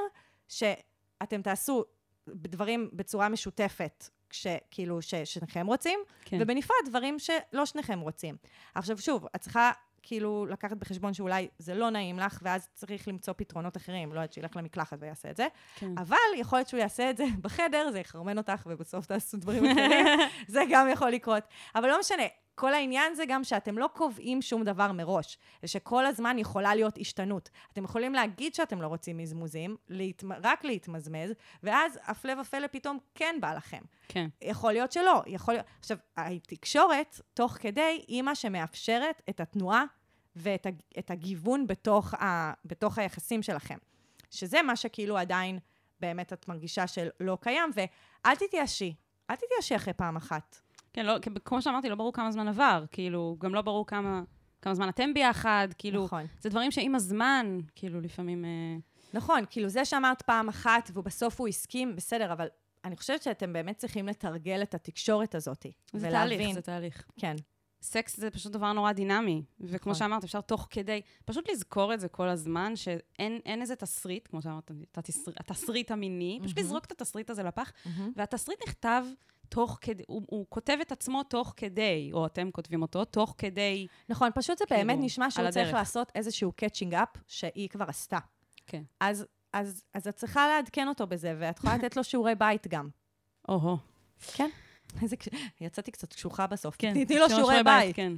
שאתם 1.22 1.42
תעשו 1.42 1.84
דברים 2.28 2.90
בצורה 2.92 3.28
משותפת, 3.28 4.08
כשכאילו 4.30 5.02
ששניכם 5.02 5.66
רוצים, 5.66 6.00
כן. 6.24 6.38
ובנפרד 6.40 6.76
דברים 6.86 7.18
שלא 7.18 7.66
שניכם 7.66 8.00
רוצים. 8.00 8.36
עכשיו 8.74 8.98
שוב, 8.98 9.26
את 9.36 9.40
צריכה 9.40 9.70
כאילו 10.02 10.46
לקחת 10.46 10.76
בחשבון 10.76 11.14
שאולי 11.14 11.48
זה 11.58 11.74
לא 11.74 11.90
נעים 11.90 12.18
לך, 12.18 12.38
ואז 12.42 12.68
צריך 12.74 13.08
למצוא 13.08 13.34
פתרונות 13.36 13.76
אחרים, 13.76 14.12
לא 14.12 14.14
יודעת, 14.14 14.32
שילך 14.32 14.56
למקלחת 14.56 14.96
ויעשה 15.00 15.30
את 15.30 15.36
זה, 15.36 15.46
כן. 15.74 15.98
אבל 15.98 16.16
יכול 16.36 16.58
להיות 16.58 16.68
שהוא 16.68 16.80
יעשה 16.80 17.10
את 17.10 17.16
זה 17.16 17.24
בחדר, 17.42 17.90
זה 17.92 18.00
יחרמן 18.00 18.38
אותך, 18.38 18.62
ובסוף 18.66 19.06
תעשו 19.06 19.36
דברים 19.36 19.64
אחרים, 19.64 20.06
זה 20.48 20.62
גם 20.70 20.88
יכול 20.92 21.10
לקרות. 21.10 21.44
אבל 21.74 21.88
לא 21.88 22.00
משנה, 22.00 22.22
כל 22.54 22.74
העניין 22.74 23.14
זה 23.14 23.24
גם 23.28 23.44
שאתם 23.44 23.78
לא 23.78 23.88
קובעים 23.94 24.42
שום 24.42 24.64
דבר 24.64 24.92
מראש, 24.92 25.38
ושכל 25.62 26.06
הזמן 26.06 26.38
יכולה 26.38 26.74
להיות 26.74 26.98
השתנות. 26.98 27.50
אתם 27.72 27.84
יכולים 27.84 28.14
להגיד 28.14 28.54
שאתם 28.54 28.82
לא 28.82 28.86
רוצים 28.86 29.18
מזמוזים, 29.18 29.76
להתמ... 29.88 30.32
רק 30.32 30.64
להתמזמז, 30.64 31.32
ואז 31.62 31.98
הפלא 32.04 32.32
ופלא 32.40 32.66
פתאום 32.66 32.98
כן 33.14 33.36
בא 33.40 33.54
לכם. 33.54 33.82
כן. 34.08 34.28
יכול 34.42 34.72
להיות 34.72 34.92
שלא, 34.92 35.22
יכול 35.26 35.54
להיות... 35.54 35.66
עכשיו, 35.80 35.96
התקשורת, 36.16 37.20
תוך 37.34 37.52
כדי, 37.52 38.04
היא 38.08 38.22
מה 38.22 38.34
שמאפשרת 38.34 39.22
את 39.30 39.40
התנועה 39.40 39.84
ואת 40.36 40.66
הג- 40.66 40.80
את 40.98 41.10
הגיוון 41.10 41.66
בתוך, 41.66 42.14
ה, 42.14 42.52
בתוך 42.64 42.98
היחסים 42.98 43.42
שלכם. 43.42 43.78
שזה 44.30 44.62
מה 44.62 44.76
שכאילו 44.76 45.18
עדיין 45.18 45.58
באמת 46.00 46.32
את 46.32 46.48
מרגישה 46.48 46.86
שלא 46.86 47.38
קיים, 47.40 47.70
ואל 47.74 48.34
תתייאשי, 48.34 48.94
אל 49.30 49.36
תתייאשי 49.36 49.76
אחרי 49.76 49.92
פעם 49.92 50.16
אחת. 50.16 50.60
כן, 50.94 51.06
לא, 51.06 51.14
כמו 51.44 51.62
שאמרתי, 51.62 51.88
לא 51.88 51.94
ברור 51.94 52.12
כמה 52.12 52.32
זמן 52.32 52.48
עבר. 52.48 52.84
כאילו, 52.90 53.36
גם 53.40 53.54
לא 53.54 53.62
ברור 53.62 53.86
כמה, 53.86 54.22
כמה 54.62 54.74
זמן 54.74 54.88
אתם 54.88 55.14
ביחד. 55.14 55.68
כאילו, 55.78 56.04
נכון. 56.04 56.26
זה 56.40 56.48
דברים 56.48 56.70
שעם 56.70 56.94
הזמן, 56.94 57.58
כאילו, 57.74 58.00
לפעמים... 58.00 58.44
אה, 58.44 58.76
נכון, 59.14 59.44
כאילו 59.50 59.68
זה 59.68 59.84
שאמרת 59.84 60.22
פעם 60.22 60.48
אחת 60.48 60.90
ובסוף 60.94 61.40
הוא 61.40 61.48
הסכים, 61.48 61.96
בסדר, 61.96 62.32
אבל 62.32 62.46
אני 62.84 62.96
חושבת 62.96 63.22
שאתם 63.22 63.52
באמת 63.52 63.76
צריכים 63.76 64.06
לתרגל 64.08 64.62
את 64.62 64.74
התקשורת 64.74 65.34
הזאת. 65.34 65.66
זה 65.92 66.08
ולהבין- 66.08 66.38
תהליך, 66.38 66.54
זה 66.54 66.62
תהליך. 66.62 67.04
כן. 67.18 67.34
סקס 67.84 68.16
זה 68.16 68.30
פשוט 68.30 68.52
דבר 68.52 68.72
נורא 68.72 68.92
דינמי, 68.92 69.42
וכמו 69.60 69.92
נכון. 69.92 69.94
שאמרת, 69.94 70.24
אפשר 70.24 70.40
תוך 70.40 70.68
כדי, 70.70 71.00
פשוט 71.24 71.50
לזכור 71.50 71.94
את 71.94 72.00
זה 72.00 72.08
כל 72.08 72.28
הזמן, 72.28 72.76
שאין 72.76 73.40
אין 73.44 73.60
איזה 73.60 73.76
תסריט, 73.76 74.28
כמו 74.28 74.42
שאמרת, 74.42 74.70
התסריט, 75.36 75.90
המיני, 75.90 76.38
פשוט 76.42 76.56
מהמם. 76.56 76.66
לזרוק 76.66 76.84
את 76.84 76.92
התסריט 76.92 77.30
הזה 77.30 77.42
לפח, 77.42 77.72
והתסריט 78.16 78.58
נכתב 78.66 79.04
תוך 79.48 79.78
כדי, 79.80 80.02
הוא, 80.06 80.22
הוא 80.26 80.46
כותב 80.48 80.78
את 80.80 80.92
עצמו 80.92 81.22
תוך 81.22 81.54
כדי, 81.56 82.10
או 82.12 82.26
אתם 82.26 82.50
כותבים 82.50 82.82
אותו, 82.82 83.04
תוך 83.04 83.34
כדי, 83.38 83.86
נכון, 84.08 84.30
פשוט 84.34 84.58
זה 84.58 84.64
כאילו, 84.66 84.80
באמת 84.80 84.98
נשמע 85.00 85.30
שהוא 85.30 85.50
צריך 85.50 85.66
הדרך. 85.66 85.74
לעשות 85.74 86.12
איזשהו 86.14 86.52
catching 86.52 86.94
up 86.94 87.08
שהיא 87.26 87.68
כבר 87.68 87.84
עשתה. 87.88 88.18
כן. 88.66 88.82
אז, 89.00 89.26
אז, 89.52 89.84
אז 89.94 90.08
את 90.08 90.16
צריכה 90.16 90.48
לעדכן 90.48 90.88
אותו 90.88 91.06
בזה, 91.06 91.36
ואת 91.38 91.58
יכולה 91.58 91.76
לתת 91.76 91.96
לו 91.96 92.04
שיעורי 92.04 92.34
בית 92.34 92.66
גם. 92.68 92.88
או-הו. 93.48 93.76
כן. 94.34 94.50
איזה, 95.02 95.16
יצאתי 95.60 95.90
קצת 95.90 96.12
קשוחה 96.12 96.46
בסוף. 96.46 96.76
כן. 96.78 97.04
תתני 97.04 97.18
לו 97.18 97.30
שיעורי 97.30 97.62
בית. 97.64 97.96
כן. 97.96 98.12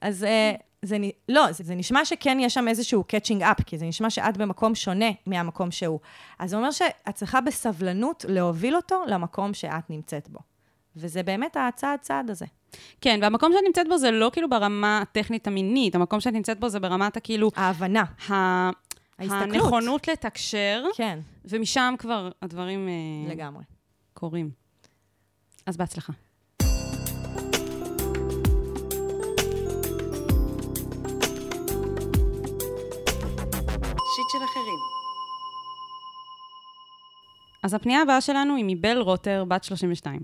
אז 0.00 0.24
אה, 0.24 0.52
זה, 0.82 0.96
לא, 1.28 1.52
זה, 1.52 1.64
זה 1.64 1.74
נשמע 1.74 2.04
שכן 2.04 2.38
יש 2.40 2.54
שם 2.54 2.68
איזשהו 2.68 3.04
catching 3.04 3.42
up, 3.42 3.60
כי 3.66 3.78
זה 3.78 3.86
נשמע 3.86 4.10
שאת 4.10 4.36
במקום 4.36 4.74
שונה 4.74 5.10
מהמקום 5.26 5.70
שהוא. 5.70 6.00
אז 6.38 6.50
זה 6.50 6.56
אומר 6.56 6.70
שאת 6.70 7.14
צריכה 7.14 7.40
בסבלנות 7.40 8.24
להוביל 8.28 8.76
אותו 8.76 9.04
למקום 9.06 9.54
שאת 9.54 9.90
נמצאת 9.90 10.28
בו. 10.28 10.38
וזה 10.96 11.22
באמת 11.22 11.56
הצעד 11.56 11.98
צעד 11.98 12.30
הזה. 12.30 12.46
כן, 13.00 13.18
והמקום 13.22 13.52
שאת 13.52 13.62
נמצאת 13.66 13.88
בו 13.88 13.98
זה 13.98 14.10
לא 14.10 14.30
כאילו 14.32 14.50
ברמה 14.50 15.00
הטכנית 15.02 15.46
המינית, 15.46 15.94
המקום 15.94 16.20
שאת 16.20 16.32
נמצאת 16.32 16.60
בו 16.60 16.68
זה 16.68 16.80
ברמת 16.80 17.16
הכאילו, 17.16 17.50
ההבנה, 17.56 18.04
ה... 18.30 18.34
ההסתכלות. 19.18 19.54
הנכונות 19.54 20.08
לתקשר, 20.08 20.84
כן, 20.96 21.18
ומשם 21.44 21.94
כבר 21.98 22.30
הדברים 22.42 22.88
אה, 22.88 23.32
לגמרי. 23.32 23.64
קורים. 24.14 24.63
אז 25.66 25.76
בהצלחה. 25.76 26.12
שיט 34.14 34.28
של 34.32 34.44
אחרים. 34.44 34.78
אז 37.62 37.74
הפנייה 37.74 38.02
הבאה 38.02 38.20
שלנו 38.20 38.56
היא 38.56 38.64
מבל 38.68 38.98
רוטר, 38.98 39.44
בת 39.48 39.64
32. 39.64 40.20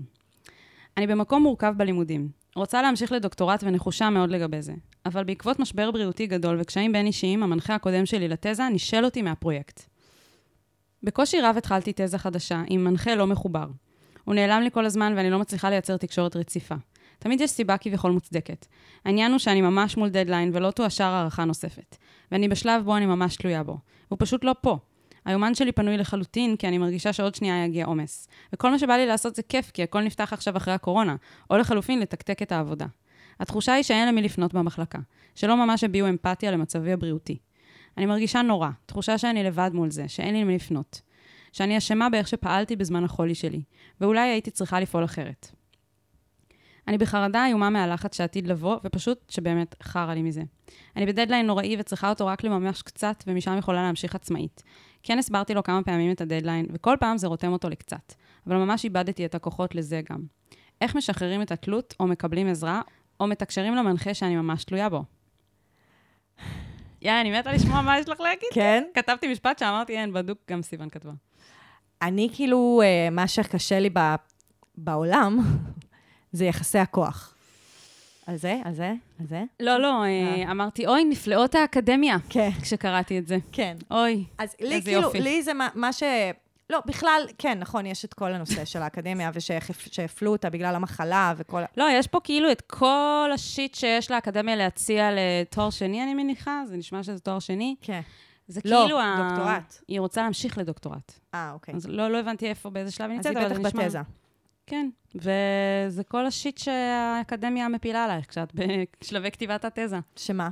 אני 0.97 1.07
במקום 1.07 1.43
מורכב 1.43 1.73
בלימודים. 1.77 2.29
רוצה 2.55 2.81
להמשיך 2.81 3.11
לדוקטורט 3.11 3.63
ונחושה 3.63 4.09
מאוד 4.09 4.29
לגבי 4.29 4.61
זה. 4.61 4.73
אבל 5.05 5.23
בעקבות 5.23 5.59
משבר 5.59 5.91
בריאותי 5.91 6.27
גדול 6.27 6.57
וקשיים 6.61 6.91
בין 6.91 7.05
אישיים, 7.05 7.43
המנחה 7.43 7.75
הקודם 7.75 8.05
שלי 8.05 8.27
לתזה 8.27 8.69
נישל 8.69 9.05
אותי 9.05 9.21
מהפרויקט. 9.21 9.81
בקושי 11.03 11.41
רב 11.41 11.57
התחלתי 11.57 11.91
תזה 11.95 12.17
חדשה, 12.17 12.63
עם 12.67 12.83
מנחה 12.83 13.15
לא 13.15 13.27
מחובר. 13.27 13.67
הוא 14.23 14.35
נעלם 14.35 14.61
לי 14.61 14.71
כל 14.71 14.85
הזמן 14.85 15.13
ואני 15.17 15.29
לא 15.29 15.39
מצליחה 15.39 15.69
לייצר 15.69 15.97
תקשורת 15.97 16.35
רציפה. 16.35 16.75
תמיד 17.19 17.41
יש 17.41 17.51
סיבה 17.51 17.77
כביכול 17.77 18.11
מוצדקת. 18.11 18.65
העניין 19.05 19.31
הוא 19.31 19.39
שאני 19.39 19.61
ממש 19.61 19.97
מול 19.97 20.09
דדליין 20.09 20.51
ולא 20.53 20.71
תאושר 20.71 21.03
הערכה 21.03 21.45
נוספת. 21.45 21.97
ואני 22.31 22.47
בשלב 22.47 22.85
בו 22.85 22.97
אני 22.97 23.05
ממש 23.05 23.35
תלויה 23.35 23.63
בו. 23.63 23.77
הוא 24.07 24.17
פשוט 24.19 24.43
לא 24.43 24.55
פה. 24.61 24.77
היומן 25.25 25.55
שלי 25.55 25.71
פנוי 25.71 25.97
לחלוטין, 25.97 26.55
כי 26.55 26.67
אני 26.67 26.77
מרגישה 26.77 27.13
שעוד 27.13 27.35
שנייה 27.35 27.65
יגיע 27.65 27.85
עומס. 27.85 28.27
וכל 28.53 28.71
מה 28.71 28.79
שבא 28.79 28.93
לי 28.93 29.05
לעשות 29.05 29.35
זה 29.35 29.43
כיף, 29.43 29.71
כי 29.71 29.83
הכל 29.83 30.01
נפתח 30.01 30.33
עכשיו 30.33 30.57
אחרי 30.57 30.73
הקורונה, 30.73 31.15
או 31.49 31.57
לחלופין, 31.57 31.99
לתקתק 31.99 32.41
את 32.41 32.51
העבודה. 32.51 32.85
התחושה 33.39 33.73
היא 33.73 33.83
שאין 33.83 34.07
למי 34.07 34.21
לפנות 34.21 34.53
במחלקה, 34.53 34.99
שלא 35.35 35.65
ממש 35.65 35.83
הביעו 35.83 36.09
אמפתיה 36.09 36.51
למצבי 36.51 36.91
הבריאותי. 36.91 37.37
אני 37.97 38.05
מרגישה 38.05 38.41
נורא, 38.41 38.69
תחושה 38.85 39.17
שאני 39.17 39.43
לבד 39.43 39.71
מול 39.73 39.91
זה, 39.91 40.07
שאין 40.07 40.35
לי 40.35 40.41
למי 40.41 40.55
לפנות. 40.55 41.01
שאני 41.51 41.77
אשמה 41.77 42.09
באיך 42.09 42.27
שפעלתי 42.27 42.75
בזמן 42.75 43.03
החולי 43.03 43.35
שלי, 43.35 43.61
ואולי 44.01 44.29
הייתי 44.29 44.51
צריכה 44.51 44.79
לפעול 44.79 45.05
אחרת. 45.05 45.51
אני 46.87 46.97
בחרדה 46.97 47.45
איומה 47.45 47.69
מהלחץ 47.69 48.17
שעתיד 48.17 48.47
לבוא, 48.47 48.77
ופשוט 48.83 49.29
שבאמת 49.29 49.75
חרא 49.83 50.13
לי 50.13 50.21
מזה. 50.21 50.41
אני 50.95 51.05
בדדליין 51.05 51.47
נוראי 51.47 51.75
וצריכה 51.79 52.09
אותו 52.09 52.27
רק 52.27 52.43
לממש 52.43 52.81
קצת, 52.81 53.23
ומשם 53.27 53.57
יכולה 53.57 53.81
להמשיך 53.81 54.15
עצמאית. 54.15 54.63
כן 55.03 55.19
הסברתי 55.19 55.53
לו 55.53 55.63
כמה 55.63 55.83
פעמים 55.83 56.11
את 56.11 56.21
הדדליין, 56.21 56.65
וכל 56.73 56.95
פעם 56.99 57.17
זה 57.17 57.27
רותם 57.27 57.51
אותו 57.51 57.69
לקצת. 57.69 58.13
אבל 58.47 58.55
ממש 58.55 58.83
איבדתי 58.83 59.25
את 59.25 59.35
הכוחות 59.35 59.75
לזה 59.75 60.01
גם. 60.09 60.19
איך 60.81 60.95
משחררים 60.95 61.41
את 61.41 61.51
התלות, 61.51 61.93
או 61.99 62.07
מקבלים 62.07 62.47
עזרה, 62.47 62.81
או 63.19 63.27
מתקשרים 63.27 63.75
למנחה 63.75 64.13
שאני 64.13 64.35
ממש 64.35 64.63
תלויה 64.63 64.89
בו. 64.89 65.03
יא, 67.01 67.21
אני 67.21 67.39
מתה 67.39 67.53
לשמוע 67.53 67.81
מה 67.81 67.99
יש 67.99 68.09
לך 68.09 68.19
להגיד. 68.19 68.49
כן? 68.53 68.83
כתבתי 68.93 69.27
משפט 69.27 69.59
שאמרתי, 69.59 69.97
אין, 69.97 70.13
בדוק, 70.13 70.37
גם 70.49 70.61
סיוון 70.61 70.89
כתבה. 70.89 71.11
אני 72.01 72.29
כאילו, 72.33 72.81
אה, 72.83 73.09
מה 73.09 73.27
שקשה 73.27 73.79
לי 73.79 73.89
ב- 73.93 74.15
בעולם, 74.77 75.39
זה 76.31 76.45
יחסי 76.45 76.77
הכוח. 76.79 77.35
על 78.27 78.35
זה? 78.35 78.57
על 78.63 78.73
זה? 78.73 78.93
על 79.19 79.25
זה? 79.27 79.43
לא, 79.59 79.77
לא, 79.77 80.03
אה, 80.03 80.51
אמרתי, 80.51 80.87
אוי, 80.87 81.03
נפלאות 81.03 81.55
האקדמיה, 81.55 82.17
כן. 82.29 82.49
כשקראתי 82.61 83.17
את 83.17 83.27
זה. 83.27 83.37
כן. 83.51 83.77
אוי. 83.91 84.23
אז 84.37 84.55
לי 84.61 84.75
איזה 84.75 84.85
כאילו, 84.85 85.01
יופי. 85.01 85.21
לי 85.21 85.43
זה 85.43 85.53
מה, 85.53 85.67
מה 85.75 85.93
ש... 85.93 86.03
לא, 86.69 86.79
בכלל, 86.85 87.21
כן, 87.37 87.59
נכון, 87.59 87.85
יש 87.85 88.05
את 88.05 88.13
כל 88.13 88.33
הנושא 88.33 88.65
של 88.65 88.81
האקדמיה, 88.81 89.31
ושהפלו 89.35 90.31
אותה 90.31 90.49
בגלל 90.49 90.75
המחלה 90.75 91.33
וכל... 91.37 91.61
לא, 91.77 91.85
יש 91.93 92.07
פה 92.07 92.19
כאילו 92.23 92.51
את 92.51 92.61
כל 92.61 93.31
השיט 93.33 93.75
שיש 93.75 94.11
לאקדמיה 94.11 94.55
להציע 94.55 95.09
לתואר 95.11 95.69
שני, 95.69 96.03
אני 96.03 96.13
מניחה, 96.13 96.61
זה 96.67 96.77
נשמע 96.77 97.03
שזה 97.03 97.19
תואר 97.19 97.39
שני. 97.39 97.75
כן. 97.81 98.01
זה 98.51 98.61
לא, 98.65 98.81
כאילו... 98.83 98.99
ה- 98.99 99.27
דוקטורט. 99.29 99.81
היא 99.87 99.99
רוצה 99.99 100.21
להמשיך 100.21 100.57
לדוקטורט. 100.57 101.19
אה, 101.33 101.51
אוקיי. 101.53 101.75
אז 101.75 101.87
לא, 101.87 102.07
לא 102.11 102.19
הבנתי 102.19 102.47
איפה, 102.49 102.69
באיזה 102.69 102.91
שלב 102.91 103.09
היא 103.09 103.19
אז 103.19 103.25
נמצאת, 103.27 103.37
היא 103.37 103.45
אבל 103.45 103.53
בטח 103.53 103.61
זה 103.61 103.67
נשמע... 103.67 103.83
בתזה. 103.83 103.99
כן, 104.67 104.89
וזה 105.15 106.03
כל 106.03 106.25
השיט 106.25 106.57
שהאקדמיה 106.57 107.67
מפילה 107.69 108.03
עלייך 108.05 108.29
כשאת 108.29 108.53
בשלבי 109.01 109.31
כתיבת 109.31 109.65
התזה. 109.65 109.99
שמה? 110.15 110.49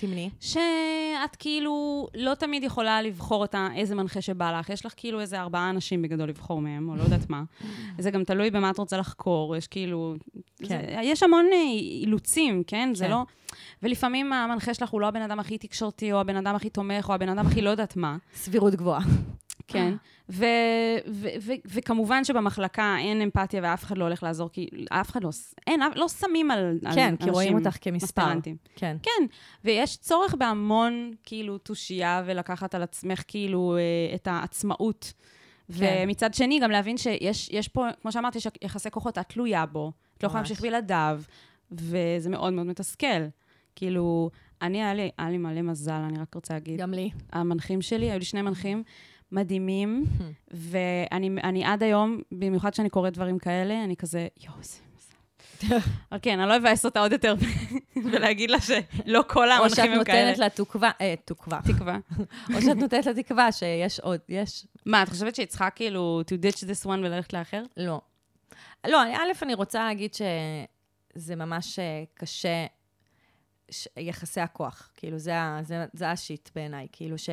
תמני. 0.00 0.30
שאת 0.40 1.36
כאילו 1.38 2.08
לא 2.14 2.34
תמיד 2.34 2.62
יכולה 2.64 3.02
לבחור 3.02 3.44
את 3.44 3.54
ה- 3.54 3.68
איזה 3.74 3.94
מנחה 3.94 4.20
שבא 4.20 4.58
לך. 4.58 4.68
יש 4.70 4.86
לך 4.86 4.92
כאילו 4.96 5.20
איזה 5.20 5.40
ארבעה 5.40 5.70
אנשים 5.70 6.02
בגדול 6.02 6.28
לבחור 6.28 6.60
מהם, 6.60 6.88
או 6.88 6.96
לא 6.96 7.02
יודעת 7.02 7.30
מה. 7.30 7.42
זה 7.98 8.10
גם 8.10 8.24
תלוי 8.24 8.50
במה 8.50 8.70
את 8.70 8.78
רוצה 8.78 8.96
לחקור, 8.98 9.56
יש 9.56 9.66
כאילו... 9.66 10.14
כן. 10.58 10.66
זה, 10.68 10.82
יש 11.02 11.22
המון 11.22 11.46
אה, 11.52 11.58
אילוצים, 11.80 12.62
כן? 12.66 12.90
זה 12.94 13.04
כן. 13.04 13.10
לא... 13.10 13.24
ולפעמים 13.82 14.32
המנחה 14.32 14.74
שלך 14.74 14.90
הוא 14.90 15.00
לא 15.00 15.06
הבן 15.06 15.22
אדם 15.22 15.40
הכי 15.40 15.58
תקשורתי, 15.58 16.12
או 16.12 16.20
הבן 16.20 16.36
אדם 16.36 16.54
הכי 16.54 16.70
תומך, 16.70 17.08
או 17.08 17.14
הבן 17.14 17.28
אדם 17.28 17.46
הכי 17.46 17.62
לא 17.62 17.70
יודעת 17.70 17.96
מה. 17.96 18.16
סבירות 18.34 18.74
גבוהה. 18.74 19.00
כן. 19.68 19.94
ו- 20.28 20.44
ו- 21.08 21.28
ו- 21.40 21.52
וכמובן 21.66 22.24
שבמחלקה 22.24 22.96
אין 22.98 23.20
אמפתיה 23.20 23.60
ואף 23.62 23.84
אחד 23.84 23.98
לא 23.98 24.04
הולך 24.04 24.22
לעזור, 24.22 24.50
כי 24.52 24.68
אף 24.90 25.10
אחד 25.10 25.24
לא... 25.24 25.30
אין, 25.66 25.80
לא 25.94 26.08
שמים 26.08 26.50
על, 26.50 26.78
על 26.84 26.94
כן, 26.94 27.14
כי 27.16 27.30
רואים 27.30 27.56
אנשים 27.56 27.66
אותך 27.66 27.78
כמספר. 27.80 28.22
כן. 28.76 28.96
כן, 29.02 29.26
ויש 29.64 29.96
צורך 29.96 30.34
בהמון, 30.34 31.12
כאילו, 31.24 31.58
תושייה 31.58 32.22
ולקחת 32.26 32.74
על 32.74 32.82
עצמך, 32.82 33.22
כאילו, 33.26 33.76
אה, 33.76 34.14
את 34.14 34.26
העצמאות. 34.26 35.12
כן. 35.78 36.02
ומצד 36.02 36.34
שני, 36.34 36.60
גם 36.60 36.70
להבין 36.70 36.96
שיש 36.96 37.48
יש 37.52 37.68
פה, 37.68 37.86
כמו 38.02 38.12
שאמרתי, 38.12 38.38
יש 38.38 38.46
יחסי 38.62 38.90
כוחות, 38.90 39.18
את 39.18 39.28
תלויה 39.28 39.66
בו, 39.66 39.92
את 40.16 40.22
לא 40.22 40.26
יכולה. 40.26 40.42
להמשיך 40.42 40.60
בלעדיו, 40.60 41.20
וזה 41.72 42.30
מאוד 42.30 42.52
מאוד 42.52 42.66
מתסכל. 42.66 43.06
כאילו, 43.78 44.30
אני, 44.62 44.82
היה 44.82 44.94
לי, 44.94 45.10
היה 45.18 45.30
לי 45.30 45.38
מלא 45.38 45.62
מזל, 45.62 45.92
אני 45.92 46.18
רק 46.18 46.34
רוצה 46.34 46.54
להגיד. 46.54 46.80
גם 46.80 46.92
לי. 46.92 47.10
המנחים 47.32 47.82
שלי, 47.82 48.10
היו 48.10 48.18
לי 48.18 48.24
שני 48.24 48.42
מנחים 48.42 48.82
מדהימים, 49.32 50.04
ואני 50.50 51.30
אני 51.44 51.64
עד 51.64 51.82
היום, 51.82 52.20
במיוחד 52.32 52.70
כשאני 52.70 52.90
קוראת 52.90 53.12
דברים 53.12 53.38
כאלה, 53.38 53.84
אני 53.84 53.96
כזה, 53.96 54.28
יואו, 54.44 54.56
זה. 54.62 54.78
אבל 56.12 56.20
כן, 56.22 56.40
אני 56.40 56.48
לא 56.48 56.56
אבאס 56.56 56.84
אותה 56.84 57.00
עוד 57.00 57.12
יותר 57.12 57.34
ולהגיד 58.04 58.50
לה 58.50 58.60
שלא 58.60 59.24
כל 59.28 59.48
או 59.58 59.70
שאת 59.70 59.78
המנחים 59.78 59.98
הם 59.98 60.04
כאלה. 60.04 60.24
נותנת 60.24 60.38
לה 60.38 60.48
תקווה, 60.48 60.90
אה, 61.00 61.14
תקווה. 61.24 61.60
תקווה. 61.64 61.98
או 62.54 62.62
שאת 62.62 62.76
נותנת 62.76 63.06
לה 63.06 63.14
תקווה 63.14 63.52
שיש 63.52 64.00
עוד, 64.00 64.20
יש. 64.28 64.66
מה, 64.86 65.02
את 65.02 65.08
חושבת 65.08 65.34
שהיא 65.34 65.46
צריכה 65.46 65.70
כאילו 65.70 66.22
to 66.26 66.34
ditch 66.44 66.58
this 66.58 66.86
one 66.86 66.88
וללכת 66.88 67.32
לאחר? 67.32 67.62
לא. 67.76 68.00
לא, 68.86 69.02
א', 69.02 69.32
אני 69.42 69.54
רוצה 69.54 69.84
להגיד 69.84 70.14
שזה 70.14 71.36
ממש 71.36 71.78
אה, 71.78 72.04
קשה, 72.14 72.66
ש- 73.70 73.88
יחסי 73.96 74.40
הכוח. 74.40 74.90
כאילו, 74.96 75.18
זה, 75.18 75.36
ה- 75.40 75.60
זה, 75.62 75.86
זה 75.92 76.10
השיט 76.10 76.48
בעיניי. 76.54 76.86
כאילו, 76.92 77.18
ש, 77.18 77.30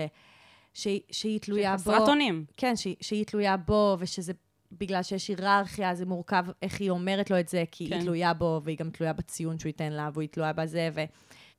שהיא, 0.73 1.01
שהיא 1.11 1.39
תלויה 1.39 1.71
בו. 1.71 1.77
חסרת 1.81 2.07
אונים. 2.07 2.45
כן, 2.57 2.75
שהיא, 2.75 2.95
שהיא 3.01 3.25
תלויה 3.25 3.57
בו, 3.57 3.95
ושזה 3.99 4.33
בגלל 4.71 5.03
שיש 5.03 5.27
היררכיה, 5.27 5.95
זה 5.95 6.05
מורכב 6.05 6.45
איך 6.61 6.81
היא 6.81 6.89
אומרת 6.89 7.29
לו 7.31 7.39
את 7.39 7.47
זה, 7.47 7.63
כי 7.71 7.87
כן. 7.89 7.93
היא 7.95 8.01
תלויה 8.01 8.33
בו, 8.33 8.61
והיא 8.63 8.77
גם 8.77 8.89
תלויה 8.89 9.13
בציון 9.13 9.59
שהוא 9.59 9.69
ייתן 9.69 9.93
לה, 9.93 10.09
והיא 10.13 10.29
תלויה 10.29 10.53
בזה. 10.53 10.89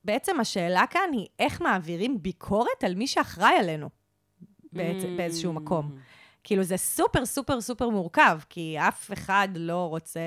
ובעצם 0.04 0.40
השאלה 0.40 0.84
כאן 0.90 1.10
היא 1.12 1.26
איך 1.38 1.60
מעבירים 1.60 2.22
ביקורת 2.22 2.84
על 2.84 2.94
מי 2.94 3.06
שאחראי 3.06 3.54
עלינו, 3.58 3.88
בעצם, 4.72 5.14
Mm. 5.14 5.16
באיזשהו 5.16 5.52
מקום. 5.52 5.98
כאילו, 6.44 6.62
זה 6.62 6.76
סופר 6.76 7.26
סופר 7.26 7.60
סופר 7.60 7.88
מורכב, 7.88 8.38
כי 8.48 8.76
אף 8.78 9.12
אחד 9.12 9.48
לא 9.54 9.86
רוצה 9.88 10.20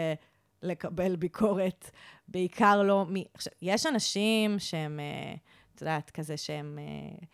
לקבל 0.64 1.16
ביקורת, 1.16 1.92
בעיקר 2.32 2.84
לא 2.84 3.06
מ... 3.10 3.14
עכשיו, 3.34 3.54
יש 3.62 3.86
אנשים 3.86 4.60
שהם, 4.60 5.00
אה, 5.00 5.36
את 5.76 5.82
יודעת, 5.82 6.10
כזה 6.10 6.38
שהם... 6.38 6.80
אה, 6.82 7.26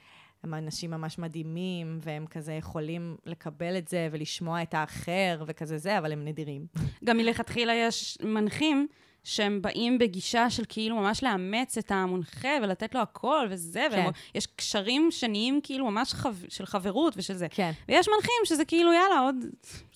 הם 0.44 0.54
אנשים 0.54 0.92
ממש 0.92 1.20
מדהימים, 1.20 2.00
והם 2.02 2.26
כזה 2.26 2.54
יכולים 2.54 3.18
לקבל 3.26 3.78
את 3.78 3.88
זה 3.88 4.08
ולשמוע 4.12 4.62
את 4.62 4.74
האחר 4.74 5.44
וכזה 5.48 5.78
זה, 5.78 5.98
אבל 5.98 6.12
הם 6.12 6.26
נדירים. 6.26 6.66
גם 7.06 7.18
מלכתחילה 7.18 7.74
יש 7.74 8.18
מנחים 8.24 8.88
שהם 9.24 9.62
באים 9.62 9.98
בגישה 9.98 10.50
של 10.50 10.64
כאילו 10.70 10.96
ממש 10.96 11.24
לאמץ 11.24 11.78
את 11.78 11.92
המונחה 11.92 12.50
ולתת 12.64 12.96
לו 12.96 13.02
הכל 13.02 13.48
וזה, 13.50 13.88
כן. 13.92 14.10
ויש 14.36 14.48
קשרים 14.48 15.12
שנהיים 15.12 15.60
כאילו 15.64 15.92
ממש 15.92 16.14
חו... 16.14 16.30
של 16.50 16.66
חברות 16.66 17.14
ושל 17.18 17.34
זה. 17.34 17.48
כן. 17.50 17.72
ויש 17.88 18.08
מנחים 18.08 18.46
שזה 18.46 18.66
כאילו, 18.66 18.94
יאללה, 18.94 19.20
עוד, 19.20 19.36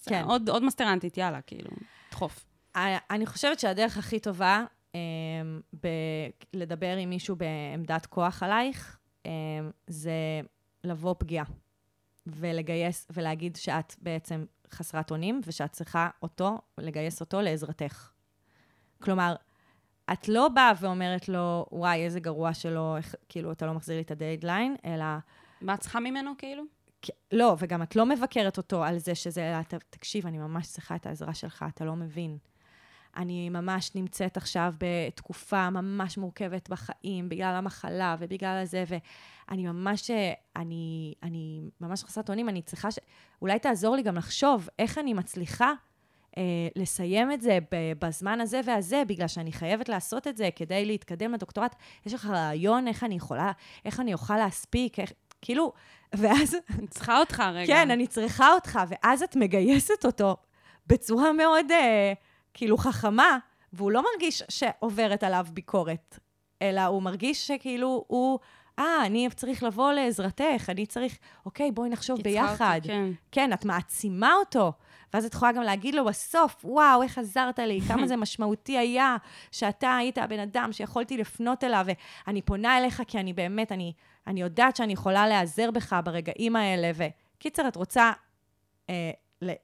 כן. 0.06 0.24
עוד, 0.24 0.50
עוד 0.50 0.64
מסטרנטית, 0.64 1.18
יאללה, 1.18 1.41
כאילו, 1.41 1.70
דחוף. 2.12 2.45
אני 3.10 3.26
חושבת 3.26 3.60
שהדרך 3.60 3.97
הכי 3.97 4.20
טובה 4.20 4.58
אה, 4.58 4.78
ב- 5.84 5.88
לדבר 6.54 6.98
עם 6.98 7.10
מישהו 7.10 7.36
בעמדת 7.36 8.06
כוח 8.06 8.44
עלייך, 8.44 8.98
אה, 9.26 9.32
זה 9.88 10.42
לבוא 10.84 11.16
פגיעה. 11.20 11.46
ולגייס, 12.28 13.08
ולהגיד 13.14 13.56
שאת 13.56 13.96
בעצם 14.02 14.46
חסרת 14.72 15.12
אונים, 15.12 15.42
ושאת 15.46 15.72
צריכה 15.72 16.10
אותו, 16.24 16.58
לגייס 16.78 17.22
אותו 17.22 17.42
לעזרתך. 17.42 18.12
כלומר, 19.04 19.36
את 20.14 20.28
לא 20.28 20.48
באה 20.50 20.72
ואומרת 20.82 21.30
לו, 21.30 21.66
וואי, 21.72 22.06
איזה 22.06 22.20
גרוע 22.20 22.54
שלא, 22.54 22.98
כאילו, 23.30 23.52
אתה 23.52 23.66
לא 23.66 23.74
מחזיר 23.74 23.96
לי 23.96 24.02
את 24.02 24.12
הדדליין, 24.12 24.76
אלא... 24.86 25.06
מה 25.62 25.74
את 25.74 25.80
צריכה 25.80 26.00
ממנו, 26.00 26.32
כאילו? 26.38 26.64
לא, 27.32 27.56
וגם 27.60 27.82
את 27.84 27.96
לא 27.96 28.06
מבקרת 28.06 28.58
אותו 28.58 28.84
על 28.84 28.98
זה 28.98 29.16
שזה, 29.16 29.50
אלא, 29.50 29.62
"ת- 29.64 29.74
תקשיב, 29.90 30.28
אני 30.28 30.38
ממש 30.38 30.68
צריכה 30.68 30.96
את 30.96 31.06
העזרה 31.06 31.34
שלך, 31.34 31.66
אתה 31.76 31.86
לא 31.86 31.96
מבין. 31.96 32.38
אני 33.20 33.49
ממש 33.49 33.95
נמצאת 33.95 34.38
עכשיו 34.38 34.74
בתקופה 34.78 35.70
ממש 35.70 36.17
מורכבת 36.17 36.70
בחיים, 36.70 37.30
בגלל 37.30 37.55
המחלה 37.55 38.15
ובגלל 38.20 38.61
הזה, 38.63 38.84
ואני 38.88 39.67
ממש, 39.67 40.11
אני, 40.55 41.13
אני 41.24 41.61
ממש 41.82 42.03
חסרת 42.03 42.30
אונים, 42.30 42.49
אני 42.49 42.61
צריכה 42.61 42.91
ש... 42.91 42.99
אולי 43.41 43.59
תעזור 43.59 43.95
לי 43.95 44.01
גם 44.01 44.15
לחשוב 44.15 44.70
איך 44.80 44.97
אני 44.97 45.13
מצליחה 45.13 45.74
אה, 46.38 46.43
לסיים 46.76 47.32
את 47.32 47.41
זה 47.41 47.57
בזמן 47.99 48.41
הזה 48.41 48.61
והזה, 48.65 49.03
בגלל 49.07 49.28
שאני 49.28 49.51
חייבת 49.51 49.89
לעשות 49.89 50.28
את 50.28 50.38
זה 50.38 50.49
כדי 50.55 50.86
להתקדם 50.86 51.34
לדוקטורט. 51.34 51.76
יש 52.05 52.13
לך 52.13 52.26
רעיון 52.26 52.88
איך 52.88 53.03
אני 53.03 53.15
יכולה, 53.15 53.51
איך 53.86 53.99
אני 53.99 54.13
אוכל 54.13 54.38
להספיק, 54.38 54.99
איך... 54.99 55.11
כאילו, 55.41 55.74
ואז 56.13 56.55
אני 56.78 56.88
צריכה 56.88 57.20
אותך 57.20 57.43
רגע. 57.53 57.67
כן, 57.67 57.91
אני 57.91 58.07
צריכה 58.07 58.53
אותך, 58.53 58.80
ואז 58.89 59.24
את 59.24 59.36
מגייסת 59.36 60.05
אותו 60.05 60.38
בצורה 60.88 61.34
מאוד, 61.34 61.72
אה, 61.72 62.13
כאילו, 62.60 62.78
חכמה, 62.78 63.38
והוא 63.74 63.91
לא 63.91 64.03
מרגיש 64.14 64.43
שעוברת 64.49 65.24
עליו 65.24 65.45
ביקורת, 65.53 66.20
אלא 66.62 66.82
הוא 66.82 67.03
מרגיש 67.03 67.47
שכאילו 67.47 68.03
הוא, 68.07 68.39
אה, 68.80 69.05
אני 69.05 69.30
צריך 69.36 69.64
לבוא 69.64 69.91
לעזרתך, 69.91 70.70
אני 70.70 70.86
צריך, 70.86 71.18
אוקיי, 71.45 71.72
בואי 71.72 71.89
נחשוב 71.89 72.22
ביחד. 72.22 72.80
כן. 72.84 73.12
כן, 73.32 73.53
את 73.53 73.66
מעצימה 73.66 74.34
אותו. 74.39 74.74
ואז 75.14 75.26
את 75.26 75.34
יכולה 75.34 75.51
גם 75.51 75.62
להגיד 75.64 75.95
לו 75.95 76.05
בסוף, 76.05 76.66
וואו, 76.66 77.03
איך 77.03 77.18
עזרת 77.18 77.60
לי, 77.60 77.82
כמה 77.88 78.07
זה 78.07 78.16
משמעותי 78.24 78.78
היה 78.78 79.18
שאתה 79.51 79.95
היית 79.95 80.18
הבן 80.18 80.39
אדם 80.39 80.70
שיכולתי 80.72 81.18
לפנות 81.18 81.64
אליו, 81.64 81.86
ואני 82.28 82.41
פונה 82.41 82.78
אליך 82.78 83.01
כי 83.07 83.20
אני 83.20 83.34
באמת, 83.34 83.72
אני, 83.72 83.93
אני 84.28 84.41
יודעת 84.41 84.76
שאני 84.76 84.93
יכולה 84.93 85.28
להיעזר 85.28 85.72
בך 85.72 85.95
ברגעים 86.05 86.55
האלה. 86.55 86.91
וקיצר, 86.95 87.68
את 87.68 87.76
רוצה 87.76 88.12
אה, 88.89 89.12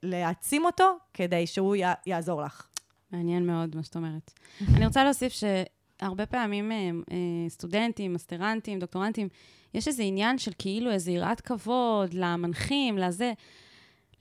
להעצים 0.03 0.65
אותו 0.65 0.97
כדי 1.13 1.47
שהוא 1.47 1.75
י- 1.75 1.81
יעזור 2.05 2.41
לך. 2.41 2.67
מעניין 3.11 3.47
מאוד 3.47 3.75
מה 3.75 3.83
שאת 3.83 3.95
אומרת. 3.95 4.31
אני 4.75 4.85
רוצה 4.85 5.03
להוסיף 5.03 5.33
שהרבה 5.33 6.25
פעמים 6.25 6.71
אה, 6.71 6.77
אה, 7.11 7.17
סטודנטים, 7.49 8.13
מסטרנטים, 8.13 8.79
דוקטורנטים, 8.79 9.27
יש 9.73 9.87
איזה 9.87 10.03
עניין 10.03 10.37
של 10.37 10.51
כאילו 10.57 10.91
איזו 10.91 11.11
יראת 11.11 11.41
כבוד 11.41 12.13
למנחים, 12.13 12.97
לזה. 12.97 13.33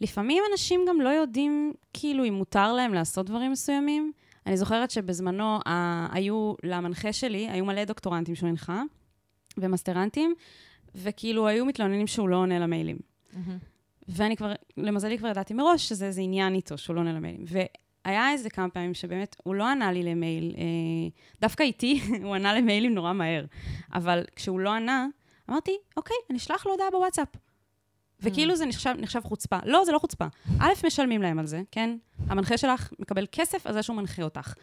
לפעמים 0.00 0.42
אנשים 0.52 0.80
גם 0.88 1.00
לא 1.00 1.08
יודעים 1.08 1.72
כאילו 1.92 2.24
אם 2.24 2.34
מותר 2.34 2.72
להם 2.72 2.94
לעשות 2.94 3.26
דברים 3.26 3.52
מסוימים. 3.52 4.12
אני 4.46 4.56
זוכרת 4.56 4.90
שבזמנו 4.90 5.58
ה- 5.66 6.08
היו, 6.16 6.54
למנחה 6.62 7.12
שלי, 7.12 7.48
היו 7.50 7.64
מלא 7.64 7.84
דוקטורנטים 7.84 8.34
שהוא 8.34 8.48
הנחה, 8.48 8.82
ומסטרנטים, 9.58 10.34
וכאילו 10.94 11.46
היו 11.48 11.64
מתלוננים 11.66 12.06
שהוא 12.06 12.28
לא 12.28 12.36
עונה 12.36 12.58
למיילים. 12.58 12.96
ואני 14.08 14.36
כבר, 14.36 14.52
למזלי 14.76 15.18
כבר 15.18 15.28
ידעתי 15.28 15.54
מראש 15.54 15.88
שזה 15.88 16.06
איזה 16.06 16.20
עניין 16.20 16.54
איתו, 16.54 16.78
שהוא 16.78 16.94
לא 16.96 17.00
עונה 17.00 17.12
למיילים. 17.12 17.44
והיה 18.04 18.32
איזה 18.32 18.50
כמה 18.50 18.70
פעמים 18.70 18.94
שבאמת 18.94 19.36
הוא 19.42 19.54
לא 19.54 19.68
ענה 19.68 19.92
לי 19.92 20.02
למייל, 20.02 20.54
אה, 20.58 20.64
דווקא 21.40 21.62
איתי 21.62 22.00
הוא 22.24 22.34
ענה 22.34 22.54
למיילים 22.54 22.94
נורא 22.94 23.12
מהר. 23.12 23.44
אבל 23.94 24.24
כשהוא 24.36 24.60
לא 24.60 24.70
ענה, 24.70 25.06
אמרתי, 25.50 25.76
אוקיי, 25.96 26.16
אני 26.30 26.38
אשלח 26.38 26.66
לו 26.66 26.72
הודעה 26.72 26.90
בוואטסאפ. 26.90 27.28
וכאילו 28.20 28.56
זה 28.56 28.66
נחשב, 28.66 28.94
נחשב 28.98 29.20
חוצפה. 29.24 29.58
לא, 29.64 29.84
זה 29.84 29.92
לא 29.92 29.98
חוצפה. 29.98 30.26
א', 30.60 30.72
משלמים 30.86 31.22
להם 31.22 31.38
על 31.38 31.46
זה, 31.46 31.62
כן? 31.70 31.96
המנחה 32.28 32.56
שלך 32.56 32.92
מקבל 32.98 33.26
כסף 33.32 33.66
על 33.66 33.72
זה 33.72 33.82
שהוא 33.82 33.96
מנחה 33.96 34.22
אותך. 34.22 34.54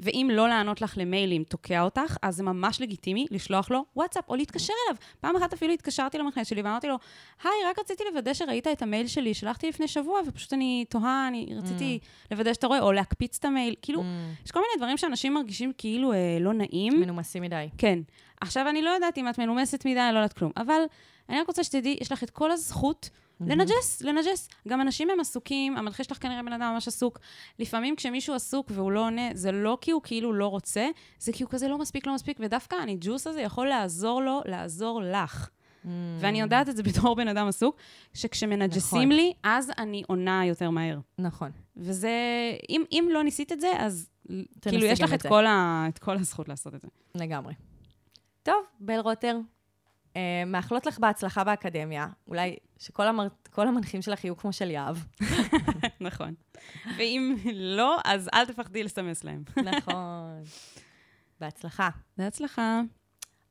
ואם 0.00 0.30
לא 0.32 0.48
לענות 0.48 0.80
לך 0.80 0.94
למיילים 0.96 1.44
תוקע 1.44 1.82
אותך, 1.82 2.16
אז 2.22 2.36
זה 2.36 2.42
ממש 2.42 2.80
לגיטימי 2.80 3.26
לשלוח 3.30 3.70
לו 3.70 3.84
וואטסאפ 3.96 4.28
או 4.28 4.36
להתקשר 4.36 4.72
אליו. 4.86 4.96
פעם 5.20 5.36
אחת 5.36 5.52
אפילו 5.52 5.72
התקשרתי 5.72 6.18
למנחה 6.18 6.44
שלי 6.44 6.62
ואמרתי 6.62 6.86
לו, 6.86 6.96
היי, 7.44 7.52
רק 7.70 7.78
רציתי 7.78 8.04
לוודא 8.12 8.34
שראית 8.34 8.66
את 8.66 8.82
המייל 8.82 9.06
שלי, 9.06 9.34
שלחתי 9.34 9.68
לפני 9.68 9.88
שבוע, 9.88 10.20
ופשוט 10.26 10.52
אני 10.52 10.84
תוהה, 10.88 11.28
אני 11.28 11.46
רציתי 11.56 11.98
לוודא 12.30 12.54
שאתה 12.54 12.66
רואה, 12.66 12.80
או 12.80 12.92
להקפיץ 12.92 13.36
את 13.38 13.44
המייל. 13.44 13.74
כאילו, 13.82 14.02
יש 14.44 14.50
כל 14.50 14.60
מיני 14.60 14.72
דברים 14.76 14.96
שאנשים 14.96 15.34
מרגישים 15.34 15.72
כאילו 15.78 16.12
אה, 16.12 16.38
לא 16.40 16.52
נעים. 16.52 17.00
מנומסים 17.00 17.42
מדי. 17.42 17.68
כן. 17.78 17.98
עכשיו, 18.40 18.68
אני 18.68 18.82
לא 18.82 18.90
יודעת 18.90 19.18
אם 19.18 19.28
את 19.28 19.38
מנומסת 19.38 19.86
מדי, 19.86 20.00
אני 20.00 20.14
לא 20.14 20.18
יודעת 20.18 20.32
כלום, 20.32 20.52
אבל 20.56 20.80
אני 21.28 21.40
רק 21.40 21.46
רוצה 21.46 21.64
שתדעי, 21.64 21.96
יש 22.00 22.12
לך 22.12 22.22
את 22.22 22.30
כל 22.30 22.50
הזכות 22.50 23.10
לנג'ס, 23.40 24.02
לנג'ס. 24.02 24.48
גם 24.68 24.80
אנשים 24.80 25.10
הם 25.10 25.20
עסוקים, 25.20 25.76
המנחה 25.76 26.04
שלך 26.04 26.22
כנראה 26.22 26.42
בן 26.42 26.52
אדם 26.52 26.72
ממש 26.74 26.88
עסוק. 26.88 27.18
לפעמים 27.58 27.96
כשמישהו 27.96 28.34
עסוק 28.34 28.70
והוא 28.74 28.92
לא 28.92 29.00
עונה, 29.00 29.28
זה 29.32 29.52
לא 29.52 29.78
כי 29.80 29.90
הוא 29.90 30.02
כאילו 30.04 30.32
לא 30.32 30.46
רוצה, 30.46 30.88
זה 31.18 31.32
כי 31.32 31.42
הוא 31.42 31.50
כזה 31.50 31.68
לא 31.68 31.78
מספיק, 31.78 32.06
לא 32.06 32.14
מספיק, 32.14 32.38
ודווקא 32.40 32.76
הניג'וס 32.76 33.26
הזה 33.26 33.40
יכול 33.40 33.68
לעזור 33.68 34.22
לו, 34.22 34.40
לעזור 34.44 35.02
לך. 35.02 35.48
ואני 36.20 36.40
יודעת 36.40 36.68
את 36.68 36.76
זה 36.76 36.82
בתור 36.88 37.16
בן 37.16 37.28
אדם 37.28 37.48
עסוק, 37.48 37.76
שכשמנג'סים 38.14 38.98
נכון. 38.98 39.12
לי, 39.12 39.32
אז 39.42 39.72
אני 39.78 40.02
עונה 40.06 40.46
יותר 40.46 40.70
מהר. 40.70 40.98
נכון. 41.18 41.50
וזה, 41.76 42.10
אם, 42.68 42.84
אם 42.92 43.08
לא 43.12 43.24
ניסית 43.24 43.52
את 43.52 43.60
זה, 43.60 43.72
אז 43.78 44.08
כאילו 44.60 44.84
יש 44.84 45.00
לך 45.00 45.14
את. 45.14 45.26
כל, 45.26 45.46
ה, 45.46 45.84
את 45.88 45.98
כל 45.98 46.16
הזכות 46.16 46.48
לעשות 46.48 46.74
את 46.74 46.80
זה. 46.80 46.88
לגמרי. 47.14 47.54
טוב, 48.42 48.64
בל 48.80 48.98
רוטר, 48.98 49.38
מאחלות 50.46 50.86
לך 50.86 50.98
בהצלחה 50.98 51.44
באקדמיה. 51.44 52.06
אולי 52.28 52.56
שכל 52.78 53.06
המר... 53.08 53.28
המנחים 53.56 54.02
שלך 54.02 54.24
יהיו 54.24 54.36
כמו 54.36 54.52
של 54.52 54.70
יהב. 54.70 54.96
נכון. 56.00 56.34
ואם 56.98 57.36
לא, 57.54 57.98
אז 58.04 58.28
אל 58.34 58.46
תפחדי 58.46 58.82
לסמס 58.82 59.24
להם. 59.24 59.42
נכון. 59.72 60.42
בהצלחה. 61.40 61.88
בהצלחה. 62.16 62.80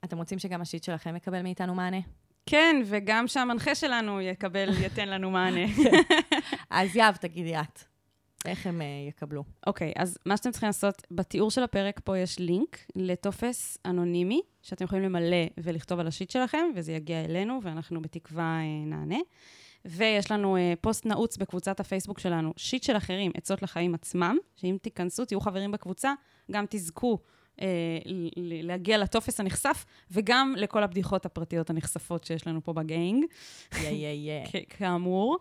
אתם 0.03 0.17
רוצים 0.17 0.39
שגם 0.39 0.61
השיט 0.61 0.83
שלכם 0.83 1.15
יקבל 1.15 1.41
מאיתנו 1.41 1.75
מענה? 1.75 1.97
כן, 2.45 2.81
וגם 2.85 3.27
שהמנחה 3.27 3.75
שלנו 3.75 4.21
יקבל, 4.21 4.69
ייתן 4.81 5.09
לנו 5.09 5.31
מענה. 5.31 5.65
אז 6.69 6.95
יהב, 6.95 7.15
תגידי 7.15 7.55
את. 7.55 7.83
איך 8.45 8.67
הם 8.67 8.81
אה, 8.81 8.85
יקבלו? 9.09 9.43
אוקיי, 9.67 9.93
אז 9.95 10.17
מה 10.25 10.37
שאתם 10.37 10.51
צריכים 10.51 10.67
לעשות, 10.67 11.01
בתיאור 11.11 11.51
של 11.51 11.63
הפרק 11.63 12.01
פה 12.03 12.17
יש 12.17 12.39
לינק 12.39 12.77
לטופס 12.95 13.77
אנונימי, 13.85 14.41
שאתם 14.61 14.85
יכולים 14.85 15.03
למלא 15.03 15.45
ולכתוב 15.57 15.99
על 15.99 16.07
השיט 16.07 16.29
שלכם, 16.29 16.65
וזה 16.75 16.91
יגיע 16.91 17.25
אלינו, 17.25 17.59
ואנחנו 17.63 18.01
בתקווה 18.01 18.43
אה, 18.43 18.85
נענה. 18.85 19.19
ויש 19.85 20.31
לנו 20.31 20.57
אה, 20.57 20.73
פוסט 20.81 21.05
נעוץ 21.05 21.37
בקבוצת 21.37 21.79
הפייסבוק 21.79 22.19
שלנו, 22.19 22.53
שיט 22.57 22.83
של 22.83 22.97
אחרים, 22.97 23.31
עצות 23.37 23.61
לחיים 23.61 23.95
עצמם, 23.95 24.37
שאם 24.55 24.77
תיכנסו, 24.81 25.25
תהיו 25.25 25.41
חברים 25.41 25.71
בקבוצה, 25.71 26.13
גם 26.51 26.65
תזכו 26.69 27.19
להגיע 28.37 28.97
לטופס 28.97 29.39
הנכסף, 29.39 29.85
וגם 30.11 30.53
לכל 30.57 30.83
הבדיחות 30.83 31.25
הפרטיות 31.25 31.69
הנחשפות 31.69 32.23
שיש 32.23 32.47
לנו 32.47 32.63
פה 32.63 32.73
ב 32.73 32.82
gang. 32.82 33.25
יא 33.81 33.89
יא 33.89 34.07
יא. 34.07 34.61
כאמור. 34.69 35.37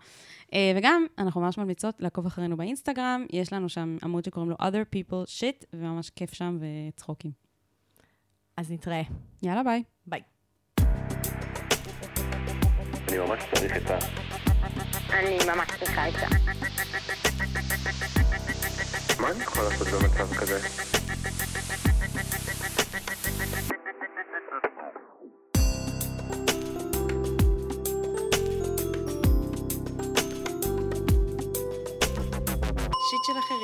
אה, 0.52 0.72
וגם, 0.76 1.06
אנחנו 1.18 1.40
ממש 1.40 1.58
ממליצות 1.58 1.94
לעקוב 1.98 2.26
אחרינו 2.26 2.56
באינסטגרם, 2.56 3.26
יש 3.32 3.52
לנו 3.52 3.68
שם 3.68 3.96
עמוד 4.02 4.24
שקוראים 4.24 4.50
לו 4.50 4.56
other 4.56 4.96
people 4.96 5.40
shit, 5.40 5.66
וממש 5.72 6.10
כיף 6.10 6.34
שם 6.34 6.58
וצחוקים. 6.60 7.30
אז 8.56 8.70
נתראה. 8.72 9.02
יאללה, 9.42 9.62
ביי. 9.62 9.82
ביי. 10.06 10.20
אני 13.08 13.18
ממש 13.18 13.42
צריך 13.54 13.72
עצה. 13.72 13.98
אני 15.10 15.38
ממש 15.46 15.68
צריכה 15.78 16.04
עצה. 16.06 16.26
מה 19.20 19.30
אני 19.30 19.42
יכול 19.42 19.64
לעשות 19.64 19.88
במצב 19.88 20.34
כזה? 20.34 20.58
Chalaje 33.26 33.55